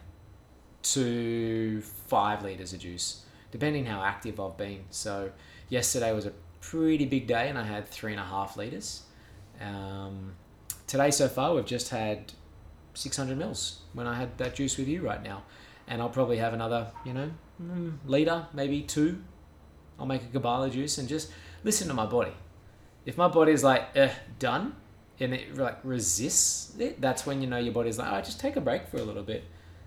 to 0.83 1.81
five 1.83 2.43
liters 2.43 2.73
of 2.73 2.81
juice, 2.81 3.25
depending 3.51 3.87
how 3.87 4.03
active 4.03 4.41
I've 4.41 4.57
been. 4.57 4.85
So 4.91 5.31
yesterday 5.69 6.13
was 6.13 6.27
a 6.27 6.33
pretty 6.61 7.05
big 7.05 7.27
day, 7.27 7.49
and 7.49 7.59
I 7.59 7.65
had 7.65 7.87
three 7.87 8.13
and 8.13 8.21
a 8.21 8.25
half 8.25 8.57
liters. 8.57 9.03
Um, 9.61 10.35
today 10.93 11.11
so 11.11 11.27
far, 11.27 11.55
we've 11.55 11.65
just 11.65 11.89
had 11.89 12.35
600 12.93 13.39
mils 13.39 13.81
when 13.95 14.07
I 14.07 14.15
had 14.15 14.37
that 14.37 14.55
juice 14.55 14.77
with 14.77 14.89
you 14.89 15.01
right 15.01 15.23
now, 15.23 15.43
and 15.89 16.03
I'll 16.03 16.11
probably 16.11 16.37
have 16.37 16.53
another, 16.53 16.89
you 17.07 17.15
know, 17.15 17.31
mm, 17.61 17.95
liter, 18.05 18.47
maybe 18.53 18.83
two. 18.83 19.23
I'll 19.99 20.05
make 20.05 20.21
a 20.23 20.39
Cabala 20.39 20.71
juice 20.71 20.99
and 20.99 21.09
just 21.09 21.31
listen 21.65 21.89
to 21.89 21.95
my 21.95 22.05
body. 22.05 22.33
If 23.07 23.17
my 23.17 23.29
body 23.29 23.53
is 23.53 23.65
like, 23.65 23.85
eh, 23.97 24.11
done, 24.39 24.77
and 25.19 25.33
it 25.33 25.57
like 25.57 25.79
resists 25.83 26.79
it, 26.79 27.01
that's 27.01 27.25
when 27.25 27.41
you 27.41 27.49
know 27.49 27.57
your 27.57 27.73
body's 27.73 27.97
like, 27.99 28.13
oh, 28.13 28.21
just 28.21 28.39
take 28.39 28.57
a 28.57 28.61
break 28.61 28.87
for 28.87 28.99
a 28.99 29.03
little 29.03 29.23
bit. 29.23 29.45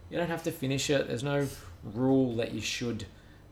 You 0.10 0.18
don't 0.18 0.30
have 0.30 0.42
to 0.44 0.52
finish 0.52 0.90
it. 0.90 1.08
There's 1.08 1.24
no 1.24 1.48
rule 1.84 2.36
that 2.38 2.52
you 2.52 2.62
should, 2.62 3.06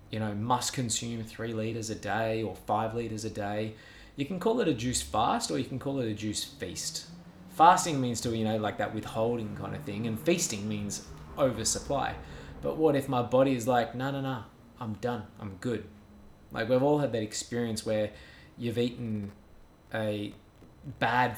you 0.10 0.20
know, 0.20 0.34
must 0.34 0.74
consume 0.74 1.24
three 1.24 1.54
liters 1.54 1.91
a 1.91 1.95
day 1.95 2.41
or 2.41 2.56
five 2.56 2.95
liters 2.95 3.26
a 3.26 3.30
day. 3.30 3.76
You 4.16 4.26
can 4.26 4.39
call 4.39 4.60
it 4.60 4.68
a 4.68 4.74
juice 4.74 5.04
fast 5.04 5.51
or 5.51 5.60
you 5.60 5.66
can 5.66 5.78
call 5.78 5.99
it 5.99 6.08
a 6.08 6.16
juice 6.16 6.43
feast. 6.43 7.10
Fasting 7.54 8.01
means 8.01 8.20
to, 8.22 8.36
you 8.36 8.43
know, 8.43 8.58
like 8.58 8.78
that 8.78 8.93
withholding 8.93 9.56
kind 9.56 9.76
of 9.76 9.82
thing, 9.84 10.08
and 10.08 10.20
feasting 10.20 10.68
means 10.68 11.06
oversupply. 11.38 12.16
But 12.62 12.78
what 12.78 12.95
if 12.95 13.08
my 13.10 13.22
body 13.22 13.56
is 13.56 13.68
like, 13.68 13.93
no, 13.93 14.12
no, 14.12 14.22
no, 14.22 14.43
I'm 14.80 14.93
done, 14.93 15.24
I'm 15.39 15.58
good. 15.60 15.86
Like 16.51 16.70
we've 16.70 16.84
all 16.84 16.99
had 16.99 17.12
that 17.12 17.22
experience 17.22 17.86
where 17.86 18.12
you've 18.58 18.78
eaten 18.78 19.32
a 19.93 20.34
bad 20.99 21.38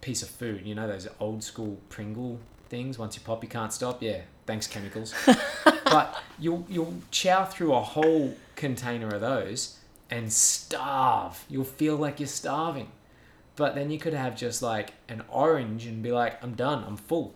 piece 0.00 0.22
of 0.22 0.28
food, 0.28 0.66
you 0.66 0.74
know, 0.74 0.86
those 0.86 1.08
old 1.20 1.42
school 1.42 1.78
Pringle 1.88 2.38
things. 2.68 2.98
Once 2.98 3.16
you 3.16 3.22
pop, 3.22 3.42
you 3.42 3.48
can't 3.48 3.72
stop. 3.72 4.02
Yeah, 4.02 4.20
thanks 4.46 4.66
chemicals. 4.66 5.14
but 5.84 6.22
you'll 6.38 6.66
you'll 6.68 6.94
chow 7.10 7.44
through 7.44 7.74
a 7.74 7.82
whole 7.82 8.34
container 8.56 9.08
of 9.08 9.20
those 9.20 9.78
and 10.10 10.32
starve. 10.32 11.44
You'll 11.48 11.64
feel 11.64 11.96
like 11.96 12.20
you're 12.20 12.26
starving. 12.26 12.90
But 13.58 13.74
then 13.74 13.90
you 13.90 13.98
could 13.98 14.14
have 14.14 14.36
just 14.36 14.62
like 14.62 14.90
an 15.08 15.22
orange 15.28 15.84
and 15.84 16.00
be 16.00 16.12
like, 16.12 16.42
I'm 16.44 16.54
done, 16.54 16.84
I'm 16.86 16.96
full. 16.96 17.34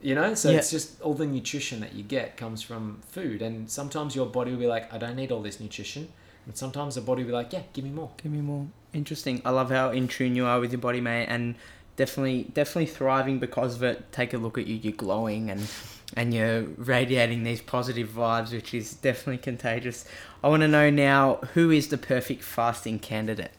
You 0.00 0.14
know, 0.14 0.34
so 0.34 0.50
Yeah. 0.50 0.58
it's 0.58 0.70
just 0.70 1.00
all 1.00 1.14
the 1.14 1.24
nutrition 1.26 1.80
that 1.80 1.94
you 1.94 2.02
get 2.02 2.36
comes 2.36 2.60
from 2.62 3.00
food, 3.08 3.40
and 3.40 3.68
sometimes 3.70 4.14
your 4.14 4.26
body 4.26 4.50
will 4.52 4.58
be 4.58 4.66
like, 4.66 4.92
I 4.92 4.98
don't 4.98 5.16
need 5.16 5.32
all 5.32 5.40
this 5.40 5.58
nutrition, 5.58 6.08
and 6.44 6.54
sometimes 6.54 6.96
the 6.96 7.00
body 7.00 7.22
will 7.22 7.28
be 7.28 7.32
like, 7.32 7.50
Yeah, 7.52 7.62
give 7.72 7.82
me 7.84 7.90
more. 7.90 8.10
Give 8.22 8.30
me 8.30 8.42
more. 8.42 8.66
Interesting. 8.92 9.40
I 9.42 9.50
love 9.50 9.70
how 9.70 9.90
in 9.90 10.06
tune 10.06 10.36
you 10.36 10.44
are 10.44 10.60
with 10.60 10.70
your 10.70 10.80
body, 10.82 11.00
mate, 11.00 11.26
and 11.30 11.54
definitely, 11.96 12.44
definitely 12.52 12.86
thriving 12.86 13.38
because 13.38 13.74
of 13.76 13.82
it. 13.82 14.12
Take 14.12 14.34
a 14.34 14.38
look 14.38 14.58
at 14.58 14.66
you. 14.66 14.76
You're 14.76 14.92
glowing 14.92 15.48
and 15.50 15.66
and 16.14 16.32
you're 16.34 16.62
radiating 16.76 17.42
these 17.42 17.62
positive 17.62 18.10
vibes, 18.10 18.52
which 18.52 18.74
is 18.74 18.94
definitely 18.94 19.38
contagious. 19.38 20.04
I 20.44 20.48
want 20.48 20.60
to 20.60 20.68
know 20.68 20.88
now 20.90 21.36
who 21.54 21.70
is 21.70 21.88
the 21.88 21.98
perfect 21.98 22.42
fasting 22.44 22.98
candidate. 23.00 23.50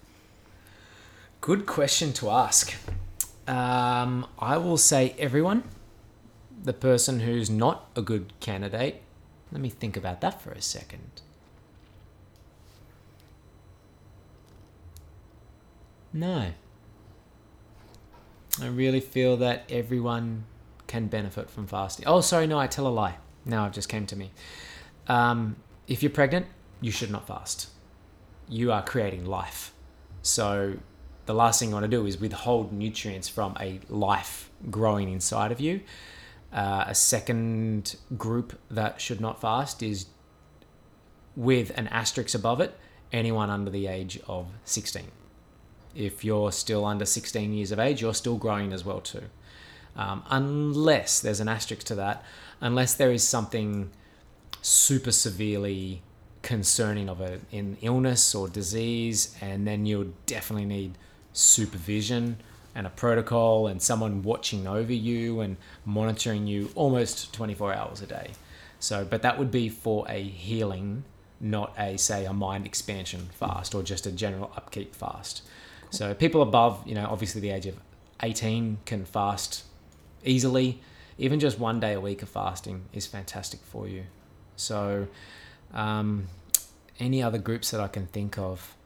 Good 1.47 1.65
question 1.65 2.11
to 2.11 2.29
ask. 2.29 2.73
Um, 3.47 4.27
I 4.37 4.57
will 4.57 4.75
say 4.75 5.15
everyone. 5.17 5.63
The 6.61 6.73
person 6.73 7.21
who's 7.21 7.49
not 7.49 7.89
a 7.95 8.01
good 8.01 8.33
candidate. 8.41 9.01
Let 9.53 9.61
me 9.61 9.69
think 9.69 9.95
about 9.95 10.19
that 10.19 10.41
for 10.41 10.51
a 10.51 10.61
second. 10.61 11.21
No. 16.11 16.51
I 18.61 18.67
really 18.67 18.99
feel 18.99 19.37
that 19.37 19.63
everyone 19.69 20.43
can 20.87 21.07
benefit 21.07 21.49
from 21.49 21.65
fasting. 21.65 22.05
Oh, 22.05 22.19
sorry, 22.19 22.47
no, 22.47 22.59
I 22.59 22.67
tell 22.67 22.87
a 22.87 22.89
lie. 22.89 23.19
Now 23.45 23.67
it 23.67 23.71
just 23.71 23.87
came 23.87 24.05
to 24.07 24.17
me. 24.17 24.31
Um, 25.07 25.55
if 25.87 26.03
you're 26.03 26.09
pregnant, 26.09 26.47
you 26.81 26.91
should 26.91 27.09
not 27.09 27.25
fast. 27.25 27.69
You 28.49 28.73
are 28.73 28.83
creating 28.83 29.25
life. 29.25 29.71
So 30.21 30.79
the 31.27 31.33
last 31.33 31.59
thing 31.59 31.69
you 31.69 31.75
want 31.75 31.83
to 31.83 31.89
do 31.89 32.05
is 32.05 32.19
withhold 32.19 32.71
nutrients 32.71 33.27
from 33.29 33.55
a 33.59 33.79
life 33.89 34.49
growing 34.71 35.11
inside 35.11 35.51
of 35.51 35.59
you. 35.59 35.81
Uh, 36.51 36.85
a 36.87 36.95
second 36.95 37.97
group 38.17 38.57
that 38.71 38.99
should 38.99 39.21
not 39.21 39.39
fast 39.39 39.83
is 39.83 40.07
with 41.35 41.77
an 41.77 41.87
asterisk 41.89 42.33
above 42.33 42.59
it 42.61 42.79
anyone 43.11 43.49
under 43.49 43.69
the 43.69 43.87
age 43.87 44.19
of 44.27 44.47
16. 44.65 45.03
If 45.95 46.23
you're 46.23 46.51
still 46.51 46.85
under 46.85 47.05
16 47.05 47.53
years 47.53 47.71
of 47.71 47.79
age, 47.79 48.01
you're 48.01 48.13
still 48.13 48.37
growing 48.37 48.71
as 48.71 48.85
well 48.85 49.01
too. 49.01 49.23
Um, 49.95 50.23
unless 50.29 51.19
there's 51.19 51.39
an 51.39 51.47
asterisk 51.47 51.85
to 51.87 51.95
that, 51.95 52.23
unless 52.61 52.93
there 52.93 53.11
is 53.11 53.27
something 53.27 53.89
super 54.61 55.11
severely 55.11 56.01
concerning 56.41 57.09
of 57.09 57.19
an 57.19 57.77
illness 57.81 58.33
or 58.35 58.47
disease, 58.47 59.35
and 59.41 59.67
then 59.67 59.85
you'll 59.85 60.13
definitely 60.25 60.65
need 60.65 60.97
supervision 61.37 62.37
and 62.73 62.85
a 62.85 62.89
protocol 62.89 63.67
and 63.67 63.81
someone 63.81 64.23
watching 64.23 64.67
over 64.67 64.93
you 64.93 65.39
and 65.41 65.57
monitoring 65.85 66.47
you 66.47 66.69
almost 66.75 67.33
24 67.33 67.73
hours 67.73 68.01
a 68.01 68.05
day. 68.05 68.31
So, 68.79 69.05
but 69.05 69.21
that 69.23 69.39
would 69.39 69.49
be 69.49 69.69
for 69.69 70.05
a 70.07 70.21
healing, 70.21 71.03
not 71.39 71.73
a 71.77 71.97
say 71.97 72.25
a 72.25 72.33
mind 72.33 72.65
expansion 72.65 73.29
fast 73.31 73.73
or 73.73 73.81
just 73.81 74.05
a 74.05 74.11
general 74.11 74.51
upkeep 74.55 74.93
fast. 74.93 75.41
So, 75.89 76.13
people 76.13 76.41
above, 76.41 76.85
you 76.85 76.93
know, 76.93 77.07
obviously 77.09 77.41
the 77.41 77.49
age 77.49 77.65
of 77.65 77.75
18 78.21 78.79
can 78.85 79.05
fast 79.05 79.63
easily. 80.23 80.81
Even 81.17 81.39
just 81.39 81.57
one 81.57 81.79
day 81.79 81.93
a 81.93 82.01
week 82.01 82.21
of 82.21 82.29
fasting 82.29 82.83
is 82.93 83.07
fantastic 83.07 83.61
for 83.61 83.87
you. 83.87 84.03
So, 84.55 85.07
um, 85.73 86.27
any 86.99 87.23
other 87.23 87.39
groups 87.39 87.71
that 87.71 87.81
I 87.81 87.87
can 87.87 88.05
think 88.07 88.37
of? 88.37 88.76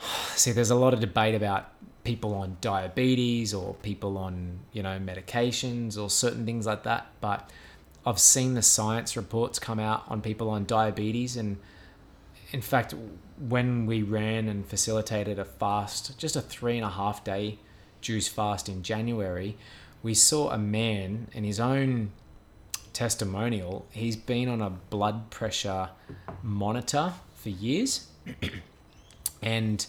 See, 0.34 0.52
there's 0.52 0.70
a 0.70 0.74
lot 0.74 0.94
of 0.94 1.00
debate 1.00 1.34
about 1.34 1.70
people 2.04 2.34
on 2.34 2.56
diabetes 2.60 3.54
or 3.54 3.74
people 3.74 4.18
on, 4.18 4.60
you 4.72 4.82
know, 4.82 4.98
medications 4.98 5.98
or 6.00 6.10
certain 6.10 6.44
things 6.44 6.66
like 6.66 6.82
that. 6.82 7.06
But 7.20 7.50
I've 8.06 8.18
seen 8.18 8.54
the 8.54 8.62
science 8.62 9.16
reports 9.16 9.58
come 9.58 9.80
out 9.80 10.04
on 10.08 10.20
people 10.20 10.50
on 10.50 10.66
diabetes. 10.66 11.36
And 11.36 11.58
in 12.52 12.60
fact, 12.60 12.94
when 13.38 13.86
we 13.86 14.02
ran 14.02 14.48
and 14.48 14.66
facilitated 14.66 15.38
a 15.38 15.44
fast, 15.44 16.18
just 16.18 16.36
a 16.36 16.40
three 16.40 16.76
and 16.76 16.84
a 16.84 16.90
half 16.90 17.24
day 17.24 17.58
juice 18.00 18.28
fast 18.28 18.68
in 18.68 18.82
January, 18.82 19.56
we 20.02 20.12
saw 20.12 20.50
a 20.50 20.58
man 20.58 21.28
in 21.32 21.44
his 21.44 21.58
own 21.58 22.12
testimonial, 22.92 23.86
he's 23.90 24.16
been 24.16 24.48
on 24.48 24.62
a 24.62 24.70
blood 24.70 25.30
pressure 25.30 25.90
monitor 26.42 27.14
for 27.36 27.48
years. 27.48 28.08
and 29.44 29.86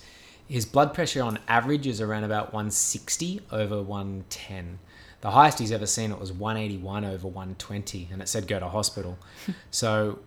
his 0.48 0.66
blood 0.66 0.94
pressure 0.94 1.24
on 1.24 1.40
average 1.48 1.88
is 1.88 2.00
around 2.00 2.26
about 2.26 2.54
160 2.54 3.42
over 3.52 3.82
110. 3.82 4.80
The 5.22 5.32
highest 5.32 5.58
he's 5.58 5.72
ever 5.72 5.88
seen 5.88 6.12
it 6.12 6.20
was 6.20 6.32
181 6.32 7.04
over 7.04 7.28
120, 7.28 8.10
and 8.12 8.22
it 8.22 8.28
said 8.28 8.48
go 8.48 8.60
to 8.60 8.68
hospital. 8.68 9.18
so 9.72 10.20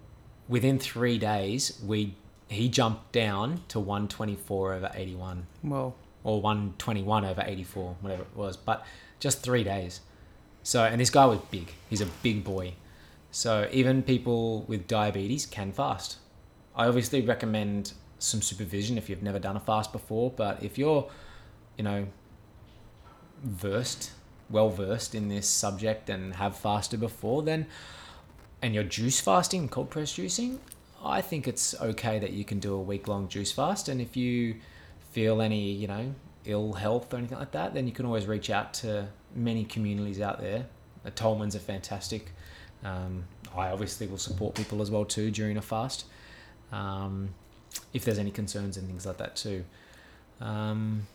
within 0.49 0.79
three 0.79 1.19
days, 1.19 1.81
we 1.87 2.17
he 2.49 2.69
jumped 2.69 3.13
down 3.13 3.63
to 3.69 3.79
124 3.79 4.73
over 4.73 4.91
81 4.95 5.47
Well, 5.63 5.95
or 6.25 6.41
121 6.41 7.25
over 7.27 7.45
84, 7.45 7.97
whatever 8.01 8.23
it 8.23 8.35
was. 8.35 8.57
But 8.57 8.85
just 9.21 9.43
three 9.43 9.63
days. 9.63 10.01
So, 10.63 10.85
and 10.85 10.99
this 11.01 11.11
guy 11.11 11.27
was 11.27 11.39
big. 11.51 11.73
He's 11.91 12.01
a 12.01 12.07
big 12.23 12.45
boy. 12.45 12.75
So 13.31 13.69
even 13.71 14.03
people 14.03 14.63
with 14.63 14.89
diabetes 14.89 15.45
can 15.45 15.73
fast. 15.73 16.17
I 16.75 16.87
obviously 16.87 17.21
recommend 17.21 17.93
some 18.19 18.43
supervision 18.43 18.99
if 18.99 19.09
you've 19.09 19.23
never 19.23 19.39
done 19.39 19.57
a 19.57 19.61
fast 19.61 19.93
before. 19.93 20.31
But 20.31 20.63
if 20.63 20.79
you're, 20.79 21.09
you 21.77 21.85
know, 21.85 22.07
versed, 23.43 24.13
well 24.51 24.71
versed 24.71 25.15
in 25.15 25.29
this 25.29 25.49
subject 25.49 26.11
and 26.11 26.35
have 26.37 26.57
fasted 26.57 27.01
before, 27.01 27.43
then 27.43 27.67
and 28.61 28.75
you're 28.75 28.85
juice 28.85 29.21
fasting, 29.21 29.69
cold 29.69 29.91
press 29.91 30.13
juicing, 30.13 30.59
I 31.05 31.21
think 31.21 31.47
it's 31.47 31.81
okay 31.81 32.19
that 32.19 32.33
you 32.33 32.45
can 32.45 32.59
do 32.59 32.75
a 32.75 32.81
week 32.81 33.07
long 33.07 33.29
juice 33.29 33.53
fast. 33.53 33.89
And 33.89 34.01
if 34.01 34.17
you 34.17 34.57
feel 35.13 35.41
any, 35.41 35.71
you 35.71 35.87
know, 35.87 36.15
ill 36.45 36.73
health 36.73 37.13
or 37.15 37.19
anything 37.19 37.39
like 37.39 37.53
that, 37.53 37.75
then 37.75 37.87
you 37.87 37.93
can 37.93 38.05
always 38.05 38.27
reach 38.27 38.51
out 38.51 38.75
to 38.75 39.09
many 39.35 39.65
communities 39.65 40.21
out 40.21 40.41
there. 40.41 40.67
The 41.05 41.11
Tolmans 41.11 41.55
are 41.55 41.61
fantastic. 41.61 42.33
Um, 42.85 43.25
I 43.57 43.69
obviously 43.69 44.07
will 44.07 44.19
support 44.19 44.55
people 44.55 44.83
as 44.83 44.91
well 44.91 45.05
too 45.05 45.31
during 45.31 45.57
a 45.57 45.63
fast. 45.63 46.05
Um, 46.73 47.31
if 47.93 48.05
there's 48.05 48.19
any 48.19 48.31
concerns 48.31 48.77
and 48.77 48.87
things 48.87 49.07
like 49.07 49.19
that 49.19 49.37
too. 49.37 49.65
Um, 50.41 51.07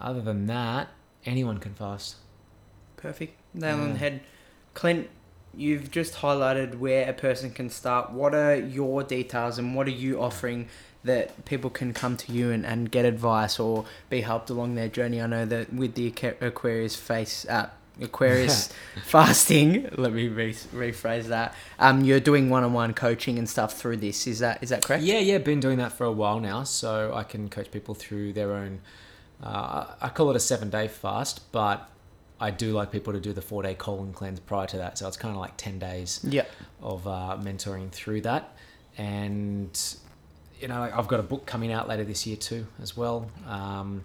other 0.00 0.20
than 0.20 0.46
that, 0.46 0.88
anyone 1.24 1.58
can 1.58 1.74
fast. 1.74 2.16
perfect. 2.96 3.36
Nail 3.54 3.80
on 3.80 3.92
the 3.92 3.98
head. 3.98 4.20
Clint, 4.74 5.08
you've 5.54 5.90
just 5.90 6.14
highlighted 6.14 6.78
where 6.78 7.08
a 7.08 7.12
person 7.12 7.50
can 7.50 7.68
start. 7.68 8.10
What 8.10 8.34
are 8.34 8.56
your 8.56 9.02
details 9.02 9.58
and 9.58 9.74
what 9.74 9.86
are 9.86 9.90
you 9.90 10.20
offering 10.20 10.68
that 11.04 11.44
people 11.44 11.68
can 11.68 11.92
come 11.92 12.16
to 12.16 12.32
you 12.32 12.50
and, 12.50 12.64
and 12.64 12.90
get 12.90 13.04
advice 13.04 13.58
or 13.58 13.84
be 14.08 14.22
helped 14.22 14.50
along 14.50 14.74
their 14.74 14.88
journey? 14.88 15.20
I 15.20 15.26
know 15.26 15.44
that 15.46 15.72
with 15.72 15.94
the 15.94 16.12
Aquarius 16.40 16.96
face 16.96 17.44
app, 17.48 17.76
Aquarius 18.00 18.70
fasting, 19.04 19.88
let 19.96 20.12
me 20.12 20.28
re- 20.28 20.52
rephrase 20.54 21.24
that. 21.24 21.54
Um, 21.78 22.02
you're 22.04 22.20
doing 22.20 22.48
one-on-one 22.48 22.94
coaching 22.94 23.38
and 23.38 23.48
stuff 23.48 23.76
through 23.78 23.98
this. 23.98 24.26
Is 24.26 24.38
that 24.38 24.62
is 24.62 24.70
that 24.70 24.84
correct? 24.84 25.02
Yeah, 25.04 25.18
yeah, 25.18 25.38
been 25.38 25.60
doing 25.60 25.78
that 25.78 25.92
for 25.92 26.04
a 26.04 26.12
while 26.12 26.40
now, 26.40 26.64
so 26.64 27.12
I 27.14 27.22
can 27.24 27.48
coach 27.48 27.70
people 27.70 27.94
through 27.94 28.32
their 28.32 28.52
own. 28.52 28.80
Uh, 29.42 29.86
I 30.00 30.08
call 30.08 30.30
it 30.30 30.36
a 30.36 30.40
seven 30.40 30.70
day 30.70 30.88
fast, 30.88 31.52
but 31.52 31.88
I 32.40 32.50
do 32.50 32.72
like 32.72 32.90
people 32.90 33.12
to 33.12 33.20
do 33.20 33.32
the 33.32 33.42
four 33.42 33.62
day 33.62 33.74
colon 33.74 34.12
cleanse 34.12 34.40
prior 34.40 34.66
to 34.68 34.76
that, 34.78 34.98
so 34.98 35.06
it's 35.06 35.16
kind 35.16 35.34
of 35.34 35.40
like 35.40 35.56
ten 35.56 35.78
days 35.78 36.20
Yeah. 36.28 36.44
of 36.80 37.06
uh, 37.06 37.36
mentoring 37.40 37.90
through 37.90 38.22
that, 38.22 38.56
and 38.96 39.78
you 40.60 40.68
know 40.68 40.90
I've 40.94 41.08
got 41.08 41.20
a 41.20 41.24
book 41.24 41.44
coming 41.46 41.72
out 41.72 41.88
later 41.88 42.04
this 42.04 42.26
year 42.26 42.36
too 42.36 42.66
as 42.80 42.96
well. 42.96 43.30
Um, 43.46 44.04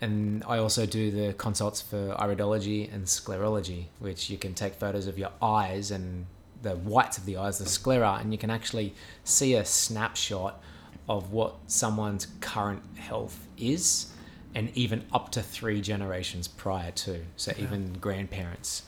and 0.00 0.44
I 0.46 0.58
also 0.58 0.86
do 0.86 1.10
the 1.10 1.32
consults 1.34 1.80
for 1.80 2.14
iridology 2.18 2.92
and 2.92 3.04
sclerology, 3.04 3.86
which 3.98 4.30
you 4.30 4.38
can 4.38 4.54
take 4.54 4.74
photos 4.74 5.06
of 5.06 5.18
your 5.18 5.30
eyes 5.42 5.90
and 5.90 6.26
the 6.62 6.76
whites 6.76 7.18
of 7.18 7.24
the 7.24 7.36
eyes, 7.36 7.58
the 7.58 7.66
sclera, 7.66 8.18
and 8.20 8.32
you 8.32 8.38
can 8.38 8.50
actually 8.50 8.94
see 9.24 9.54
a 9.54 9.64
snapshot 9.64 10.60
of 11.08 11.32
what 11.32 11.56
someone's 11.66 12.26
current 12.40 12.82
health 12.96 13.46
is, 13.56 14.12
and 14.54 14.70
even 14.76 15.04
up 15.12 15.30
to 15.32 15.42
three 15.42 15.80
generations 15.80 16.48
prior 16.48 16.90
to, 16.92 17.20
so 17.36 17.52
even 17.58 17.94
grandparents. 17.94 18.82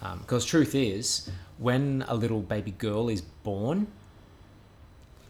Um, 0.00 0.18
because 0.18 0.44
truth 0.44 0.74
is, 0.74 1.30
when 1.58 2.04
a 2.08 2.14
little 2.14 2.40
baby 2.40 2.72
girl 2.72 3.08
is 3.08 3.20
born, 3.20 3.86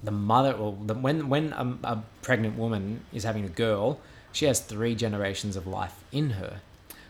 the 0.03 0.11
mother, 0.11 0.53
or 0.53 0.77
the, 0.85 0.95
when 0.95 1.29
when 1.29 1.53
a, 1.53 1.79
a 1.85 2.03
pregnant 2.23 2.57
woman 2.59 3.05
is 3.13 3.23
having 3.23 3.45
a 3.45 3.49
girl, 3.49 4.01
she 4.33 4.47
has 4.47 4.61
three 4.61 4.95
generations 4.95 5.57
of 5.57 5.67
life 5.67 6.05
in 6.11 6.31
her. 6.31 6.61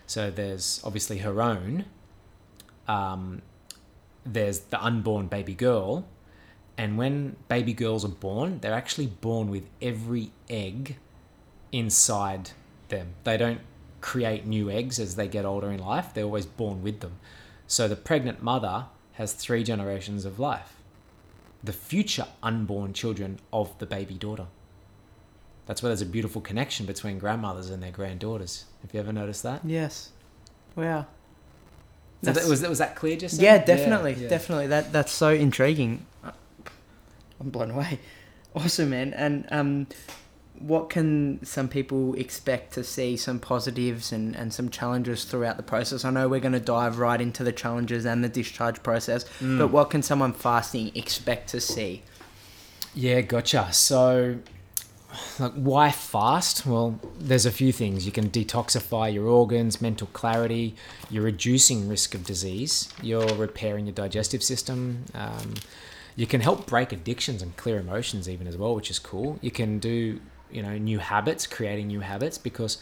So 0.05 0.29
there's 0.29 0.81
obviously 0.83 1.19
her 1.19 1.41
own. 1.41 1.85
Um, 2.87 3.41
there's 4.25 4.59
the 4.59 4.83
unborn 4.83 5.27
baby 5.27 5.53
girl, 5.53 6.05
and 6.77 6.97
when 6.97 7.35
baby 7.47 7.73
girls 7.73 8.03
are 8.03 8.09
born, 8.09 8.59
they're 8.59 8.73
actually 8.73 9.07
born 9.07 9.49
with 9.49 9.63
every 9.81 10.31
egg 10.49 10.97
inside 11.71 12.51
them. 12.89 13.13
They 13.23 13.37
don't 13.37 13.61
create 14.01 14.45
new 14.45 14.69
eggs 14.69 14.99
as 14.99 15.15
they 15.15 15.27
get 15.27 15.45
older 15.45 15.71
in 15.71 15.79
life. 15.79 16.13
They're 16.13 16.25
always 16.25 16.45
born 16.45 16.83
with 16.83 16.99
them. 16.99 17.19
So 17.67 17.87
the 17.87 17.95
pregnant 17.95 18.43
mother 18.43 18.85
has 19.13 19.33
three 19.33 19.63
generations 19.63 20.25
of 20.25 20.39
life. 20.39 20.75
The 21.63 21.73
future 21.73 22.27
unborn 22.41 22.93
children 22.93 23.39
of 23.51 23.77
the 23.79 23.85
baby 23.85 24.15
daughter. 24.15 24.47
That's 25.65 25.81
why 25.81 25.89
there's 25.89 26.01
a 26.01 26.05
beautiful 26.05 26.41
connection 26.41 26.85
between 26.85 27.17
grandmothers 27.19 27.69
and 27.69 27.81
their 27.81 27.91
granddaughters. 27.91 28.65
Have 28.81 28.93
you 28.93 28.99
ever 28.99 29.13
noticed 29.13 29.43
that? 29.43 29.61
Yes. 29.63 30.09
Wow. 30.75 31.05
That, 32.21 32.35
was, 32.47 32.61
that 32.61 32.69
was 32.69 32.79
that 32.79 32.95
clear 32.95 33.17
just 33.17 33.39
Yeah, 33.41 33.57
then? 33.57 33.67
definitely, 33.77 34.13
yeah. 34.13 34.29
definitely. 34.29 34.67
That 34.67 34.91
that's 34.93 35.11
so 35.11 35.29
intriguing. 35.29 36.05
I'm 36.23 37.49
blown 37.49 37.71
away. 37.71 37.99
Awesome, 38.55 38.91
man. 38.91 39.15
And 39.15 39.47
um, 39.49 39.87
what 40.59 40.91
can 40.91 41.43
some 41.43 41.67
people 41.67 42.13
expect 42.13 42.71
to 42.75 42.83
see? 42.83 43.17
Some 43.17 43.39
positives 43.39 44.11
and 44.11 44.35
and 44.35 44.53
some 44.53 44.69
challenges 44.69 45.23
throughout 45.23 45.57
the 45.57 45.63
process. 45.63 46.05
I 46.05 46.11
know 46.11 46.29
we're 46.29 46.39
going 46.39 46.51
to 46.53 46.59
dive 46.59 46.99
right 46.99 47.19
into 47.19 47.43
the 47.43 47.51
challenges 47.51 48.05
and 48.05 48.23
the 48.23 48.29
discharge 48.29 48.83
process, 48.83 49.25
Mm. 49.41 49.57
but 49.57 49.69
what 49.69 49.89
can 49.89 50.03
someone 50.03 50.33
fasting 50.33 50.91
expect 50.93 51.49
to 51.49 51.59
see? 51.59 52.03
Yeah, 52.93 53.21
gotcha. 53.21 53.73
So, 53.73 54.37
like, 55.39 55.53
why 55.53 55.91
fast? 55.91 56.65
Well, 56.65 56.99
there's 57.19 57.45
a 57.45 57.51
few 57.51 57.71
things. 57.71 58.05
You 58.05 58.11
can 58.11 58.29
detoxify 58.29 59.13
your 59.13 59.25
organs, 59.25 59.81
mental 59.81 60.07
clarity. 60.13 60.75
You're 61.09 61.23
reducing 61.23 61.87
risk 61.87 62.15
of 62.15 62.23
disease. 62.23 62.89
You're 63.01 63.27
repairing 63.35 63.85
your 63.85 63.95
digestive 63.95 64.43
system. 64.43 65.05
Um, 65.13 65.55
you 66.15 66.27
can 66.27 66.41
help 66.41 66.67
break 66.67 66.91
addictions 66.91 67.41
and 67.41 67.55
clear 67.57 67.79
emotions 67.79 68.29
even 68.29 68.47
as 68.47 68.57
well, 68.57 68.75
which 68.75 68.91
is 68.91 68.99
cool. 68.99 69.39
You 69.41 69.51
can 69.51 69.79
do, 69.79 70.19
you 70.51 70.61
know, 70.61 70.77
new 70.77 70.99
habits, 70.99 71.47
creating 71.47 71.87
new 71.87 72.01
habits 72.01 72.37
because 72.37 72.77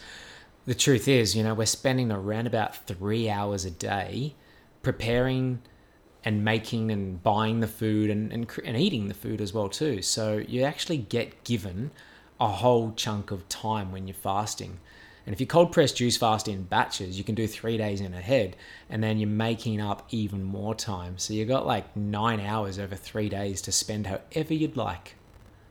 the 0.66 0.74
truth 0.74 1.08
is, 1.08 1.34
you 1.34 1.42
know, 1.42 1.54
we're 1.54 1.66
spending 1.66 2.12
around 2.12 2.46
about 2.46 2.76
three 2.86 3.28
hours 3.28 3.64
a 3.64 3.70
day 3.70 4.34
preparing 4.82 5.60
and 6.24 6.44
making 6.44 6.90
and 6.90 7.22
buying 7.22 7.60
the 7.60 7.66
food 7.66 8.10
and, 8.10 8.32
and, 8.32 8.48
and 8.64 8.76
eating 8.76 9.08
the 9.08 9.14
food 9.14 9.40
as 9.40 9.52
well 9.52 9.68
too. 9.68 10.02
So 10.02 10.36
you 10.36 10.62
actually 10.62 10.98
get 10.98 11.42
given 11.44 11.90
a 12.42 12.48
whole 12.48 12.92
chunk 12.92 13.30
of 13.30 13.48
time 13.48 13.92
when 13.92 14.08
you're 14.08 14.14
fasting. 14.14 14.80
And 15.24 15.32
if 15.32 15.40
you 15.40 15.46
cold 15.46 15.70
press 15.70 15.92
juice 15.92 16.16
fast 16.16 16.48
in 16.48 16.64
batches, 16.64 17.16
you 17.16 17.22
can 17.22 17.36
do 17.36 17.46
three 17.46 17.76
days 17.76 18.00
in 18.00 18.12
ahead, 18.12 18.56
and 18.90 19.00
then 19.02 19.18
you're 19.18 19.28
making 19.28 19.80
up 19.80 20.08
even 20.10 20.42
more 20.42 20.74
time. 20.74 21.18
So 21.18 21.32
you 21.34 21.44
got 21.44 21.64
like 21.64 21.96
nine 21.96 22.40
hours 22.40 22.80
over 22.80 22.96
three 22.96 23.28
days 23.28 23.62
to 23.62 23.72
spend 23.72 24.08
however 24.08 24.54
you'd 24.54 24.76
like. 24.76 25.14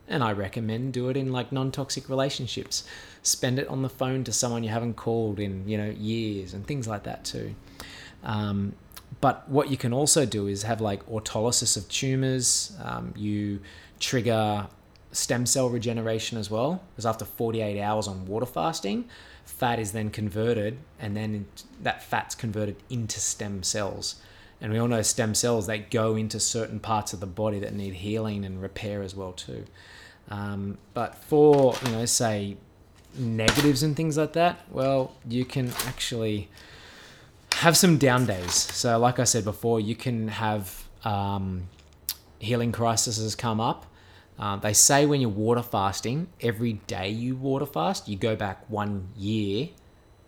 And 0.08 0.24
I 0.24 0.32
recommend 0.32 0.94
do 0.94 1.10
it 1.10 1.16
in 1.18 1.30
like 1.30 1.52
non-toxic 1.52 2.08
relationships. 2.08 2.84
Spend 3.22 3.58
it 3.58 3.68
on 3.68 3.82
the 3.82 3.90
phone 3.90 4.24
to 4.24 4.32
someone 4.32 4.64
you 4.64 4.70
haven't 4.70 4.94
called 4.94 5.38
in 5.38 5.68
you 5.68 5.76
know 5.76 5.90
years 5.90 6.54
and 6.54 6.66
things 6.66 6.88
like 6.88 7.02
that 7.02 7.24
too. 7.24 7.54
Um, 8.24 8.74
but 9.20 9.46
what 9.48 9.70
you 9.70 9.76
can 9.76 9.92
also 9.92 10.24
do 10.24 10.46
is 10.46 10.62
have 10.62 10.80
like 10.80 11.06
autolysis 11.06 11.76
of 11.76 11.86
tumors. 11.90 12.74
Um, 12.82 13.12
you 13.14 13.60
trigger 14.00 14.66
stem 15.12 15.46
cell 15.46 15.68
regeneration 15.68 16.38
as 16.38 16.50
well, 16.50 16.82
because 16.90 17.06
after 17.06 17.24
48 17.24 17.80
hours 17.80 18.08
on 18.08 18.26
water 18.26 18.46
fasting, 18.46 19.04
fat 19.44 19.78
is 19.78 19.92
then 19.92 20.10
converted, 20.10 20.78
and 20.98 21.16
then 21.16 21.46
that 21.80 22.02
fat's 22.02 22.34
converted 22.34 22.76
into 22.90 23.20
stem 23.20 23.62
cells. 23.62 24.16
And 24.60 24.72
we 24.72 24.78
all 24.78 24.88
know 24.88 25.02
stem 25.02 25.34
cells 25.34 25.66
they 25.66 25.80
go 25.80 26.14
into 26.14 26.38
certain 26.38 26.78
parts 26.80 27.12
of 27.12 27.20
the 27.20 27.26
body 27.26 27.58
that 27.60 27.74
need 27.74 27.94
healing 27.94 28.44
and 28.44 28.62
repair 28.62 29.02
as 29.02 29.14
well 29.14 29.32
too. 29.32 29.64
Um, 30.30 30.78
but 30.94 31.16
for 31.16 31.74
you 31.84 31.92
know, 31.92 32.06
say 32.06 32.56
negatives 33.14 33.82
and 33.82 33.96
things 33.96 34.16
like 34.16 34.32
that, 34.34 34.60
well, 34.70 35.12
you 35.28 35.44
can 35.44 35.72
actually 35.86 36.48
have 37.54 37.76
some 37.76 37.98
down 37.98 38.26
days. 38.26 38.54
So, 38.54 38.98
like 38.98 39.18
I 39.18 39.24
said 39.24 39.44
before, 39.44 39.80
you 39.80 39.94
can 39.94 40.28
have 40.28 40.84
um, 41.04 41.68
healing 42.38 42.72
crises 42.72 43.34
come 43.34 43.60
up. 43.60 43.86
Uh, 44.38 44.56
they 44.56 44.72
say 44.72 45.06
when 45.06 45.20
you're 45.20 45.30
water 45.30 45.62
fasting, 45.62 46.28
every 46.40 46.74
day 46.86 47.08
you 47.08 47.36
water 47.36 47.66
fast, 47.66 48.08
you 48.08 48.16
go 48.16 48.34
back 48.34 48.68
one 48.68 49.08
year 49.16 49.68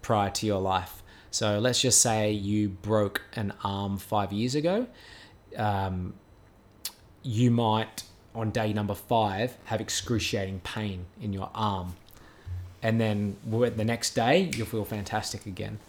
prior 0.02 0.30
to 0.30 0.46
your 0.46 0.60
life. 0.60 1.02
So, 1.30 1.58
let's 1.58 1.80
just 1.80 2.00
say 2.00 2.30
you 2.30 2.68
broke 2.68 3.22
an 3.34 3.52
arm 3.64 3.98
five 3.98 4.32
years 4.32 4.54
ago. 4.54 4.86
Um, 5.56 6.14
you 7.22 7.50
might, 7.50 8.04
on 8.34 8.50
day 8.50 8.72
number 8.72 8.94
five, 8.94 9.56
have 9.64 9.80
excruciating 9.80 10.60
pain 10.60 11.06
in 11.20 11.32
your 11.32 11.50
arm. 11.54 11.96
And 12.82 13.00
then 13.00 13.36
the 13.42 13.84
next 13.84 14.14
day, 14.14 14.50
you'll 14.54 14.66
feel 14.66 14.84
fantastic 14.84 15.46
again 15.46 15.80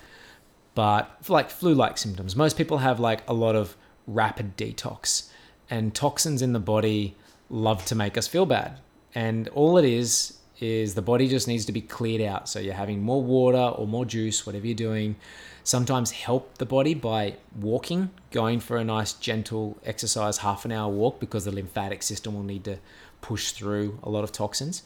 but 0.76 1.18
like 1.30 1.49
flu-like 1.49 1.97
symptoms 1.97 2.36
most 2.36 2.55
people 2.57 2.80
have 2.80 2.99
like 2.99 3.28
a 3.28 3.34
lot 3.34 3.55
of 3.55 3.76
rapid 4.05 4.55
detox 4.55 5.30
and 5.70 5.95
toxins 5.95 6.43
in 6.43 6.53
the 6.53 6.59
body 6.59 7.16
love 7.49 7.85
to 7.85 7.95
make 7.95 8.17
us 8.17 8.27
feel 8.27 8.45
bad. 8.45 8.79
And 9.13 9.47
all 9.49 9.77
it 9.77 9.85
is, 9.85 10.39
is 10.59 10.95
the 10.95 11.01
body 11.01 11.27
just 11.27 11.47
needs 11.47 11.65
to 11.65 11.71
be 11.71 11.81
cleared 11.81 12.21
out. 12.21 12.47
So 12.47 12.59
you're 12.59 12.73
having 12.73 13.01
more 13.01 13.21
water 13.21 13.57
or 13.57 13.87
more 13.87 14.05
juice, 14.05 14.45
whatever 14.45 14.65
you're 14.65 14.75
doing. 14.75 15.15
Sometimes 15.63 16.11
help 16.11 16.57
the 16.57 16.65
body 16.65 16.93
by 16.93 17.35
walking, 17.59 18.11
going 18.31 18.59
for 18.59 18.77
a 18.77 18.83
nice 18.83 19.13
gentle 19.13 19.77
exercise, 19.83 20.39
half 20.39 20.63
an 20.63 20.71
hour 20.71 20.91
walk, 20.91 21.19
because 21.19 21.45
the 21.45 21.51
lymphatic 21.51 22.03
system 22.03 22.35
will 22.35 22.43
need 22.43 22.63
to 22.65 22.77
push 23.21 23.51
through 23.51 23.99
a 24.03 24.09
lot 24.09 24.23
of 24.23 24.31
toxins. 24.31 24.83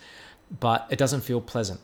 But 0.60 0.88
it 0.90 0.98
doesn't 0.98 1.22
feel 1.22 1.42
pleasant. 1.42 1.80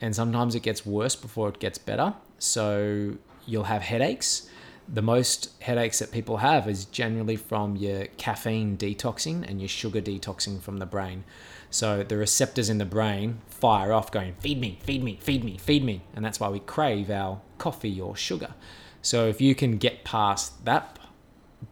And 0.00 0.14
sometimes 0.14 0.54
it 0.54 0.60
gets 0.60 0.86
worse 0.86 1.16
before 1.16 1.48
it 1.48 1.58
gets 1.58 1.78
better. 1.78 2.14
So 2.38 3.16
you'll 3.46 3.64
have 3.64 3.82
headaches. 3.82 4.48
The 4.88 5.02
most 5.02 5.50
headaches 5.62 5.98
that 5.98 6.12
people 6.12 6.38
have 6.38 6.68
is 6.68 6.84
generally 6.84 7.36
from 7.36 7.76
your 7.76 8.06
caffeine 8.18 8.76
detoxing 8.76 9.48
and 9.48 9.60
your 9.60 9.68
sugar 9.68 10.00
detoxing 10.00 10.62
from 10.62 10.78
the 10.78 10.86
brain. 10.86 11.24
So 11.70 12.04
the 12.04 12.16
receptors 12.16 12.70
in 12.70 12.78
the 12.78 12.84
brain 12.84 13.40
fire 13.48 13.92
off, 13.92 14.12
going, 14.12 14.34
feed 14.34 14.60
me, 14.60 14.78
feed 14.82 15.02
me, 15.02 15.18
feed 15.20 15.42
me, 15.42 15.58
feed 15.58 15.84
me. 15.84 16.02
And 16.14 16.24
that's 16.24 16.38
why 16.38 16.48
we 16.48 16.60
crave 16.60 17.10
our 17.10 17.40
coffee 17.58 18.00
or 18.00 18.16
sugar. 18.16 18.54
So 19.02 19.26
if 19.26 19.40
you 19.40 19.54
can 19.54 19.78
get 19.78 20.04
past 20.04 20.64
that 20.64 20.98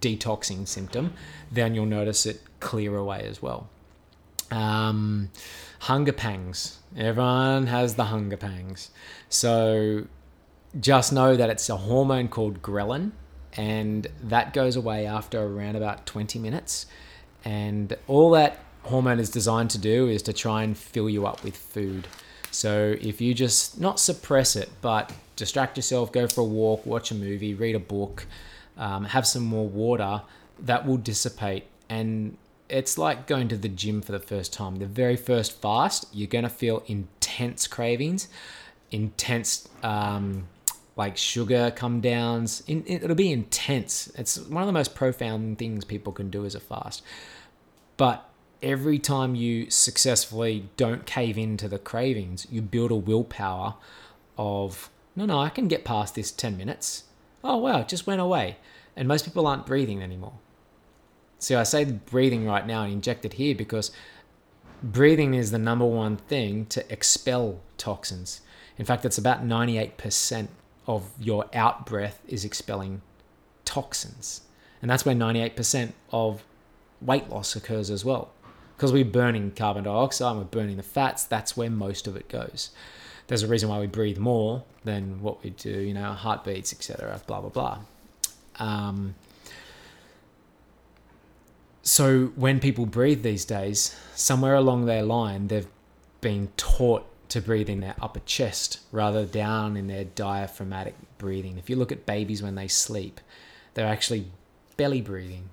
detoxing 0.00 0.66
symptom, 0.66 1.12
then 1.52 1.74
you'll 1.74 1.86
notice 1.86 2.26
it 2.26 2.42
clear 2.60 2.96
away 2.96 3.20
as 3.28 3.40
well. 3.40 3.68
Um, 4.50 5.30
hunger 5.80 6.12
pangs. 6.12 6.78
Everyone 6.96 7.66
has 7.68 7.94
the 7.94 8.04
hunger 8.04 8.36
pangs. 8.36 8.90
So 9.28 10.06
just 10.80 11.12
know 11.12 11.36
that 11.36 11.50
it's 11.50 11.68
a 11.68 11.76
hormone 11.76 12.28
called 12.28 12.62
ghrelin, 12.62 13.12
and 13.56 14.06
that 14.22 14.52
goes 14.52 14.76
away 14.76 15.06
after 15.06 15.40
around 15.40 15.76
about 15.76 16.06
20 16.06 16.38
minutes. 16.38 16.86
And 17.44 17.96
all 18.06 18.30
that 18.32 18.58
hormone 18.82 19.20
is 19.20 19.30
designed 19.30 19.70
to 19.70 19.78
do 19.78 20.08
is 20.08 20.22
to 20.22 20.32
try 20.32 20.62
and 20.62 20.76
fill 20.76 21.08
you 21.08 21.26
up 21.26 21.42
with 21.44 21.56
food. 21.56 22.06
So 22.50 22.96
if 23.00 23.20
you 23.20 23.34
just 23.34 23.80
not 23.80 23.98
suppress 23.98 24.56
it, 24.56 24.70
but 24.80 25.12
distract 25.36 25.76
yourself, 25.76 26.12
go 26.12 26.26
for 26.26 26.42
a 26.42 26.44
walk, 26.44 26.86
watch 26.86 27.10
a 27.10 27.14
movie, 27.14 27.54
read 27.54 27.74
a 27.74 27.80
book, 27.80 28.26
um, 28.76 29.04
have 29.04 29.26
some 29.26 29.42
more 29.42 29.68
water, 29.68 30.22
that 30.60 30.86
will 30.86 30.96
dissipate. 30.96 31.64
And 31.88 32.36
it's 32.68 32.96
like 32.96 33.26
going 33.26 33.48
to 33.48 33.56
the 33.56 33.68
gym 33.68 34.02
for 34.02 34.12
the 34.12 34.20
first 34.20 34.52
time. 34.52 34.76
The 34.76 34.86
very 34.86 35.16
first 35.16 35.60
fast, 35.60 36.06
you're 36.12 36.28
going 36.28 36.44
to 36.44 36.50
feel 36.50 36.82
intense 36.86 37.66
cravings, 37.66 38.28
intense 38.90 39.68
um, 39.82 40.46
like 40.96 41.16
sugar 41.16 41.72
come 41.74 42.00
downs. 42.00 42.62
In, 42.66 42.84
it'll 42.86 43.14
be 43.14 43.32
intense. 43.32 44.10
It's 44.16 44.38
one 44.38 44.62
of 44.62 44.66
the 44.66 44.72
most 44.72 44.94
profound 44.94 45.58
things 45.58 45.84
people 45.84 46.12
can 46.12 46.30
do 46.30 46.44
as 46.44 46.54
a 46.54 46.60
fast. 46.60 47.02
But 47.96 48.28
every 48.62 48.98
time 48.98 49.34
you 49.34 49.70
successfully 49.70 50.68
don't 50.76 51.06
cave 51.06 51.36
into 51.36 51.68
the 51.68 51.78
cravings, 51.78 52.46
you 52.50 52.62
build 52.62 52.90
a 52.90 52.96
willpower 52.96 53.74
of, 54.38 54.90
no, 55.14 55.26
no, 55.26 55.38
I 55.38 55.48
can 55.48 55.68
get 55.68 55.84
past 55.84 56.14
this 56.14 56.30
10 56.30 56.56
minutes. 56.56 57.04
Oh, 57.42 57.58
wow, 57.58 57.80
it 57.80 57.88
just 57.88 58.06
went 58.06 58.20
away. 58.20 58.56
And 58.96 59.06
most 59.08 59.24
people 59.24 59.46
aren't 59.46 59.66
breathing 59.66 60.02
anymore. 60.02 60.34
See, 61.38 61.54
I 61.54 61.64
say 61.64 61.84
breathing 61.84 62.46
right 62.46 62.66
now 62.66 62.84
and 62.84 62.92
inject 62.92 63.24
it 63.24 63.34
here 63.34 63.54
because 63.54 63.90
breathing 64.82 65.34
is 65.34 65.50
the 65.50 65.58
number 65.58 65.84
one 65.84 66.16
thing 66.16 66.66
to 66.66 66.90
expel 66.92 67.60
toxins. 67.76 68.40
In 68.78 68.84
fact, 68.84 69.04
it's 69.04 69.18
about 69.18 69.44
98% 69.44 70.48
of 70.86 71.10
your 71.18 71.46
out 71.54 71.86
breath 71.86 72.20
is 72.28 72.44
expelling 72.44 73.02
toxins. 73.64 74.42
And 74.82 74.90
that's 74.90 75.04
where 75.04 75.14
98% 75.14 75.92
of 76.12 76.44
weight 77.00 77.28
loss 77.30 77.56
occurs 77.56 77.90
as 77.90 78.04
well. 78.04 78.30
Because 78.76 78.92
we're 78.92 79.04
burning 79.04 79.52
carbon 79.52 79.84
dioxide, 79.84 80.36
we're 80.36 80.44
burning 80.44 80.76
the 80.76 80.82
fats, 80.82 81.24
that's 81.24 81.56
where 81.56 81.70
most 81.70 82.06
of 82.06 82.16
it 82.16 82.28
goes. 82.28 82.70
There's 83.28 83.42
a 83.42 83.48
reason 83.48 83.68
why 83.68 83.78
we 83.78 83.86
breathe 83.86 84.18
more 84.18 84.64
than 84.84 85.22
what 85.22 85.42
we 85.42 85.50
do, 85.50 85.70
you 85.70 85.94
know, 85.94 86.12
heartbeats, 86.12 86.72
etc., 86.72 87.20
blah, 87.26 87.40
blah, 87.40 87.50
blah. 87.50 87.78
Um, 88.58 89.14
so 91.82 92.32
when 92.36 92.60
people 92.60 92.86
breathe 92.86 93.22
these 93.22 93.44
days, 93.44 93.96
somewhere 94.14 94.54
along 94.54 94.86
their 94.86 95.02
line, 95.02 95.48
they've 95.48 95.68
been 96.20 96.48
taught 96.56 97.06
to 97.34 97.40
breathe 97.40 97.68
in 97.68 97.80
their 97.80 97.96
upper 98.00 98.20
chest 98.20 98.78
rather 98.92 99.26
down 99.26 99.76
in 99.76 99.88
their 99.88 100.04
diaphragmatic 100.04 100.94
breathing. 101.18 101.58
If 101.58 101.68
you 101.68 101.74
look 101.74 101.90
at 101.90 102.06
babies 102.06 102.40
when 102.40 102.54
they 102.54 102.68
sleep, 102.68 103.20
they're 103.74 103.88
actually 103.88 104.26
belly 104.76 105.00
breathing. 105.00 105.50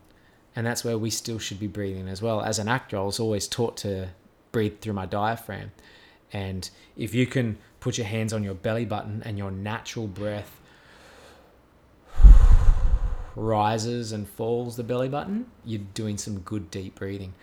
And 0.56 0.64
that's 0.64 0.86
where 0.86 1.00
we 1.00 1.10
still 1.10 1.40
should 1.40 1.60
be 1.60 1.66
breathing 1.66 2.08
as 2.08 2.22
well. 2.22 2.42
As 2.42 2.60
an 2.60 2.68
actor, 2.68 2.98
I 2.98 3.02
was 3.02 3.20
always 3.20 3.48
taught 3.48 3.78
to 3.78 4.10
breathe 4.52 4.80
through 4.80 4.94
my 4.94 5.08
diaphragm. 5.08 5.72
And 6.32 6.70
if 6.96 7.16
you 7.16 7.26
can 7.26 7.58
put 7.80 7.98
your 7.98 8.06
hands 8.06 8.32
on 8.32 8.44
your 8.44 8.54
belly 8.54 8.86
button 8.86 9.24
and 9.26 9.40
your 9.40 9.50
natural 9.50 10.06
breath 10.06 10.62
rises 13.36 14.12
and 14.12 14.30
falls 14.30 14.76
the 14.76 14.84
belly 14.84 15.10
button, 15.10 15.48
you're 15.66 15.82
doing 15.96 16.20
some 16.20 16.42
good 16.42 16.70
deep 16.70 16.94
breathing. 16.94 17.34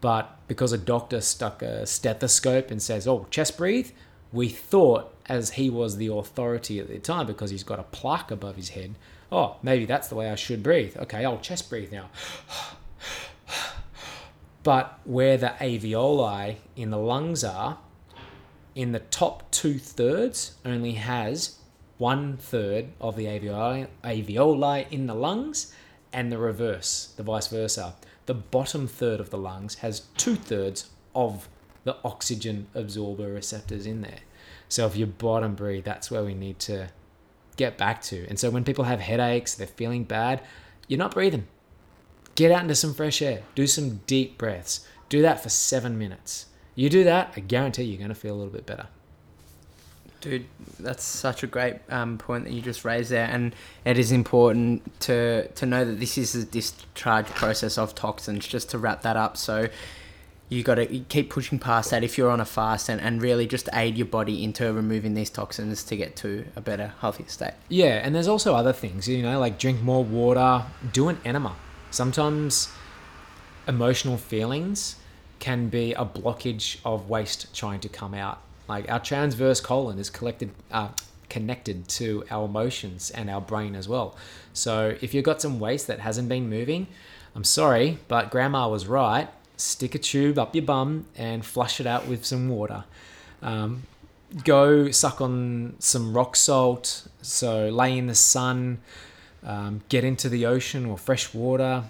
But 0.00 0.38
because 0.46 0.72
a 0.72 0.78
doctor 0.78 1.20
stuck 1.20 1.62
a 1.62 1.86
stethoscope 1.86 2.70
and 2.70 2.80
says, 2.80 3.08
oh, 3.08 3.26
chest 3.30 3.56
breathe, 3.56 3.90
we 4.32 4.48
thought, 4.48 5.14
as 5.26 5.50
he 5.50 5.68
was 5.68 5.96
the 5.96 6.12
authority 6.12 6.78
at 6.78 6.88
the 6.88 6.98
time 6.98 7.26
because 7.26 7.50
he's 7.50 7.64
got 7.64 7.78
a 7.78 7.84
plaque 7.84 8.30
above 8.30 8.56
his 8.56 8.70
head, 8.70 8.94
oh, 9.32 9.56
maybe 9.62 9.84
that's 9.84 10.08
the 10.08 10.14
way 10.14 10.30
I 10.30 10.36
should 10.36 10.62
breathe. 10.62 10.96
Okay, 10.96 11.24
I'll 11.24 11.38
chest 11.38 11.68
breathe 11.68 11.92
now. 11.92 12.10
but 14.62 15.00
where 15.04 15.36
the 15.36 15.54
alveoli 15.60 16.56
in 16.76 16.90
the 16.90 16.98
lungs 16.98 17.44
are, 17.44 17.78
in 18.74 18.92
the 18.92 19.00
top 19.00 19.50
two 19.50 19.78
thirds 19.78 20.54
only 20.64 20.92
has 20.92 21.58
one 21.98 22.36
third 22.36 22.86
of 23.00 23.16
the 23.16 23.26
alveoli, 23.26 23.88
alveoli 24.04 24.90
in 24.92 25.06
the 25.06 25.14
lungs 25.14 25.74
and 26.12 26.30
the 26.30 26.38
reverse, 26.38 27.12
the 27.16 27.22
vice 27.22 27.48
versa 27.48 27.94
the 28.28 28.34
bottom 28.34 28.86
third 28.86 29.20
of 29.20 29.30
the 29.30 29.38
lungs 29.38 29.76
has 29.76 30.00
two 30.18 30.36
thirds 30.36 30.90
of 31.14 31.48
the 31.84 31.96
oxygen 32.04 32.66
absorber 32.74 33.32
receptors 33.32 33.86
in 33.86 34.02
there. 34.02 34.20
So 34.68 34.86
if 34.86 34.94
you 34.96 35.06
bottom 35.06 35.54
breathe, 35.54 35.84
that's 35.84 36.10
where 36.10 36.22
we 36.22 36.34
need 36.34 36.58
to 36.60 36.90
get 37.56 37.78
back 37.78 38.02
to. 38.02 38.26
And 38.28 38.38
so 38.38 38.50
when 38.50 38.64
people 38.64 38.84
have 38.84 39.00
headaches, 39.00 39.54
they're 39.54 39.66
feeling 39.66 40.04
bad, 40.04 40.42
you're 40.88 40.98
not 40.98 41.14
breathing. 41.14 41.46
Get 42.34 42.52
out 42.52 42.60
into 42.60 42.74
some 42.74 42.92
fresh 42.92 43.22
air. 43.22 43.44
Do 43.54 43.66
some 43.66 44.02
deep 44.06 44.36
breaths. 44.36 44.86
Do 45.08 45.22
that 45.22 45.42
for 45.42 45.48
seven 45.48 45.96
minutes. 45.96 46.46
You 46.74 46.90
do 46.90 47.04
that, 47.04 47.32
I 47.34 47.40
guarantee 47.40 47.84
you're 47.84 47.96
going 47.96 48.10
to 48.10 48.14
feel 48.14 48.34
a 48.34 48.36
little 48.36 48.52
bit 48.52 48.66
better. 48.66 48.88
Dude, 50.20 50.46
that's 50.80 51.04
such 51.04 51.44
a 51.44 51.46
great 51.46 51.76
um, 51.90 52.18
point 52.18 52.44
that 52.44 52.52
you 52.52 52.60
just 52.60 52.84
raised 52.84 53.10
there, 53.10 53.26
and 53.26 53.54
it 53.84 53.98
is 53.98 54.10
important 54.10 55.00
to 55.00 55.46
to 55.48 55.66
know 55.66 55.84
that 55.84 56.00
this 56.00 56.18
is 56.18 56.34
a 56.34 56.44
discharge 56.44 57.26
process 57.26 57.78
of 57.78 57.94
toxins. 57.94 58.46
Just 58.46 58.70
to 58.70 58.78
wrap 58.78 59.02
that 59.02 59.16
up, 59.16 59.36
so 59.36 59.68
you 60.48 60.62
got 60.62 60.76
to 60.76 60.86
keep 60.86 61.30
pushing 61.30 61.58
past 61.58 61.90
that 61.90 62.02
if 62.02 62.16
you're 62.16 62.30
on 62.30 62.40
a 62.40 62.44
fast, 62.44 62.88
and, 62.88 63.00
and 63.00 63.22
really 63.22 63.46
just 63.46 63.68
aid 63.72 63.96
your 63.96 64.06
body 64.06 64.42
into 64.42 64.72
removing 64.72 65.14
these 65.14 65.30
toxins 65.30 65.84
to 65.84 65.96
get 65.96 66.16
to 66.16 66.44
a 66.56 66.60
better, 66.60 66.94
healthier 67.00 67.28
state. 67.28 67.54
Yeah, 67.68 68.00
and 68.02 68.14
there's 68.14 68.28
also 68.28 68.54
other 68.54 68.72
things, 68.72 69.06
you 69.06 69.22
know, 69.22 69.38
like 69.38 69.58
drink 69.58 69.82
more 69.82 70.02
water, 70.02 70.64
do 70.92 71.08
an 71.08 71.18
enema. 71.24 71.54
Sometimes 71.90 72.70
emotional 73.66 74.16
feelings 74.16 74.96
can 75.38 75.68
be 75.68 75.92
a 75.92 76.04
blockage 76.04 76.78
of 76.84 77.08
waste 77.08 77.54
trying 77.54 77.80
to 77.80 77.88
come 77.88 78.14
out 78.14 78.40
like 78.68 78.90
our 78.90 79.00
transverse 79.00 79.60
colon 79.60 79.98
is 79.98 80.10
collected, 80.10 80.50
uh, 80.70 80.88
connected 81.28 81.88
to 81.88 82.24
our 82.30 82.44
emotions 82.44 83.10
and 83.10 83.30
our 83.30 83.40
brain 83.40 83.74
as 83.74 83.88
well. 83.88 84.16
So 84.52 84.96
if 85.00 85.14
you've 85.14 85.24
got 85.24 85.40
some 85.40 85.58
waste 85.58 85.86
that 85.86 86.00
hasn't 86.00 86.28
been 86.28 86.48
moving, 86.48 86.86
I'm 87.34 87.44
sorry, 87.44 87.98
but 88.08 88.30
grandma 88.30 88.68
was 88.68 88.86
right. 88.86 89.28
Stick 89.56 89.94
a 89.94 89.98
tube 89.98 90.38
up 90.38 90.54
your 90.54 90.64
bum 90.64 91.06
and 91.16 91.44
flush 91.44 91.80
it 91.80 91.86
out 91.86 92.06
with 92.06 92.24
some 92.24 92.48
water. 92.48 92.84
Um, 93.42 93.84
go 94.44 94.90
suck 94.90 95.20
on 95.20 95.74
some 95.78 96.12
rock 96.12 96.36
salt. 96.36 97.08
So 97.22 97.68
lay 97.68 97.96
in 97.96 98.06
the 98.06 98.14
sun, 98.14 98.78
um, 99.44 99.82
get 99.88 100.04
into 100.04 100.28
the 100.28 100.46
ocean 100.46 100.86
or 100.86 100.98
fresh 100.98 101.32
water. 101.34 101.84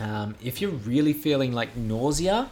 Um, 0.00 0.36
if 0.42 0.60
you're 0.60 0.70
really 0.70 1.12
feeling 1.12 1.52
like 1.52 1.76
nausea, 1.76 2.48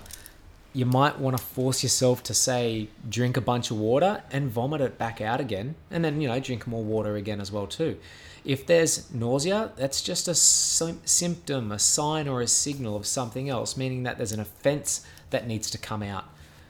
you 0.77 0.85
might 0.85 1.19
want 1.19 1.35
to 1.35 1.43
force 1.43 1.83
yourself 1.83 2.23
to 2.23 2.35
say 2.35 2.87
drink 3.09 3.35
a 3.39 3.41
bunch 3.41 3.71
of 3.71 3.79
water 3.79 4.23
and 4.31 4.51
vomit 4.51 4.83
it 4.83 4.99
back 4.99 5.23
out 5.23 5.41
again 5.41 5.75
and 5.91 6.05
then 6.05 6.21
you 6.21 6.29
know 6.29 6.39
drink 6.39 6.67
more 6.67 6.85
water 6.85 7.17
again 7.17 7.41
as 7.41 7.51
well 7.51 7.67
too. 7.67 7.99
If 8.45 8.67
there's 8.67 9.11
nausea 9.11 9.73
that's 9.77 10.03
just 10.03 10.29
a 10.29 10.35
symptom 10.35 11.73
a 11.73 11.79
sign 11.79 12.29
or 12.29 12.43
a 12.43 12.47
signal 12.47 12.95
of 12.95 13.07
something 13.07 13.49
else 13.49 13.75
meaning 13.79 14.03
that 14.03 14.19
there's 14.19 14.33
an 14.33 14.41
offense 14.41 15.07
that 15.31 15.47
needs 15.47 15.71
to 15.71 15.79
come 15.79 16.03
out. 16.03 16.27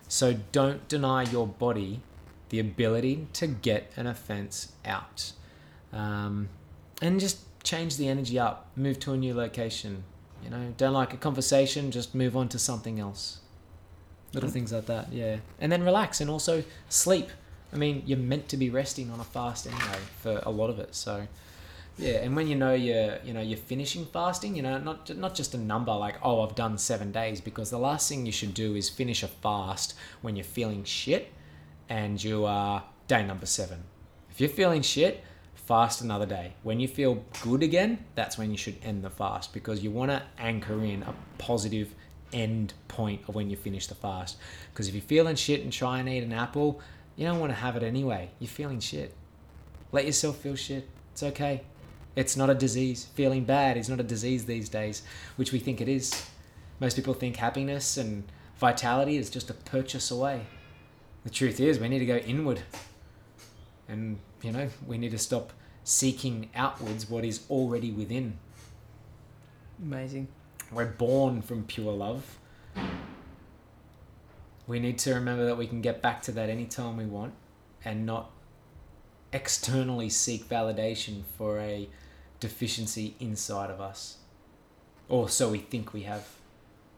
So 0.06 0.36
don't 0.52 0.86
deny 0.86 1.24
your 1.24 1.48
body 1.48 2.00
the 2.50 2.60
ability 2.60 3.26
to 3.32 3.48
get 3.48 3.90
an 3.96 4.06
offense 4.06 4.70
out. 4.84 5.32
Um, 5.92 6.48
and 7.02 7.18
just 7.18 7.40
change 7.64 7.96
the 7.96 8.06
energy 8.06 8.38
up. 8.38 8.70
Move 8.76 9.00
to 9.00 9.14
a 9.14 9.16
new 9.16 9.34
location. 9.34 10.04
You 10.44 10.50
know, 10.50 10.74
don't 10.76 10.92
like 10.92 11.12
a 11.12 11.16
conversation, 11.16 11.90
just 11.90 12.14
move 12.14 12.36
on 12.36 12.48
to 12.50 12.58
something 12.60 13.00
else. 13.00 13.40
Little 14.36 14.50
mm. 14.50 14.52
things 14.52 14.72
like 14.72 14.84
that, 14.86 15.12
yeah. 15.12 15.38
And 15.58 15.72
then 15.72 15.82
relax 15.82 16.20
and 16.20 16.28
also 16.28 16.62
sleep. 16.90 17.30
I 17.72 17.76
mean, 17.76 18.02
you're 18.04 18.18
meant 18.18 18.48
to 18.50 18.58
be 18.58 18.68
resting 18.68 19.10
on 19.10 19.18
a 19.18 19.24
fast 19.24 19.66
anyway 19.66 19.98
for 20.20 20.42
a 20.44 20.50
lot 20.50 20.68
of 20.68 20.78
it. 20.78 20.94
So, 20.94 21.26
yeah. 21.96 22.18
And 22.18 22.36
when 22.36 22.46
you 22.46 22.54
know 22.54 22.74
you're, 22.74 23.16
you 23.24 23.32
know, 23.32 23.40
you're 23.40 23.56
finishing 23.56 24.04
fasting, 24.04 24.54
you 24.54 24.62
know, 24.62 24.76
not 24.76 25.16
not 25.16 25.34
just 25.34 25.54
a 25.54 25.58
number 25.58 25.94
like, 25.94 26.16
oh, 26.22 26.42
I've 26.42 26.54
done 26.54 26.76
seven 26.76 27.12
days, 27.12 27.40
because 27.40 27.70
the 27.70 27.78
last 27.78 28.10
thing 28.10 28.26
you 28.26 28.32
should 28.32 28.52
do 28.52 28.76
is 28.76 28.90
finish 28.90 29.22
a 29.22 29.28
fast 29.28 29.94
when 30.20 30.36
you're 30.36 30.44
feeling 30.44 30.84
shit, 30.84 31.32
and 31.88 32.22
you 32.22 32.44
are 32.44 32.84
day 33.08 33.24
number 33.26 33.46
seven. 33.46 33.84
If 34.30 34.38
you're 34.38 34.50
feeling 34.50 34.82
shit, 34.82 35.24
fast 35.54 36.02
another 36.02 36.26
day. 36.26 36.52
When 36.62 36.78
you 36.78 36.88
feel 36.88 37.24
good 37.42 37.62
again, 37.62 38.04
that's 38.14 38.36
when 38.36 38.50
you 38.50 38.58
should 38.58 38.76
end 38.82 39.02
the 39.02 39.10
fast 39.10 39.52
because 39.52 39.82
you 39.82 39.90
want 39.90 40.10
to 40.10 40.22
anchor 40.38 40.84
in 40.84 41.02
a 41.02 41.14
positive 41.38 41.94
end 42.32 42.74
point 42.88 43.22
of 43.28 43.34
when 43.34 43.50
you 43.50 43.56
finish 43.56 43.86
the 43.86 43.94
fast. 43.94 44.36
Because 44.72 44.88
if 44.88 44.94
you're 44.94 45.02
feeling 45.02 45.36
shit 45.36 45.62
and 45.62 45.72
try 45.72 45.98
and 45.98 46.08
eat 46.08 46.22
an 46.22 46.32
apple, 46.32 46.80
you 47.16 47.26
don't 47.26 47.40
want 47.40 47.50
to 47.50 47.56
have 47.56 47.76
it 47.76 47.82
anyway. 47.82 48.30
You're 48.38 48.48
feeling 48.48 48.80
shit. 48.80 49.14
Let 49.92 50.04
yourself 50.04 50.36
feel 50.36 50.56
shit. 50.56 50.88
It's 51.12 51.22
okay. 51.22 51.62
It's 52.14 52.36
not 52.36 52.50
a 52.50 52.54
disease. 52.54 53.06
Feeling 53.14 53.44
bad 53.44 53.76
is 53.76 53.88
not 53.88 54.00
a 54.00 54.02
disease 54.02 54.46
these 54.46 54.68
days, 54.68 55.02
which 55.36 55.52
we 55.52 55.58
think 55.58 55.80
it 55.80 55.88
is. 55.88 56.28
Most 56.80 56.96
people 56.96 57.14
think 57.14 57.36
happiness 57.36 57.96
and 57.96 58.24
vitality 58.58 59.16
is 59.16 59.30
just 59.30 59.50
a 59.50 59.54
purchase 59.54 60.10
away. 60.10 60.46
The 61.24 61.30
truth 61.30 61.60
is, 61.60 61.78
we 61.78 61.88
need 61.88 61.98
to 62.00 62.06
go 62.06 62.16
inward. 62.16 62.60
And, 63.88 64.18
you 64.42 64.52
know, 64.52 64.68
we 64.86 64.98
need 64.98 65.10
to 65.12 65.18
stop 65.18 65.52
seeking 65.84 66.50
outwards 66.54 67.08
what 67.08 67.24
is 67.24 67.40
already 67.48 67.92
within. 67.92 68.38
Amazing. 69.82 70.28
We're 70.72 70.86
born 70.86 71.42
from 71.42 71.64
pure 71.64 71.92
love. 71.92 72.38
We 74.66 74.80
need 74.80 74.98
to 75.00 75.14
remember 75.14 75.46
that 75.46 75.56
we 75.56 75.66
can 75.66 75.80
get 75.80 76.02
back 76.02 76.22
to 76.22 76.32
that 76.32 76.50
anytime 76.50 76.96
we 76.96 77.04
want 77.04 77.34
and 77.84 78.04
not 78.04 78.30
externally 79.32 80.08
seek 80.08 80.48
validation 80.48 81.22
for 81.38 81.60
a 81.60 81.88
deficiency 82.40 83.14
inside 83.20 83.70
of 83.70 83.80
us. 83.80 84.18
Or 85.08 85.28
so 85.28 85.50
we 85.50 85.58
think 85.58 85.92
we 85.92 86.02
have. 86.02 86.26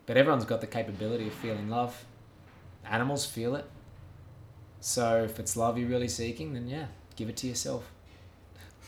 But 0.06 0.16
everyone's 0.16 0.46
got 0.46 0.62
the 0.62 0.66
capability 0.66 1.26
of 1.26 1.34
feeling 1.34 1.68
love. 1.68 2.06
Animals 2.86 3.26
feel 3.26 3.54
it. 3.54 3.66
So 4.80 5.24
if 5.24 5.38
it's 5.38 5.56
love 5.56 5.76
you're 5.76 5.88
really 5.88 6.08
seeking, 6.08 6.54
then 6.54 6.68
yeah, 6.68 6.86
give 7.16 7.28
it 7.28 7.36
to 7.38 7.46
yourself. 7.46 7.92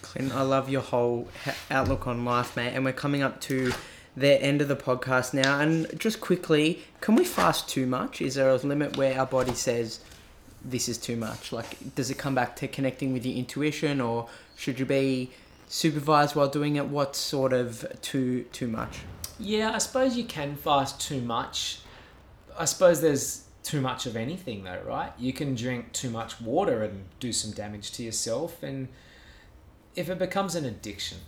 Clint, 0.01 0.35
I 0.35 0.41
love 0.41 0.71
your 0.71 0.81
whole 0.81 1.29
outlook 1.71 2.07
on 2.07 2.25
life, 2.25 2.57
mate. 2.57 2.73
And 2.75 2.83
we're 2.85 2.95
coming 2.95 3.23
up 3.23 3.43
to 3.43 3.73
the 4.17 4.43
end 4.43 4.61
of 4.61 4.69
the 4.69 4.77
podcast 4.77 5.35
now. 5.35 5.61
And 5.61 5.99
just 5.99 6.21
quickly, 6.21 6.83
can 7.01 7.15
we 7.15 7.25
fast 7.25 7.69
too 7.69 7.87
much? 7.87 8.21
Is 8.21 8.35
there 8.35 8.51
a 8.51 8.57
limit 8.57 8.97
where 8.97 9.19
our 9.19 9.27
body 9.27 9.55
says 9.55 10.01
this 10.65 10.89
is 10.89 10.99
too 10.99 11.17
much? 11.17 11.53
Like, 11.53 11.95
does 11.95 12.11
it 12.11 12.19
come 12.19 12.35
back 12.35 12.57
to 12.57 12.69
connecting 12.69 13.13
with 13.13 13.25
your 13.25 13.37
intuition, 13.37 14.01
or 14.01 14.29
should 14.57 14.79
you 14.79 14.87
be 14.87 15.31
supervised 15.69 16.35
while 16.35 16.49
doing 16.49 16.77
it? 16.77 16.87
What's 16.87 17.19
sort 17.19 17.53
of 17.53 17.87
too 18.03 18.45
too 18.53 18.69
much? 18.69 19.01
Yeah, 19.39 19.73
I 19.75 19.79
suppose 19.79 20.17
you 20.17 20.25
can 20.25 20.57
fast 20.57 21.01
too 21.01 21.21
much. 21.21 21.79
I 22.59 22.67
suppose 22.67 23.01
there's 23.01 23.45
too 23.63 23.81
much 23.81 24.07
of 24.07 24.17
anything 24.17 24.65
though, 24.65 24.83
right? 24.87 25.13
You 25.19 25.33
can 25.33 25.55
drink 25.55 25.93
too 25.93 26.11
much 26.11 26.41
water 26.41 26.83
and 26.83 27.05
do 27.21 27.33
some 27.33 27.53
damage 27.53 27.93
to 27.93 28.03
yourself 28.03 28.63
and 28.63 28.89
if 29.95 30.09
it 30.09 30.19
becomes 30.19 30.55
an 30.55 30.65
addiction, 30.65 31.19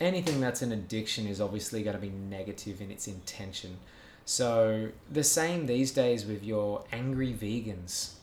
anything 0.00 0.40
that's 0.40 0.62
an 0.62 0.72
addiction 0.72 1.26
is 1.26 1.40
obviously 1.40 1.82
going 1.82 1.96
to 1.96 2.02
be 2.02 2.10
negative 2.10 2.80
in 2.80 2.90
its 2.90 3.06
intention. 3.06 3.78
So, 4.24 4.88
the 5.10 5.24
same 5.24 5.66
these 5.66 5.92
days 5.92 6.24
with 6.24 6.42
your 6.42 6.84
angry 6.92 7.32
vegans. 7.32 8.14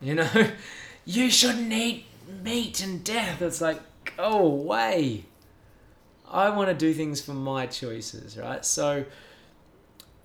You 0.00 0.16
know, 0.16 0.50
you 1.04 1.30
shouldn't 1.30 1.72
eat 1.72 2.06
meat 2.42 2.82
and 2.82 3.04
death. 3.04 3.40
It's 3.40 3.60
like, 3.60 3.80
go 4.16 4.38
away. 4.38 5.24
I 6.28 6.50
want 6.50 6.68
to 6.68 6.74
do 6.74 6.92
things 6.92 7.20
for 7.20 7.32
my 7.32 7.66
choices, 7.66 8.36
right? 8.36 8.64
So, 8.64 9.04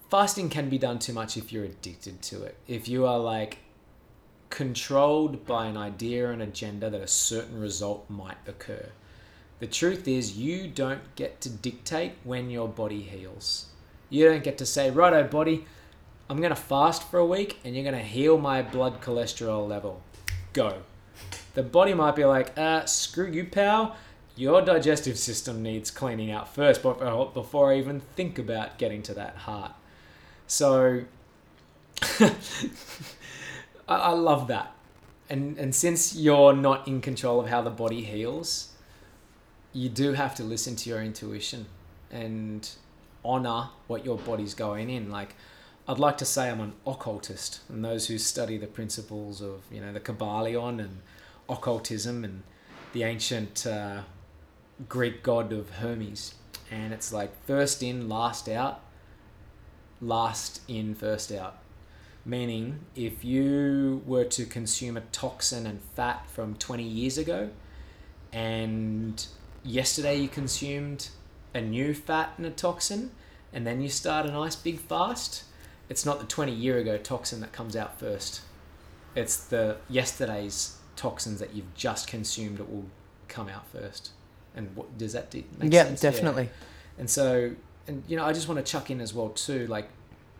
fasting 0.10 0.50
can 0.50 0.70
be 0.70 0.80
done 0.80 0.98
too 0.98 1.14
much 1.14 1.38
if 1.38 1.54
you're 1.54 1.66
addicted 1.66 2.22
to 2.24 2.44
it. 2.44 2.58
If 2.68 2.88
you 2.88 3.06
are 3.06 3.20
like 3.20 3.60
controlled 4.50 5.46
by 5.46 5.68
an 5.68 5.78
idea 5.78 6.30
and 6.30 6.42
agenda 6.42 6.90
that 6.90 7.02
a 7.02 7.08
certain 7.08 7.60
result 7.60 8.10
might 8.10 8.38
occur. 8.48 8.90
The 9.62 9.68
truth 9.68 10.08
is, 10.08 10.40
you 10.40 10.68
don't 10.68 11.16
get 11.16 11.40
to 11.42 11.50
dictate 11.50 12.14
when 12.24 12.50
your 12.50 12.68
body 12.68 13.04
heals. 13.04 13.68
You 14.10 14.28
don't 14.28 14.44
get 14.44 14.58
to 14.58 14.66
say, 14.66 14.90
righto, 14.90 15.24
body, 15.28 15.68
I'm 16.28 16.38
going 16.38 16.50
to 16.50 16.56
fast 16.56 17.04
for 17.04 17.20
a 17.20 17.26
week 17.26 17.60
and 17.64 17.76
you're 17.76 17.84
going 17.84 17.96
to 17.96 18.02
heal 18.02 18.40
my 18.40 18.64
blood 18.64 19.02
cholesterol 19.02 19.70
level. 19.70 20.02
Go. 20.54 20.80
The 21.54 21.62
body 21.62 21.94
might 21.94 22.16
be 22.16 22.26
like, 22.26 22.58
uh, 22.58 22.86
screw 22.86 23.30
you, 23.30 23.46
pal. 23.46 23.96
Your 24.36 24.64
digestive 24.64 25.20
system 25.20 25.62
needs 25.62 25.92
cleaning 25.92 26.32
out 26.32 26.52
first 26.56 26.82
before 26.82 27.72
I 27.72 27.78
even 27.78 28.00
think 28.16 28.40
about 28.40 28.80
getting 28.80 29.04
to 29.04 29.14
that 29.14 29.36
heart. 29.36 29.74
So, 30.48 31.04
I, 33.88 34.12
love 34.14 34.48
that. 34.48 34.74
And, 35.30 35.60
and 35.60 35.76
since 35.76 36.16
you're 36.16 36.54
not 36.54 36.88
in 36.88 37.00
control 37.00 37.40
of 37.40 37.50
how 37.50 37.62
the 37.62 37.70
body 37.70 38.04
heals, 38.04 38.71
you 39.74 39.90
do 39.90 40.14
have 40.14 40.36
to 40.36 40.44
listen 40.44 40.76
to 40.76 40.90
your 40.90 41.02
intuition 41.02 41.66
and 42.10 42.70
honor 43.24 43.70
what 43.88 44.04
your 44.06 44.18
body's 44.18 44.54
going 44.54 44.90
in. 44.90 45.10
Like, 45.10 45.36
I'd 45.88 46.00
like 46.00 46.18
to 46.18 46.26
say 46.26 46.50
I'm 46.50 46.60
an 46.60 46.74
occultist, 46.86 47.62
and 47.70 47.84
those 47.84 48.08
who 48.08 48.18
study 48.18 48.58
the 48.58 48.68
principles 48.68 49.42
of 49.42 49.62
you 49.72 49.82
know 49.82 49.92
the 49.94 50.00
Kybalion 50.00 50.80
and 50.80 51.02
occultism 51.50 52.24
and 52.24 52.44
the 52.94 53.04
ancient 53.04 53.66
uh, 53.66 54.02
Greek 54.88 55.24
god 55.24 55.52
of 55.52 55.70
Hermes, 55.70 56.36
and 56.70 56.94
it's 56.94 57.12
like 57.12 57.32
first 57.46 57.82
in, 57.82 58.08
last 58.08 58.48
out, 58.48 58.82
last 60.00 60.62
in, 60.68 60.96
first 60.96 61.32
out. 61.32 61.58
Meaning, 62.24 62.82
if 62.96 63.26
you 63.26 64.04
were 64.06 64.26
to 64.26 64.46
consume 64.46 64.96
a 64.96 65.02
toxin 65.02 65.66
and 65.66 65.82
fat 65.96 66.30
from 66.30 66.54
20 66.56 66.84
years 66.84 67.18
ago, 67.18 67.50
and 68.32 69.26
yesterday 69.64 70.18
you 70.18 70.28
consumed 70.28 71.10
a 71.54 71.62
new 71.62 71.94
fat 71.94 72.34
and 72.38 72.46
a 72.46 72.52
toxin, 72.52 73.12
and 73.54 73.66
then 73.66 73.82
you 73.82 73.90
start 73.90 74.26
a 74.26 74.32
nice 74.32 74.56
big 74.56 74.80
fast, 74.80 75.44
it's 75.90 76.06
not 76.06 76.20
the 76.20 76.26
20 76.26 76.54
year 76.54 76.78
ago 76.78 76.98
toxin 76.98 77.42
that 77.42 77.52
comes 77.52 77.76
out 77.76 78.00
first. 78.00 78.42
It's 79.16 79.36
the 79.36 79.78
yesterday's 79.90 80.78
toxins 80.96 81.40
that 81.40 81.54
you've 81.54 81.74
just 81.76 82.08
consumed 82.08 82.58
that 82.60 82.72
will 82.72 82.86
come 83.28 83.50
out 83.50 83.68
first. 83.68 84.12
And 84.56 84.76
what 84.76 84.98
does 84.98 85.14
that 85.14 85.30
do? 85.30 85.44
Yeah, 85.62 85.86
sense? 85.86 86.02
definitely. 86.02 86.50
And 86.98 87.10
so, 87.10 87.52
and 87.88 88.04
you 88.08 88.16
know, 88.16 88.26
I 88.26 88.34
just 88.34 88.48
want 88.48 88.66
to 88.66 88.70
chuck 88.72 88.90
in 88.90 89.02
as 89.02 89.14
well 89.14 89.30
too. 89.30 89.68
Like, 89.68 89.90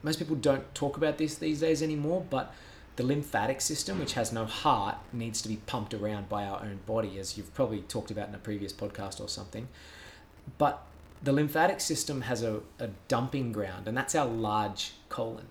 most 0.04 0.20
people 0.20 0.36
don't 0.36 0.74
talk 0.74 0.98
about 0.98 1.18
this 1.18 1.36
these 1.36 1.60
days 1.60 1.84
anymore, 1.84 2.26
but 2.30 2.54
the 2.96 3.04
lymphatic 3.04 3.62
system, 3.62 4.00
which 4.00 4.14
has 4.14 4.32
no 4.32 4.46
heart, 4.46 4.98
needs 5.14 5.42
to 5.42 5.50
be 5.50 5.58
pumped 5.58 5.94
around 5.94 6.30
by 6.30 6.46
our 6.46 6.62
own 6.62 6.80
body, 6.86 7.18
as 7.20 7.38
you've 7.38 7.54
probably 7.54 7.82
talked 7.82 8.12
about 8.12 8.30
in 8.30 8.36
a 8.36 8.40
previous 8.40 8.74
podcast 8.74 9.22
or 9.22 9.28
something. 9.28 9.68
But 10.58 10.84
the 11.24 11.32
lymphatic 11.32 11.80
system 11.80 12.22
has 12.22 12.44
a, 12.44 12.62
a 12.80 12.90
dumping 13.08 13.52
ground, 13.52 13.88
and 13.88 13.96
that's 13.96 14.16
our 14.16 14.26
large 14.26 14.94
colon. 15.10 15.48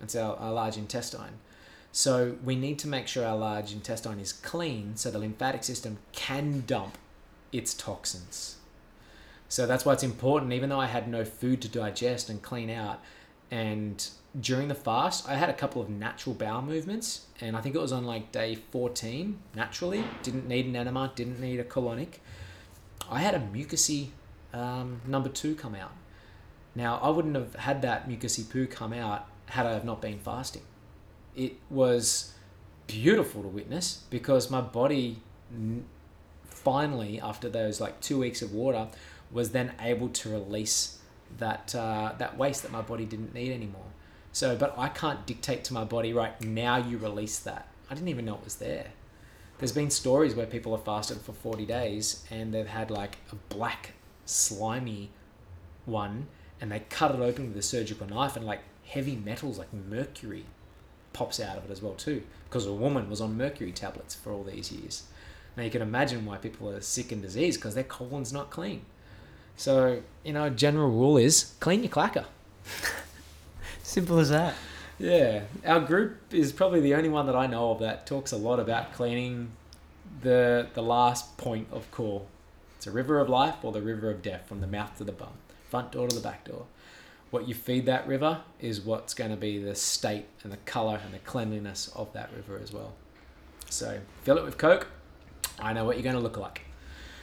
That's 0.00 0.16
our, 0.16 0.36
our 0.36 0.52
large 0.52 0.76
intestine. 0.76 1.38
So 1.92 2.36
we 2.44 2.56
need 2.56 2.78
to 2.80 2.88
make 2.88 3.06
sure 3.06 3.24
our 3.24 3.36
large 3.36 3.72
intestine 3.72 4.18
is 4.18 4.32
clean 4.32 4.96
so 4.96 5.10
the 5.10 5.18
lymphatic 5.18 5.62
system 5.62 5.98
can 6.12 6.64
dump 6.66 6.98
its 7.52 7.72
toxins. 7.72 8.56
So 9.48 9.66
that's 9.66 9.84
why 9.84 9.92
it's 9.92 10.02
important, 10.02 10.52
even 10.52 10.70
though 10.70 10.80
I 10.80 10.86
had 10.86 11.06
no 11.06 11.24
food 11.24 11.62
to 11.62 11.68
digest 11.68 12.28
and 12.28 12.42
clean 12.42 12.68
out, 12.68 13.00
and 13.50 14.06
during 14.38 14.68
the 14.68 14.74
fast, 14.74 15.28
I 15.28 15.34
had 15.34 15.48
a 15.48 15.52
couple 15.52 15.80
of 15.80 15.88
natural 15.88 16.34
bowel 16.34 16.62
movements, 16.62 17.26
and 17.40 17.56
I 17.56 17.60
think 17.60 17.74
it 17.74 17.80
was 17.80 17.92
on 17.92 18.04
like 18.04 18.32
day 18.32 18.56
14, 18.56 19.38
naturally. 19.54 20.04
Didn't 20.22 20.48
need 20.48 20.66
an 20.66 20.76
enema, 20.76 21.12
didn't 21.14 21.40
need 21.40 21.60
a 21.60 21.64
colonic. 21.64 22.18
I 23.10 23.20
had 23.20 23.34
a 23.34 23.38
mucousy 23.38 24.08
um, 24.52 25.00
number 25.06 25.28
two 25.28 25.54
come 25.54 25.74
out. 25.74 25.92
Now, 26.74 26.98
I 27.02 27.10
wouldn't 27.10 27.36
have 27.36 27.54
had 27.54 27.82
that 27.82 28.08
mucousy 28.08 28.48
poo 28.48 28.66
come 28.66 28.92
out 28.92 29.28
had 29.46 29.66
I 29.66 29.72
have 29.72 29.84
not 29.84 30.00
been 30.00 30.18
fasting. 30.18 30.62
It 31.36 31.56
was 31.70 32.32
beautiful 32.86 33.42
to 33.42 33.48
witness 33.48 34.04
because 34.10 34.50
my 34.50 34.60
body 34.60 35.22
finally, 36.46 37.20
after 37.20 37.48
those 37.48 37.80
like 37.80 38.00
two 38.00 38.18
weeks 38.18 38.42
of 38.42 38.52
water, 38.52 38.88
was 39.30 39.50
then 39.50 39.72
able 39.80 40.08
to 40.08 40.30
release 40.30 40.98
that 41.38 41.74
uh, 41.74 42.12
that 42.18 42.36
waste 42.36 42.62
that 42.62 42.72
my 42.72 42.82
body 42.82 43.04
didn't 43.04 43.34
need 43.34 43.52
anymore. 43.52 43.86
So, 44.32 44.56
but 44.56 44.74
I 44.76 44.88
can't 44.88 45.26
dictate 45.26 45.62
to 45.64 45.74
my 45.74 45.84
body 45.84 46.12
right 46.12 46.40
now. 46.42 46.76
You 46.76 46.98
release 46.98 47.38
that. 47.40 47.68
I 47.88 47.94
didn't 47.94 48.08
even 48.08 48.24
know 48.24 48.34
it 48.34 48.44
was 48.44 48.56
there. 48.56 48.88
There's 49.58 49.72
been 49.72 49.90
stories 49.90 50.34
where 50.34 50.46
people 50.46 50.74
have 50.74 50.84
fasted 50.84 51.18
for 51.18 51.32
40 51.32 51.64
days 51.64 52.24
and 52.30 52.52
they've 52.52 52.66
had 52.66 52.90
like 52.90 53.18
a 53.30 53.36
black 53.54 53.92
slimy 54.24 55.10
one 55.84 56.26
and 56.60 56.72
they 56.72 56.80
cut 56.90 57.14
it 57.14 57.20
open 57.20 57.48
with 57.48 57.56
a 57.56 57.62
surgical 57.62 58.06
knife, 58.06 58.36
and 58.36 58.46
like 58.46 58.60
heavy 58.86 59.16
metals 59.16 59.58
like 59.58 59.72
mercury 59.72 60.46
pops 61.12 61.38
out 61.38 61.58
of 61.58 61.64
it 61.66 61.70
as 61.70 61.82
well 61.82 61.94
too, 61.94 62.22
because 62.48 62.66
a 62.66 62.72
woman 62.72 63.10
was 63.10 63.20
on 63.20 63.36
mercury 63.36 63.72
tablets 63.72 64.14
for 64.14 64.32
all 64.32 64.44
these 64.44 64.72
years. 64.72 65.04
Now 65.56 65.62
you 65.62 65.70
can 65.70 65.82
imagine 65.82 66.24
why 66.24 66.38
people 66.38 66.68
are 66.70 66.80
sick 66.80 67.12
and 67.12 67.22
diseased 67.22 67.60
because 67.60 67.74
their 67.74 67.84
colon's 67.84 68.32
not 68.32 68.50
clean. 68.50 68.82
So 69.56 70.02
you 70.24 70.32
know, 70.32 70.50
general 70.50 70.90
rule 70.90 71.16
is 71.16 71.54
clean 71.60 71.82
your 71.82 71.92
clacker. 71.92 72.24
Simple 73.82 74.18
as 74.18 74.30
that. 74.30 74.54
Yeah, 74.98 75.42
our 75.66 75.80
group 75.80 76.32
is 76.32 76.52
probably 76.52 76.80
the 76.80 76.94
only 76.94 77.08
one 77.08 77.26
that 77.26 77.36
I 77.36 77.46
know 77.46 77.72
of 77.72 77.80
that 77.80 78.06
talks 78.06 78.32
a 78.32 78.36
lot 78.36 78.60
about 78.60 78.92
cleaning 78.92 79.50
the 80.22 80.68
the 80.74 80.82
last 80.82 81.36
point 81.36 81.68
of 81.72 81.90
call. 81.90 82.26
It's 82.76 82.86
a 82.86 82.90
river 82.90 83.18
of 83.18 83.28
life 83.28 83.56
or 83.62 83.72
the 83.72 83.82
river 83.82 84.10
of 84.10 84.22
death 84.22 84.46
from 84.46 84.60
the 84.60 84.66
mouth 84.66 84.96
to 84.98 85.04
the 85.04 85.12
bum, 85.12 85.32
front 85.68 85.92
door 85.92 86.08
to 86.08 86.14
the 86.14 86.20
back 86.20 86.44
door. 86.44 86.66
What 87.30 87.48
you 87.48 87.54
feed 87.54 87.86
that 87.86 88.06
river 88.06 88.42
is 88.60 88.80
what's 88.80 89.14
going 89.14 89.30
to 89.30 89.36
be 89.36 89.58
the 89.58 89.74
state 89.74 90.26
and 90.42 90.52
the 90.52 90.58
color 90.58 91.00
and 91.04 91.12
the 91.12 91.18
cleanliness 91.18 91.90
of 91.96 92.12
that 92.12 92.30
river 92.34 92.60
as 92.62 92.72
well. 92.72 92.92
So 93.70 94.00
fill 94.22 94.38
it 94.38 94.44
with 94.44 94.56
Coke, 94.58 94.86
I 95.58 95.72
know 95.72 95.84
what 95.84 95.96
you're 95.96 96.04
going 96.04 96.14
to 96.14 96.20
look 96.20 96.36
like. 96.36 96.62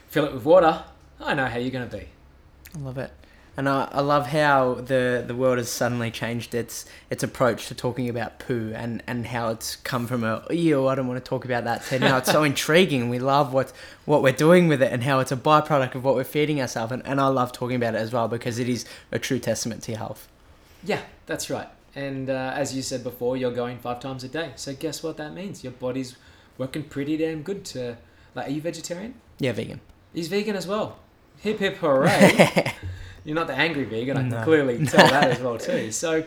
Fill 0.07 0.25
it 0.25 0.34
with 0.34 0.43
water, 0.43 0.84
I 1.19 1.34
know 1.34 1.45
how 1.45 1.59
you're 1.59 1.71
going 1.71 1.89
to 1.89 1.97
be. 1.97 2.07
I 2.76 2.80
love 2.80 2.97
it. 2.97 3.11
And 3.57 3.67
I, 3.67 3.89
I 3.91 3.99
love 3.99 4.28
how 4.28 4.76
the, 4.76 5.24
the 5.28 5.36
world 5.36 5.57
has 5.57 5.69
suddenly 5.69 6.09
changed 6.09 6.55
its 6.55 6.86
its 7.09 7.22
approach 7.22 7.67
to 7.67 7.76
talking 7.76 8.07
about 8.07 8.39
poo 8.39 8.72
and, 8.74 9.03
and 9.07 9.28
how 9.28 9.49
it's 9.49 9.76
come 9.76 10.07
from 10.07 10.24
a 10.24 10.45
ew 10.49 10.88
I 10.88 10.95
don't 10.95 11.07
want 11.07 11.24
to 11.24 11.30
talk 11.30 11.43
about 11.43 11.65
that 11.65 11.84
to 11.88 11.99
now 11.99 12.17
it's 12.17 12.32
so 12.32 12.43
intriguing. 12.51 13.09
We 13.09 13.19
love 13.19 13.51
what 13.51 13.74
what 14.05 14.24
we're 14.24 14.32
doing 14.32 14.69
with 14.69 14.82
it 14.82 14.93
and 14.93 15.03
how 15.03 15.19
it's 15.19 15.34
a 15.34 15.38
byproduct 15.38 15.95
of 15.95 16.05
what 16.05 16.15
we're 16.15 16.24
feeding 16.24 16.61
ourselves 16.61 16.93
and, 16.93 17.05
and 17.05 17.19
I 17.19 17.28
love 17.28 17.51
talking 17.51 17.76
about 17.76 17.93
it 17.93 17.97
as 17.97 18.13
well 18.13 18.30
because 18.30 18.57
it 18.57 18.69
is 18.69 18.86
a 19.11 19.19
true 19.19 19.39
testament 19.39 19.84
to 19.84 19.91
your 19.91 19.99
health. 19.99 20.30
Yeah, 20.84 21.01
that's 21.26 21.49
right. 21.49 21.67
And 21.93 22.30
uh, 22.30 22.53
as 22.55 22.74
you 22.74 22.82
said 22.82 23.03
before, 23.03 23.36
you're 23.36 23.51
going 23.51 23.78
five 23.80 23.99
times 23.99 24.24
a 24.24 24.30
day. 24.30 24.53
So 24.55 24.74
guess 24.74 25.03
what 25.03 25.17
that 25.17 25.34
means? 25.34 25.63
Your 25.63 25.74
body's 25.74 26.15
working 26.57 26.84
pretty 26.84 27.17
damn 27.17 27.41
good 27.41 27.65
to. 27.65 27.97
Like, 28.34 28.47
are 28.47 28.51
you 28.51 28.61
vegetarian? 28.61 29.15
Yeah, 29.39 29.51
vegan. 29.51 29.82
He's 30.13 30.30
vegan 30.30 30.55
as 30.55 30.65
well. 30.65 30.99
Hip 31.41 31.59
hip 31.59 31.77
hooray! 31.77 32.73
You're 33.25 33.35
not 33.35 33.47
the 33.47 33.53
angry 33.53 33.83
vegan. 33.83 34.17
I 34.17 34.21
can 34.21 34.29
No. 34.29 34.43
clearly 34.43 34.85
tell 34.85 35.07
that 35.07 35.29
as 35.31 35.39
well 35.39 35.57
too. 35.57 35.91
So, 35.91 36.23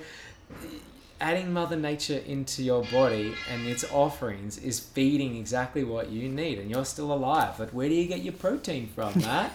adding 1.20 1.52
Mother 1.52 1.76
Nature 1.76 2.18
into 2.18 2.62
your 2.62 2.84
body 2.84 3.34
and 3.50 3.66
its 3.66 3.84
offerings 3.92 4.58
is 4.58 4.78
feeding 4.80 5.36
exactly 5.36 5.82
what 5.84 6.10
you 6.10 6.28
need, 6.28 6.58
and 6.58 6.70
you're 6.70 6.84
still 6.84 7.12
alive. 7.12 7.54
But 7.58 7.72
where 7.74 7.88
do 7.88 7.94
you 7.94 8.06
get 8.06 8.20
your 8.22 8.32
protein 8.34 8.88
from, 8.94 9.12
Matt? 9.20 9.52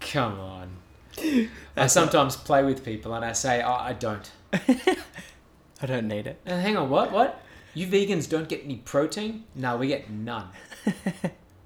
Come 0.00 0.38
on. 0.40 0.68
I 1.18 1.48
That's 1.74 1.94
sometimes 1.94 2.36
play 2.36 2.62
with 2.62 2.84
people 2.84 3.14
and 3.14 3.24
I 3.24 3.32
say, 3.32 3.62
oh, 3.62 3.72
I 3.72 3.94
don't. 3.94 4.30
I 4.52 5.86
don't 5.86 6.08
need 6.08 6.26
it. 6.26 6.40
And 6.44 6.60
hang 6.60 6.76
on, 6.76 6.90
what? 6.90 7.10
What? 7.12 7.40
You 7.74 7.86
vegans 7.86 8.28
don't 8.28 8.48
get 8.48 8.64
any 8.64 8.76
protein? 8.76 9.44
No, 9.54 9.76
we 9.78 9.88
get 9.88 10.10
none. 10.10 10.48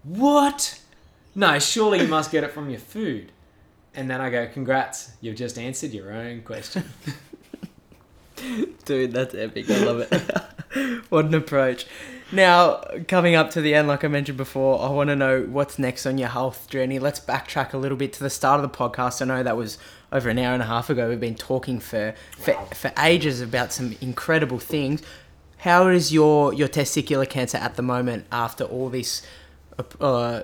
what? 0.04 0.80
No, 1.34 1.58
surely 1.58 2.00
you 2.02 2.08
must 2.08 2.30
get 2.32 2.44
it 2.44 2.50
from 2.52 2.70
your 2.70 2.80
food. 2.80 3.32
And 3.94 4.10
then 4.10 4.20
I 4.20 4.30
go, 4.30 4.46
congrats, 4.46 5.12
you've 5.20 5.36
just 5.36 5.58
answered 5.58 5.92
your 5.92 6.12
own 6.12 6.42
question. 6.42 6.84
Dude, 8.84 9.12
that's 9.12 9.34
epic. 9.34 9.68
I 9.70 9.84
love 9.84 10.00
it. 10.00 11.02
what 11.10 11.26
an 11.26 11.34
approach. 11.34 11.86
Now, 12.32 12.82
coming 13.08 13.34
up 13.34 13.50
to 13.50 13.60
the 13.60 13.74
end, 13.74 13.88
like 13.88 14.04
I 14.04 14.08
mentioned 14.08 14.38
before, 14.38 14.80
I 14.80 14.88
want 14.90 15.08
to 15.10 15.16
know 15.16 15.42
what's 15.42 15.78
next 15.78 16.06
on 16.06 16.16
your 16.16 16.28
health 16.28 16.68
journey. 16.70 16.98
Let's 16.98 17.20
backtrack 17.20 17.72
a 17.74 17.76
little 17.76 17.98
bit 17.98 18.12
to 18.14 18.22
the 18.22 18.30
start 18.30 18.62
of 18.62 18.70
the 18.70 18.76
podcast. 18.76 19.20
I 19.20 19.24
know 19.26 19.42
that 19.42 19.56
was 19.56 19.78
over 20.12 20.30
an 20.30 20.38
hour 20.38 20.54
and 20.54 20.62
a 20.62 20.66
half 20.66 20.88
ago. 20.88 21.08
We've 21.08 21.20
been 21.20 21.34
talking 21.34 21.80
for 21.80 22.14
for, 22.38 22.54
Wow. 22.54 22.68
for 22.72 22.92
ages 22.98 23.40
about 23.40 23.72
some 23.72 23.96
incredible 24.00 24.58
things. 24.58 25.02
How 25.58 25.88
is 25.88 26.12
your, 26.12 26.54
your 26.54 26.68
testicular 26.68 27.28
cancer 27.28 27.58
at 27.58 27.74
the 27.76 27.82
moment 27.82 28.26
after 28.32 28.64
all 28.64 28.88
this 28.88 29.22
uh, 30.00 30.42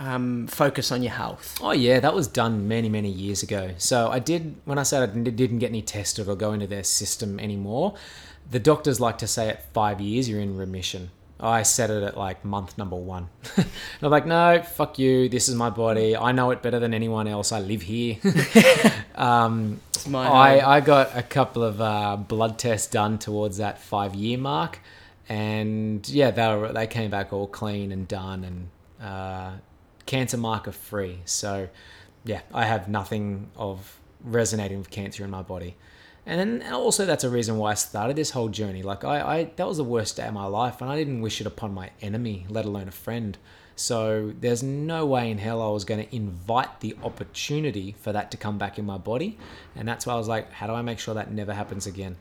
um, 0.00 0.46
focus 0.46 0.90
on 0.90 1.02
your 1.02 1.12
health? 1.12 1.58
Oh 1.60 1.72
yeah, 1.72 2.00
that 2.00 2.14
was 2.14 2.26
done 2.26 2.66
many 2.66 2.88
many 2.88 3.10
years 3.10 3.42
ago. 3.42 3.72
So 3.76 4.10
I 4.10 4.18
did 4.18 4.56
when 4.64 4.78
I 4.78 4.82
said 4.82 5.08
I 5.08 5.12
didn't 5.12 5.58
get 5.58 5.68
any 5.68 5.82
tested 5.82 6.26
or 6.26 6.34
go 6.34 6.52
into 6.52 6.66
their 6.66 6.84
system 6.84 7.38
anymore. 7.38 7.94
The 8.50 8.58
doctors 8.58 8.98
like 8.98 9.18
to 9.18 9.26
say 9.26 9.48
at 9.48 9.72
five 9.72 10.00
years 10.00 10.28
you're 10.28 10.40
in 10.40 10.56
remission. 10.56 11.10
I 11.38 11.62
said 11.62 11.90
it 11.90 12.02
at 12.02 12.16
like 12.16 12.44
month 12.44 12.76
number 12.76 12.96
one. 12.96 13.28
and 13.56 13.66
I'm 14.02 14.10
like, 14.10 14.26
no, 14.26 14.62
fuck 14.62 14.98
you. 14.98 15.28
This 15.28 15.48
is 15.48 15.54
my 15.54 15.70
body. 15.70 16.14
I 16.16 16.32
know 16.32 16.50
it 16.50 16.60
better 16.60 16.78
than 16.78 16.92
anyone 16.92 17.26
else. 17.26 17.50
I 17.50 17.60
live 17.60 17.82
here. 17.82 18.16
um, 19.14 19.80
I. 20.14 20.60
I 20.60 20.80
got 20.80 21.16
a 21.16 21.22
couple 21.22 21.62
of 21.62 21.80
uh, 21.80 22.16
blood 22.16 22.58
tests 22.58 22.88
done 22.88 23.18
towards 23.18 23.58
that 23.58 23.80
five 23.80 24.14
year 24.14 24.36
mark, 24.38 24.80
and 25.28 26.06
yeah, 26.08 26.30
they 26.30 26.56
were, 26.56 26.72
they 26.72 26.86
came 26.86 27.10
back 27.10 27.32
all 27.32 27.46
clean 27.46 27.92
and 27.92 28.06
done 28.06 28.44
and 28.44 28.68
uh, 29.02 29.52
cancer 30.10 30.36
marker 30.36 30.72
free. 30.72 31.20
So 31.24 31.68
yeah, 32.24 32.40
I 32.52 32.64
have 32.64 32.88
nothing 32.88 33.48
of 33.56 34.00
resonating 34.24 34.78
with 34.78 34.90
cancer 34.90 35.22
in 35.22 35.30
my 35.30 35.42
body. 35.42 35.76
And 36.26 36.64
also 36.64 37.06
that's 37.06 37.22
a 37.22 37.30
reason 37.30 37.58
why 37.58 37.70
I 37.70 37.74
started 37.74 38.16
this 38.16 38.30
whole 38.30 38.48
journey. 38.48 38.82
Like 38.82 39.04
I, 39.04 39.20
I 39.20 39.44
that 39.54 39.68
was 39.68 39.76
the 39.76 39.84
worst 39.84 40.16
day 40.16 40.26
of 40.26 40.34
my 40.34 40.46
life, 40.46 40.82
and 40.82 40.90
I 40.90 40.96
didn't 40.96 41.20
wish 41.20 41.40
it 41.40 41.46
upon 41.46 41.72
my 41.72 41.90
enemy, 42.02 42.44
let 42.48 42.64
alone 42.64 42.88
a 42.88 42.90
friend. 43.06 43.38
So 43.76 44.34
there's 44.38 44.64
no 44.64 45.06
way 45.06 45.30
in 45.30 45.38
hell 45.38 45.62
I 45.62 45.70
was 45.70 45.84
going 45.84 46.04
to 46.04 46.14
invite 46.14 46.80
the 46.80 46.96
opportunity 47.04 47.94
for 48.02 48.12
that 48.12 48.30
to 48.32 48.36
come 48.36 48.58
back 48.58 48.78
in 48.78 48.84
my 48.84 48.98
body. 48.98 49.38
And 49.76 49.88
that's 49.88 50.04
why 50.06 50.14
I 50.14 50.16
was 50.16 50.28
like, 50.28 50.52
how 50.52 50.66
do 50.66 50.74
I 50.74 50.82
make 50.82 50.98
sure 50.98 51.14
that 51.14 51.30
never 51.30 51.54
happens 51.54 51.86
again? 51.86 52.16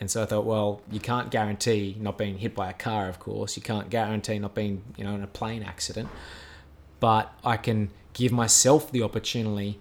And 0.00 0.10
so 0.10 0.22
I 0.22 0.26
thought, 0.26 0.44
well, 0.44 0.80
you 0.90 0.98
can't 0.98 1.30
guarantee 1.30 1.94
not 2.00 2.18
being 2.18 2.38
hit 2.38 2.56
by 2.56 2.70
a 2.70 2.72
car, 2.72 3.08
of 3.08 3.20
course. 3.20 3.56
You 3.56 3.62
can't 3.62 3.90
guarantee 3.90 4.40
not 4.40 4.54
being, 4.56 4.82
you 4.96 5.04
know, 5.04 5.14
in 5.14 5.22
a 5.22 5.28
plane 5.28 5.62
accident. 5.62 6.08
But 7.02 7.32
I 7.42 7.56
can 7.56 7.90
give 8.12 8.30
myself 8.30 8.92
the 8.92 9.02
opportunity 9.02 9.80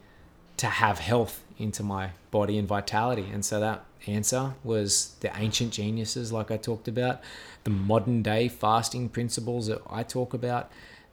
to 0.58 0.66
have 0.66 0.98
health 0.98 1.44
into 1.60 1.84
my 1.84 2.10
body 2.32 2.58
and 2.58 2.68
vitality. 2.68 3.28
And 3.32 3.46
so 3.46 3.60
that 3.60 3.86
answer 4.08 4.56
was 4.64 5.16
the 5.20 5.30
ancient 5.38 5.72
geniuses, 5.72 6.34
like 6.34 6.50
I 6.50 6.58
talked 6.58 6.88
about, 6.88 7.22
the 7.64 7.70
modern 7.70 8.24
day 8.24 8.48
fasting 8.48 9.08
principles 9.08 9.68
that 9.68 9.84
I 9.88 10.02
talk 10.02 10.34
about, 10.34 10.72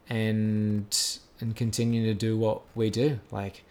and 0.09 0.87
and 1.41 1.55
continue 1.55 2.07
to 2.07 2.15
do 2.15 2.39
what 2.39 2.63
we 2.75 2.89
do. 2.89 3.21
Like 3.31 3.65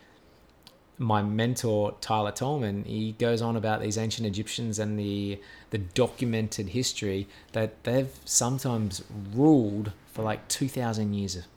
my 0.99 1.23
mentor 1.23 1.95
Tyler 2.01 2.31
Tolman, 2.31 2.83
he 2.83 3.13
goes 3.13 3.41
on 3.41 3.55
about 3.55 3.81
these 3.81 3.97
ancient 3.97 4.27
Egyptians 4.27 4.77
and 4.77 4.99
the 4.99 5.39
the 5.71 5.79
documented 5.79 6.69
history 6.69 7.27
that 7.53 7.83
they've 7.83 8.13
sometimes 8.25 9.03
ruled 9.33 9.91
for 10.13 10.21
like 10.21 10.47
two 10.47 10.69
thousand 10.69 11.15
years. 11.15 11.47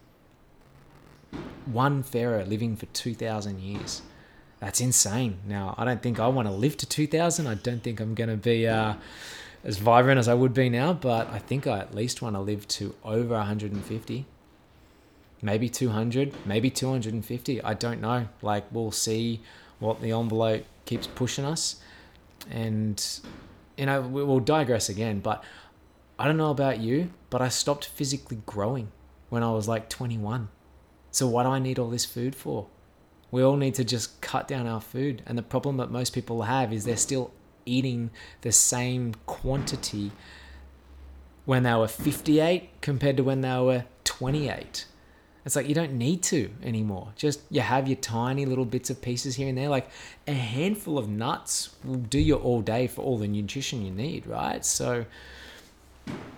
One 1.67 2.03
pharaoh 2.03 2.45
living 2.45 2.77
for 2.77 2.87
two 2.87 3.15
thousand 3.15 3.61
years. 3.61 4.03
That's 4.59 4.81
insane. 4.81 5.39
Now 5.47 5.75
I 5.79 5.85
don't 5.85 6.03
think 6.03 6.19
I 6.19 6.27
want 6.29 6.49
to 6.49 6.53
live 6.55 6.77
to 6.79 6.87
two 6.87 7.07
thousand. 7.07 7.47
I 7.47 7.55
don't 7.55 7.83
think 7.83 8.01
I'm 8.01 8.15
going 8.15 8.31
to 8.31 8.37
be 8.37 8.67
uh, 8.67 8.95
as 9.65 9.79
vibrant 9.79 10.19
as 10.19 10.29
I 10.29 10.35
would 10.35 10.53
be 10.55 10.69
now, 10.69 10.93
but 10.93 11.31
I 11.31 11.39
think 11.39 11.67
I 11.67 11.79
at 11.79 11.95
least 11.95 12.23
want 12.23 12.35
to 12.37 12.41
live 12.41 12.67
to 12.69 12.95
over 13.05 13.35
150 13.35 14.27
maybe 15.43 15.71
200 15.71 16.35
maybe 16.45 16.69
250 16.69 17.63
i 17.63 17.73
don't 17.73 17.99
know 17.99 18.29
like 18.43 18.63
we'll 18.71 18.91
see 18.93 19.41
what 19.79 20.03
the 20.03 20.11
envelope 20.13 20.63
keeps 20.85 21.07
pushing 21.07 21.47
us 21.47 21.81
and 22.51 23.21
you 23.79 23.87
know 23.87 24.03
we- 24.03 24.23
we'll 24.23 24.39
digress 24.39 24.91
again 24.91 25.19
but 25.19 25.43
i 26.19 26.27
don't 26.27 26.37
know 26.37 26.51
about 26.51 26.79
you 26.79 27.11
but 27.31 27.41
i 27.41 27.49
stopped 27.49 27.87
physically 27.87 28.43
growing 28.45 28.89
when 29.31 29.43
i 29.43 29.51
was 29.51 29.67
like 29.67 29.89
21 29.89 30.49
so 31.11 31.27
what 31.27 31.45
do 31.45 31.51
i 31.51 31.59
need 31.59 31.79
all 31.79 31.91
this 31.91 32.05
food 32.05 32.35
for 32.35 32.67
we 33.31 33.43
all 33.43 33.57
need 33.57 33.75
to 33.75 33.85
just 33.85 34.21
cut 34.21 34.49
down 34.49 34.67
our 34.67 34.81
food 34.81 35.23
and 35.27 35.39
the 35.39 35.43
problem 35.43 35.77
that 35.77 35.91
most 35.91 36.13
people 36.13 36.43
have 36.43 36.73
is 36.73 36.85
they're 36.85 36.97
still 36.97 37.31
eating 37.67 38.11
the 38.43 38.53
same 38.53 39.15
quantity 39.27 40.11
when 41.45 41.63
they 41.63 41.75
were 41.75 41.89
58 41.89 42.71
compared 42.81 43.17
to 43.17 43.23
when 43.23 43.41
they 43.41 43.59
were 43.59 43.85
28 44.05 44.87
it's 45.45 45.57
like 45.57 45.69
you 45.69 45.75
don't 45.75 45.95
need 45.95 46.23
to 46.25 46.51
anymore. 46.63 47.13
Just 47.17 47.41
you 47.51 47.61
have 47.63 47.89
your 47.89 47.97
tiny 47.97 48.45
little 48.45 48.65
bits 48.65 48.91
of 48.91 49.01
pieces 49.01 49.37
here 49.37 49.49
and 49.49 49.57
there. 49.57 49.69
Like 49.69 49.89
a 50.29 50.33
handful 50.33 50.99
of 50.99 51.09
nuts 51.09 51.71
will 51.83 51.97
do 51.97 52.19
you 52.19 52.37
all 52.37 52.61
day 52.61 52.87
for 52.87 53.03
all 53.03 53.19
the 53.19 53.29
nutrition 53.29 53.85
you 53.85 53.91
need, 53.91 54.27
right? 54.27 54.65
So 54.65 55.07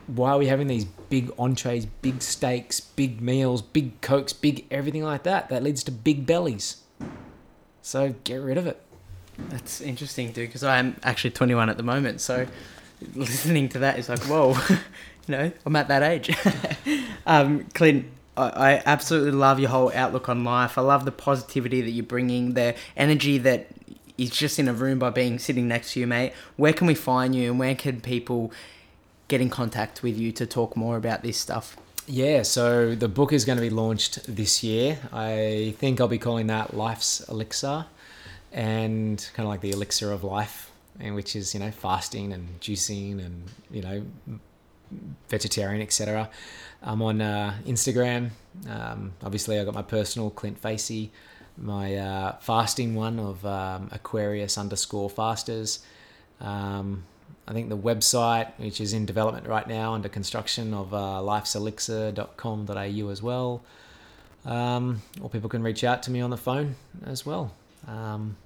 why 0.07 0.31
are 0.33 0.39
we 0.39 0.47
having 0.47 0.67
these 0.67 0.85
big 0.85 1.31
entrees, 1.39 1.87
big 1.87 2.23
steaks, 2.23 2.81
big 2.81 3.21
meals, 3.21 3.63
big 3.63 4.01
cokes, 4.01 4.33
big 4.33 4.67
everything 4.71 5.05
like 5.05 5.23
that? 5.25 5.49
That 5.49 5.63
leads 5.63 5.85
to 5.85 5.93
big 5.93 6.27
bellies. 6.27 6.83
So 7.83 8.15
get 8.25 8.37
rid 8.37 8.59
of 8.59 8.67
it. 8.67 8.81
That's 9.49 9.81
interesting, 9.81 10.29
dude, 10.29 10.49
because 10.49 10.65
I'm 10.65 10.97
actually 11.03 11.31
21 11.31 11.69
at 11.69 11.77
the 11.77 11.83
moment. 11.83 12.21
So 12.21 12.47
listening 13.15 13.69
to 13.71 13.81
that 13.81 13.99
is 13.99 14.09
like, 14.09 14.21
whoa, 14.25 14.57
you 14.71 14.79
know, 15.29 15.53
I'm 15.65 15.77
at 15.77 15.89
that 15.89 16.03
age. 16.03 16.37
um, 17.27 17.65
Clint, 17.75 18.07
I, 18.37 18.49
I, 18.49 18.73
I 18.75 18.83
absolutely 18.87 19.33
love 19.33 19.59
your 19.59 19.71
whole 19.71 19.91
outlook 19.95 20.29
on 20.29 20.45
life. 20.45 20.79
I 20.79 20.83
love 20.83 21.05
the 21.05 21.13
positivity 21.13 21.81
that 21.81 21.91
you're 21.91 22.05
bringing, 22.05 22.55
the 22.55 22.75
energy 22.97 23.39
that 23.39 23.69
is 24.19 24.31
just 24.31 24.59
in 24.59 24.69
a 24.69 24.73
room 24.73 24.99
by 24.99 25.11
being 25.11 25.39
sitting 25.39 25.69
next 25.69 25.95
to 25.95 26.01
you, 26.01 26.07
mate. 26.07 26.33
Where 26.57 26.73
can 26.73 26.87
we 26.87 26.95
find 26.95 27.35
you, 27.35 27.51
and 27.51 27.59
where 27.59 27.75
can 27.75 28.01
people 28.01 28.53
get 29.33 29.41
in 29.41 29.49
contact 29.49 30.03
with 30.03 30.19
you 30.19 30.31
to 30.31 30.45
talk 30.45 30.77
more 30.77 30.99
about 30.99 31.23
this 31.23 31.39
stuff? 31.39 31.75
Yeah, 32.07 32.43
so 32.43 32.95
the 32.95 33.09
book 33.09 33.33
is 33.33 33.47
going 33.47 33.57
to 33.57 33.63
be 33.63 33.71
launched 33.71 34.27
this 34.27 34.63
year. 34.63 34.99
I 35.11 35.75
think 35.79 36.03
I'll 36.03 36.07
be 36.07 36.19
calling 36.19 36.49
that 36.49 36.75
Life's 36.75 37.27
Elixir, 37.31 37.87
and 38.53 39.17
kind 39.33 39.47
of 39.47 39.51
like 39.51 39.63
the 39.63 39.71
elixir 39.71 40.13
of 40.13 40.23
life, 40.23 40.71
and 41.01 41.15
which 41.15 41.35
is 41.35 41.55
you 41.55 41.61
know 41.61 41.71
fasting 41.71 42.35
and 42.35 42.61
juicing 42.61 43.25
and 43.25 43.45
you 43.71 43.81
know 43.81 44.05
vegetarian, 45.31 45.81
etc. 45.81 46.29
I'm 46.83 47.01
on 47.01 47.23
uh, 47.23 47.55
Instagram. 47.67 48.33
Um, 48.69 49.15
obviously, 49.23 49.59
I 49.59 49.65
got 49.65 49.73
my 49.73 49.83
personal 49.97 50.29
Clint 50.29 50.59
Facey, 50.59 51.11
my 51.57 51.97
uh, 51.97 52.37
fasting 52.41 52.95
one 52.95 53.19
of 53.19 53.47
um, 53.47 53.89
Aquarius 53.93 54.59
underscore 54.59 55.09
fasters. 55.09 55.79
Um, 56.39 57.05
I 57.53 57.55
think 57.55 57.69
the 57.69 57.77
website, 57.77 58.51
which 58.57 58.81
is 58.81 58.95
in 58.95 59.05
development 59.05 59.47
right 59.47 59.69
now 59.69 59.93
under 59.93 60.09
construction 60.09 60.73
of 60.73 60.95
uh, 60.95 61.21
lifeselixir.com.au 61.23 63.09
as 63.11 63.23
well. 63.23 63.61
Um, 64.47 65.03
or 65.21 65.29
people 65.29 65.51
can 65.51 65.63
reach 65.63 65.85
out 65.85 66.03
to 66.05 66.11
me 66.11 66.23
on 66.23 66.31
the 66.31 66.39
phone 66.39 66.77
as 67.05 67.27
well. 67.27 67.53
Um, 67.87 68.39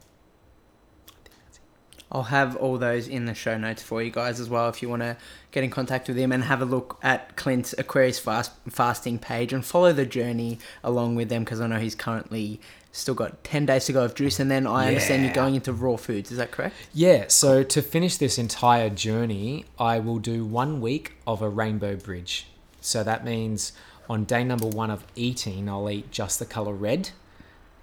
I'll 2.10 2.24
have 2.24 2.56
all 2.56 2.78
those 2.78 3.08
in 3.08 3.26
the 3.26 3.34
show 3.34 3.58
notes 3.58 3.82
for 3.82 4.02
you 4.02 4.10
guys 4.10 4.38
as 4.38 4.48
well 4.48 4.68
if 4.68 4.80
you 4.80 4.88
want 4.88 5.02
to 5.02 5.16
get 5.50 5.64
in 5.64 5.70
contact 5.70 6.06
with 6.08 6.16
him 6.16 6.30
and 6.30 6.44
have 6.44 6.62
a 6.62 6.64
look 6.64 6.98
at 7.02 7.36
Clint's 7.36 7.74
Aquarius 7.76 8.18
fast, 8.18 8.52
fasting 8.68 9.18
page 9.18 9.52
and 9.52 9.64
follow 9.64 9.92
the 9.92 10.06
journey 10.06 10.58
along 10.84 11.16
with 11.16 11.28
them 11.28 11.44
because 11.44 11.60
I 11.60 11.66
know 11.66 11.78
he's 11.78 11.96
currently 11.96 12.60
still 12.92 13.14
got 13.14 13.42
10 13.44 13.66
days 13.66 13.86
to 13.86 13.92
go 13.92 14.04
of 14.04 14.14
juice 14.14 14.40
and 14.40 14.50
then 14.50 14.66
I 14.66 14.88
understand 14.88 15.24
you're 15.24 15.34
going 15.34 15.56
into 15.56 15.72
raw 15.72 15.96
foods. 15.96 16.30
Is 16.30 16.38
that 16.38 16.50
correct? 16.50 16.76
Yeah, 16.94 17.24
so 17.28 17.62
to 17.62 17.82
finish 17.82 18.16
this 18.16 18.38
entire 18.38 18.88
journey, 18.88 19.64
I 19.78 19.98
will 19.98 20.18
do 20.18 20.44
one 20.44 20.80
week 20.80 21.12
of 21.26 21.42
a 21.42 21.48
rainbow 21.48 21.96
bridge. 21.96 22.46
So 22.80 23.02
that 23.02 23.24
means 23.24 23.72
on 24.08 24.24
day 24.24 24.44
number 24.44 24.66
one 24.66 24.90
of 24.90 25.04
eating, 25.14 25.68
I'll 25.68 25.90
eat 25.90 26.10
just 26.10 26.38
the 26.38 26.46
color 26.46 26.72
red, 26.72 27.10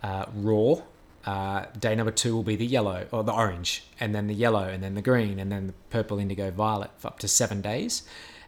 uh, 0.01 0.25
raw. 0.33 0.77
Uh, 1.25 1.65
day 1.79 1.95
number 1.95 2.11
two 2.11 2.35
will 2.35 2.43
be 2.43 2.55
the 2.55 2.65
yellow 2.65 3.07
or 3.11 3.23
the 3.23 3.31
orange, 3.31 3.85
and 3.99 4.13
then 4.13 4.27
the 4.27 4.33
yellow, 4.33 4.67
and 4.67 4.83
then 4.83 4.95
the 4.95 5.01
green, 5.01 5.39
and 5.39 5.51
then 5.51 5.67
the 5.67 5.73
purple, 5.89 6.19
indigo, 6.19 6.51
violet 6.51 6.91
for 6.97 7.07
up 7.07 7.19
to 7.19 7.27
seven 7.27 7.61
days. 7.61 8.03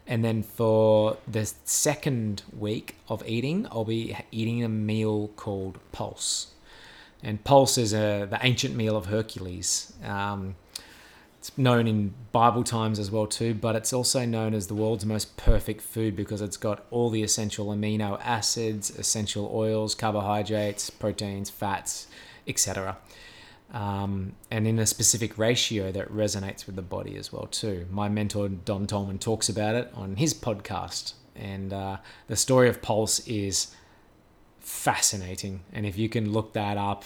And 0.07 0.23
then 0.23 0.43
for 0.43 1.17
the 1.27 1.51
second 1.63 2.43
week 2.55 2.95
of 3.09 3.27
eating, 3.27 3.67
I'll 3.71 3.85
be 3.85 4.15
eating 4.31 4.63
a 4.63 4.69
meal 4.69 5.29
called 5.35 5.79
pulse. 5.91 6.47
And 7.23 7.43
pulse 7.43 7.77
is 7.77 7.93
a, 7.93 8.27
the 8.29 8.37
ancient 8.43 8.75
meal 8.75 8.95
of 8.95 9.07
Hercules. 9.07 9.93
Um, 10.03 10.55
it's 11.39 11.57
known 11.57 11.87
in 11.87 12.13
Bible 12.31 12.63
times 12.63 12.99
as 12.99 13.09
well 13.09 13.25
too, 13.25 13.53
but 13.53 13.75
it's 13.75 13.93
also 13.93 14.25
known 14.25 14.53
as 14.53 14.67
the 14.67 14.75
world's 14.75 15.05
most 15.05 15.37
perfect 15.37 15.81
food 15.81 16.15
because 16.15 16.41
it's 16.41 16.57
got 16.57 16.85
all 16.91 17.09
the 17.09 17.23
essential 17.23 17.67
amino 17.67 18.19
acids, 18.23 18.89
essential 18.91 19.51
oils, 19.53 19.95
carbohydrates, 19.95 20.89
proteins, 20.89 21.49
fats, 21.49 22.07
etc. 22.47 22.97
Um, 23.73 24.33
and 24.51 24.67
in 24.67 24.79
a 24.79 24.85
specific 24.85 25.37
ratio 25.37 25.91
that 25.91 26.11
resonates 26.11 26.65
with 26.65 26.75
the 26.75 26.81
body 26.81 27.17
as 27.17 27.33
well 27.33 27.47
too. 27.47 27.87
My 27.89 28.07
mentor 28.07 28.47
Don 28.49 28.87
Tolman 28.87 29.19
talks 29.19 29.49
about 29.49 29.75
it 29.75 29.91
on 29.93 30.15
his 30.17 30.33
podcast, 30.33 31.13
and 31.35 31.73
uh, 31.73 31.97
the 32.27 32.35
story 32.35 32.69
of 32.69 32.81
Pulse 32.81 33.19
is 33.27 33.75
fascinating. 34.59 35.61
And 35.73 35.85
if 35.85 35.97
you 35.97 36.09
can 36.09 36.31
look 36.31 36.53
that 36.53 36.77
up, 36.77 37.03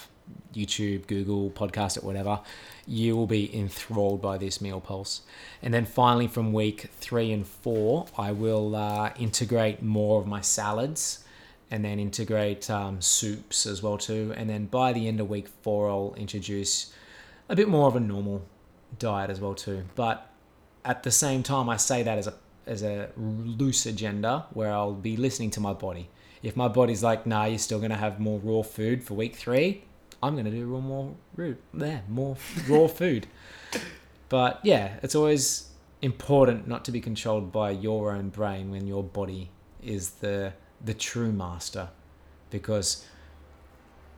YouTube, 0.54 1.08
Google, 1.08 1.50
podcast 1.50 1.98
it, 1.98 2.04
whatever, 2.04 2.42
you 2.86 3.16
will 3.16 3.28
be 3.28 3.56
enthralled 3.56 4.22
by 4.22 4.38
this 4.38 4.62
meal 4.62 4.80
pulse. 4.80 5.22
And 5.62 5.74
then 5.74 5.86
finally, 5.86 6.28
from 6.28 6.54
week 6.54 6.90
three 7.00 7.32
and 7.32 7.48
four, 7.48 8.08
I 8.18 8.32
will 8.32 8.76
uh, 8.76 9.12
integrate 9.18 9.82
more 9.82 10.20
of 10.20 10.28
my 10.28 10.42
salads 10.42 11.24
and 11.72 11.86
then 11.86 12.00
integrate 12.00 12.70
um, 12.70 13.02
soups 13.02 13.66
as 13.66 13.84
well 13.84 13.98
too. 13.98 14.34
And 14.36 14.50
then 14.50 14.66
by 14.66 14.94
the 14.94 15.08
end 15.08 15.20
of 15.20 15.30
week 15.30 15.48
four, 15.48 15.90
I'll 15.90 16.16
introduce 16.18 16.94
a 17.48 17.56
bit 17.56 17.68
more 17.68 17.88
of 17.88 17.96
a 17.96 18.00
normal 18.00 18.44
diet 18.98 19.30
as 19.30 19.40
well 19.40 19.54
too. 19.54 19.84
But 19.96 20.30
at 20.84 21.04
the 21.04 21.12
same 21.12 21.44
time, 21.44 21.70
I 21.70 21.78
say 21.78 22.04
that 22.04 22.18
as 22.18 22.28
a 22.28 22.34
as 22.66 22.84
a 22.84 23.10
loose 23.18 23.86
agenda 23.88 24.46
where 24.54 24.72
I'll 24.72 24.94
be 24.94 25.18
listening 25.18 25.50
to 25.52 25.60
my 25.60 25.74
body. 25.74 26.10
If 26.44 26.56
my 26.56 26.68
body's 26.68 27.04
like, 27.04 27.26
nah, 27.26 27.46
you're 27.46 27.58
still 27.58 27.80
gonna 27.80 27.98
have 27.98 28.20
more 28.20 28.40
raw 28.40 28.62
food 28.62 29.04
for 29.04 29.16
week 29.16 29.36
three, 29.36 29.84
I'm 30.22 30.36
gonna 30.36 30.52
do 30.52 30.66
more 30.66 31.16
rude 31.36 31.58
there, 31.74 32.04
more 32.08 32.38
raw 32.68 32.88
food. 33.02 33.28
But 34.30 34.60
yeah, 34.64 35.00
it's 35.02 35.16
always 35.16 35.70
important 36.02 36.68
not 36.68 36.86
to 36.86 36.92
be 36.92 37.02
controlled 37.02 37.52
by 37.52 37.72
your 37.72 38.12
own 38.12 38.30
brain 38.30 38.72
when 38.72 38.88
your 38.88 39.04
body 39.04 39.50
is 39.84 40.12
the 40.12 40.54
the 40.84 40.94
true 40.94 41.32
master, 41.32 41.90
because 42.50 43.06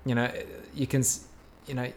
you 0.05 0.15
know 0.15 0.31
you 0.73 0.87
can 0.87 1.03
you 1.67 1.73
know 1.73 1.91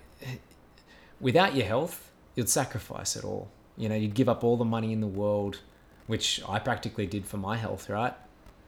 without 1.20 1.54
your 1.54 1.66
health 1.66 2.10
you'd 2.34 2.48
sacrifice 2.48 3.16
it 3.16 3.24
all. 3.24 3.48
You 3.76 3.88
know 3.88 3.94
you'd 3.94 4.14
give 4.14 4.28
up 4.28 4.44
all 4.44 4.56
the 4.56 4.64
money 4.64 4.92
in 4.92 5.00
the 5.00 5.06
world, 5.06 5.60
which 6.06 6.40
I 6.48 6.58
practically 6.58 7.06
did 7.06 7.26
for 7.26 7.36
my 7.36 7.56
health. 7.56 7.88
Right? 7.88 8.14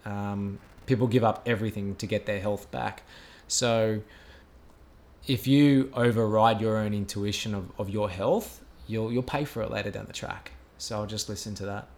Um, 0.05 0.59
people 0.87 1.07
give 1.07 1.25
up 1.25 1.43
everything 1.47 1.97
to 1.97 2.07
get 2.07 2.27
their 2.27 2.41
health 2.41 2.71
back. 2.71 3.03
So 3.49 4.03
if 5.27 5.47
you 5.47 5.91
override 5.95 6.61
your 6.61 6.77
own 6.77 6.95
intuition 6.95 7.55
of, 7.55 7.73
of 7.79 7.91
your 7.91 8.11
health, 8.11 8.65
you'll 8.87 9.13
you'll 9.13 9.23
pay 9.23 9.45
for 9.45 9.63
it 9.63 9.71
later 9.71 9.91
down 9.91 10.07
the 10.07 10.13
track. 10.13 10.53
So 10.79 10.97
I'll 10.97 11.07
just 11.07 11.29
listen 11.29 11.55
to 11.57 11.67
that. 11.67 11.89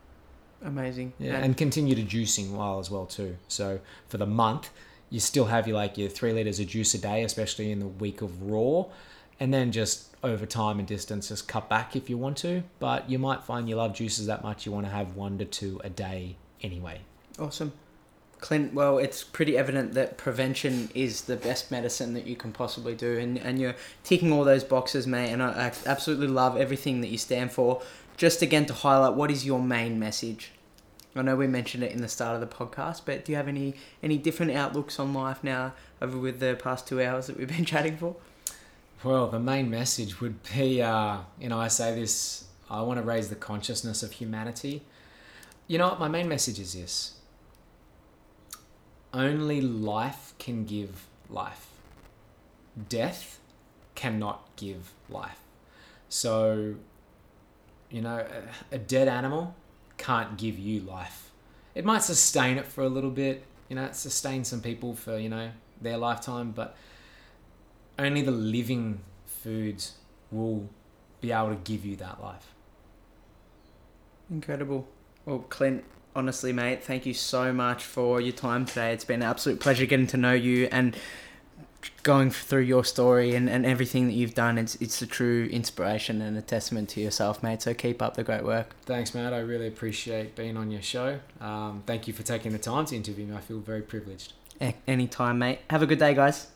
Amazing. 0.64 1.12
Yeah, 1.18 1.36
And- 1.36 1.44
and 1.46 1.56
continue 1.56 1.94
to 1.94 2.02
juicing 2.02 2.50
while 2.52 2.78
as 2.78 2.90
well 2.90 3.06
too. 3.06 3.36
So 3.48 3.80
for 4.09 4.18
the 4.18 4.26
month, 4.26 4.70
you 5.11 5.20
still 5.20 5.46
have 5.46 5.66
your 5.66 5.76
like 5.76 5.96
your 5.96 6.09
three 6.09 6.32
liters 6.32 6.61
of 6.61 6.66
juice 6.66 6.94
a 6.94 6.98
day, 6.98 7.22
especially 7.22 7.70
in 7.70 7.78
the 7.80 7.86
week 7.86 8.20
of 8.22 8.42
raw, 8.42 8.84
and 9.40 9.54
then 9.54 9.72
just 9.72 10.14
over 10.24 10.44
time 10.46 10.78
and 10.80 10.88
distance, 10.88 11.28
just 11.28 11.46
cut 11.46 11.68
back 11.68 11.94
if 11.94 12.11
you 12.11 12.18
want 12.18 12.36
to. 12.38 12.62
But 12.80 13.09
you 13.09 13.18
might 13.18 13.44
find 13.44 13.68
you 13.68 13.76
love 13.76 13.94
juices 13.94 14.26
that 14.26 14.42
much, 14.42 14.66
you 14.66 14.72
want 14.72 14.86
to 14.86 14.92
have 14.92 15.14
one 15.16 15.38
to 15.38 15.44
two 15.44 15.80
a 15.84 15.88
day 15.88 16.36
anyway. 16.61 17.00
Awesome. 17.38 17.72
Clint, 18.40 18.72
well, 18.74 18.98
it's 18.98 19.24
pretty 19.24 19.56
evident 19.59 19.94
that 19.94 20.16
prevention 20.16 20.90
is 20.94 21.22
the 21.22 21.36
best 21.36 21.70
medicine 21.72 22.14
that 22.14 22.24
you 22.26 22.36
can 22.36 22.52
possibly 22.52 22.94
do, 22.94 23.18
and, 23.18 23.36
and 23.38 23.61
you're 23.61 23.74
ticking 24.04 24.30
all 24.32 24.44
those 24.44 24.62
boxes, 24.62 25.06
mate. 25.06 25.30
And 25.30 25.42
I, 25.42 25.48
I 25.68 25.72
absolutely 25.86 26.28
love 26.28 26.56
everything 26.56 27.00
that 27.00 27.09
you 27.09 27.18
stand 27.18 27.50
for. 27.50 27.80
Just 28.18 28.42
again 28.42 28.66
to 28.66 28.74
highlight, 28.74 29.14
what 29.14 29.30
is 29.30 29.46
your 29.46 29.60
main 29.60 30.00
message? 30.00 30.50
I 31.14 31.22
know 31.22 31.36
we 31.36 31.46
mentioned 31.46 31.84
it 31.84 31.92
in 31.92 32.02
the 32.02 32.08
start 32.08 32.34
of 32.34 32.40
the 32.40 32.52
podcast, 32.52 33.02
but 33.04 33.24
do 33.24 33.30
you 33.30 33.36
have 33.36 33.46
any 33.46 33.74
any 34.02 34.18
different 34.18 34.52
outlooks 34.52 34.98
on 34.98 35.14
life 35.14 35.44
now 35.44 35.72
over 36.02 36.18
with 36.18 36.40
the 36.40 36.58
past 36.60 36.88
two 36.88 37.00
hours 37.00 37.28
that 37.28 37.38
we've 37.38 37.48
been 37.48 37.64
chatting 37.72 37.96
for? 37.96 38.16
Well, 39.04 39.28
the 39.28 39.38
main 39.38 39.70
message 39.70 40.20
would 40.20 40.42
be, 40.42 40.82
uh, 40.82 41.18
you 41.40 41.48
know, 41.48 41.60
I 41.60 41.68
say 41.68 41.94
this, 41.94 42.46
I 42.68 42.82
want 42.82 42.98
to 42.98 43.06
raise 43.06 43.28
the 43.28 43.36
consciousness 43.36 44.02
of 44.02 44.10
humanity. 44.10 44.82
You 45.68 45.78
know 45.78 45.88
what? 45.88 46.00
My 46.00 46.08
main 46.08 46.28
message 46.28 46.58
is 46.58 46.74
this 46.74 47.14
only 49.14 49.60
life 49.60 50.34
can 50.40 50.64
give 50.64 51.06
life, 51.30 51.68
death 52.88 53.38
cannot 53.94 54.44
give 54.56 54.92
life. 55.08 55.40
So, 56.08 56.74
you 57.91 58.03
know, 58.03 58.24
a, 58.72 58.74
a 58.76 58.78
dead 58.78 59.09
animal 59.09 59.55
can't 59.97 60.36
give 60.36 60.59
you 60.59 60.80
life. 60.80 61.30
It 61.74 61.84
might 61.84 62.03
sustain 62.03 62.59
it 62.59 62.66
for 62.66 62.82
a 62.82 62.89
little 62.89 63.11
bit, 63.11 63.45
you 63.68 63.76
know, 63.76 63.84
it 63.84 63.97
sustains 63.97 64.49
some 64.49 64.61
people 64.61 64.95
for, 64.95 65.18
you 65.18 65.28
know, 65.28 65.51
their 65.80 65.97
lifetime, 65.97 66.53
but 66.53 66.76
only 67.99 68.22
the 68.22 68.30
living 68.30 69.01
foods 69.26 69.95
will 70.30 70.68
be 71.20 71.32
able 71.32 71.51
to 71.51 71.57
give 71.57 71.84
you 71.84 71.97
that 71.97 72.20
life. 72.20 72.55
Incredible. 74.30 74.86
Well, 75.24 75.41
Clint, 75.41 75.84
honestly, 76.14 76.53
mate, 76.53 76.84
thank 76.84 77.07
you 77.07 77.14
so 77.14 77.53
much 77.53 77.84
for 77.84 78.20
your 78.20 78.32
time 78.32 78.66
today. 78.66 78.93
It's 78.93 79.05
been 79.05 79.22
an 79.22 79.28
absolute 79.28 79.61
pleasure 79.61 79.86
getting 79.86 80.07
to 80.09 80.16
know 80.16 80.32
you 80.32 80.68
and 80.70 80.97
going 82.02 82.30
through 82.30 82.62
your 82.62 82.84
story 82.84 83.34
and, 83.34 83.48
and 83.48 83.66
everything 83.66 84.06
that 84.06 84.14
you've 84.14 84.34
done. 84.34 84.58
It's 84.58 84.74
it's 84.76 85.00
a 85.02 85.06
true 85.06 85.48
inspiration 85.50 86.20
and 86.22 86.36
a 86.36 86.42
testament 86.42 86.88
to 86.90 87.00
yourself, 87.00 87.42
mate. 87.42 87.62
So 87.62 87.74
keep 87.74 88.00
up 88.02 88.14
the 88.14 88.24
great 88.24 88.44
work. 88.44 88.74
Thanks, 88.86 89.14
Matt. 89.14 89.32
I 89.32 89.38
really 89.38 89.68
appreciate 89.68 90.34
being 90.34 90.56
on 90.56 90.70
your 90.70 90.82
show. 90.82 91.20
Um, 91.40 91.82
thank 91.86 92.06
you 92.08 92.14
for 92.14 92.22
taking 92.22 92.52
the 92.52 92.58
time 92.58 92.86
to 92.86 92.96
interview 92.96 93.26
me. 93.26 93.36
I 93.36 93.40
feel 93.40 93.60
very 93.60 93.82
privileged. 93.82 94.32
Anytime, 94.86 95.38
mate. 95.38 95.60
Have 95.70 95.82
a 95.82 95.86
good 95.86 95.98
day, 95.98 96.14
guys. 96.14 96.48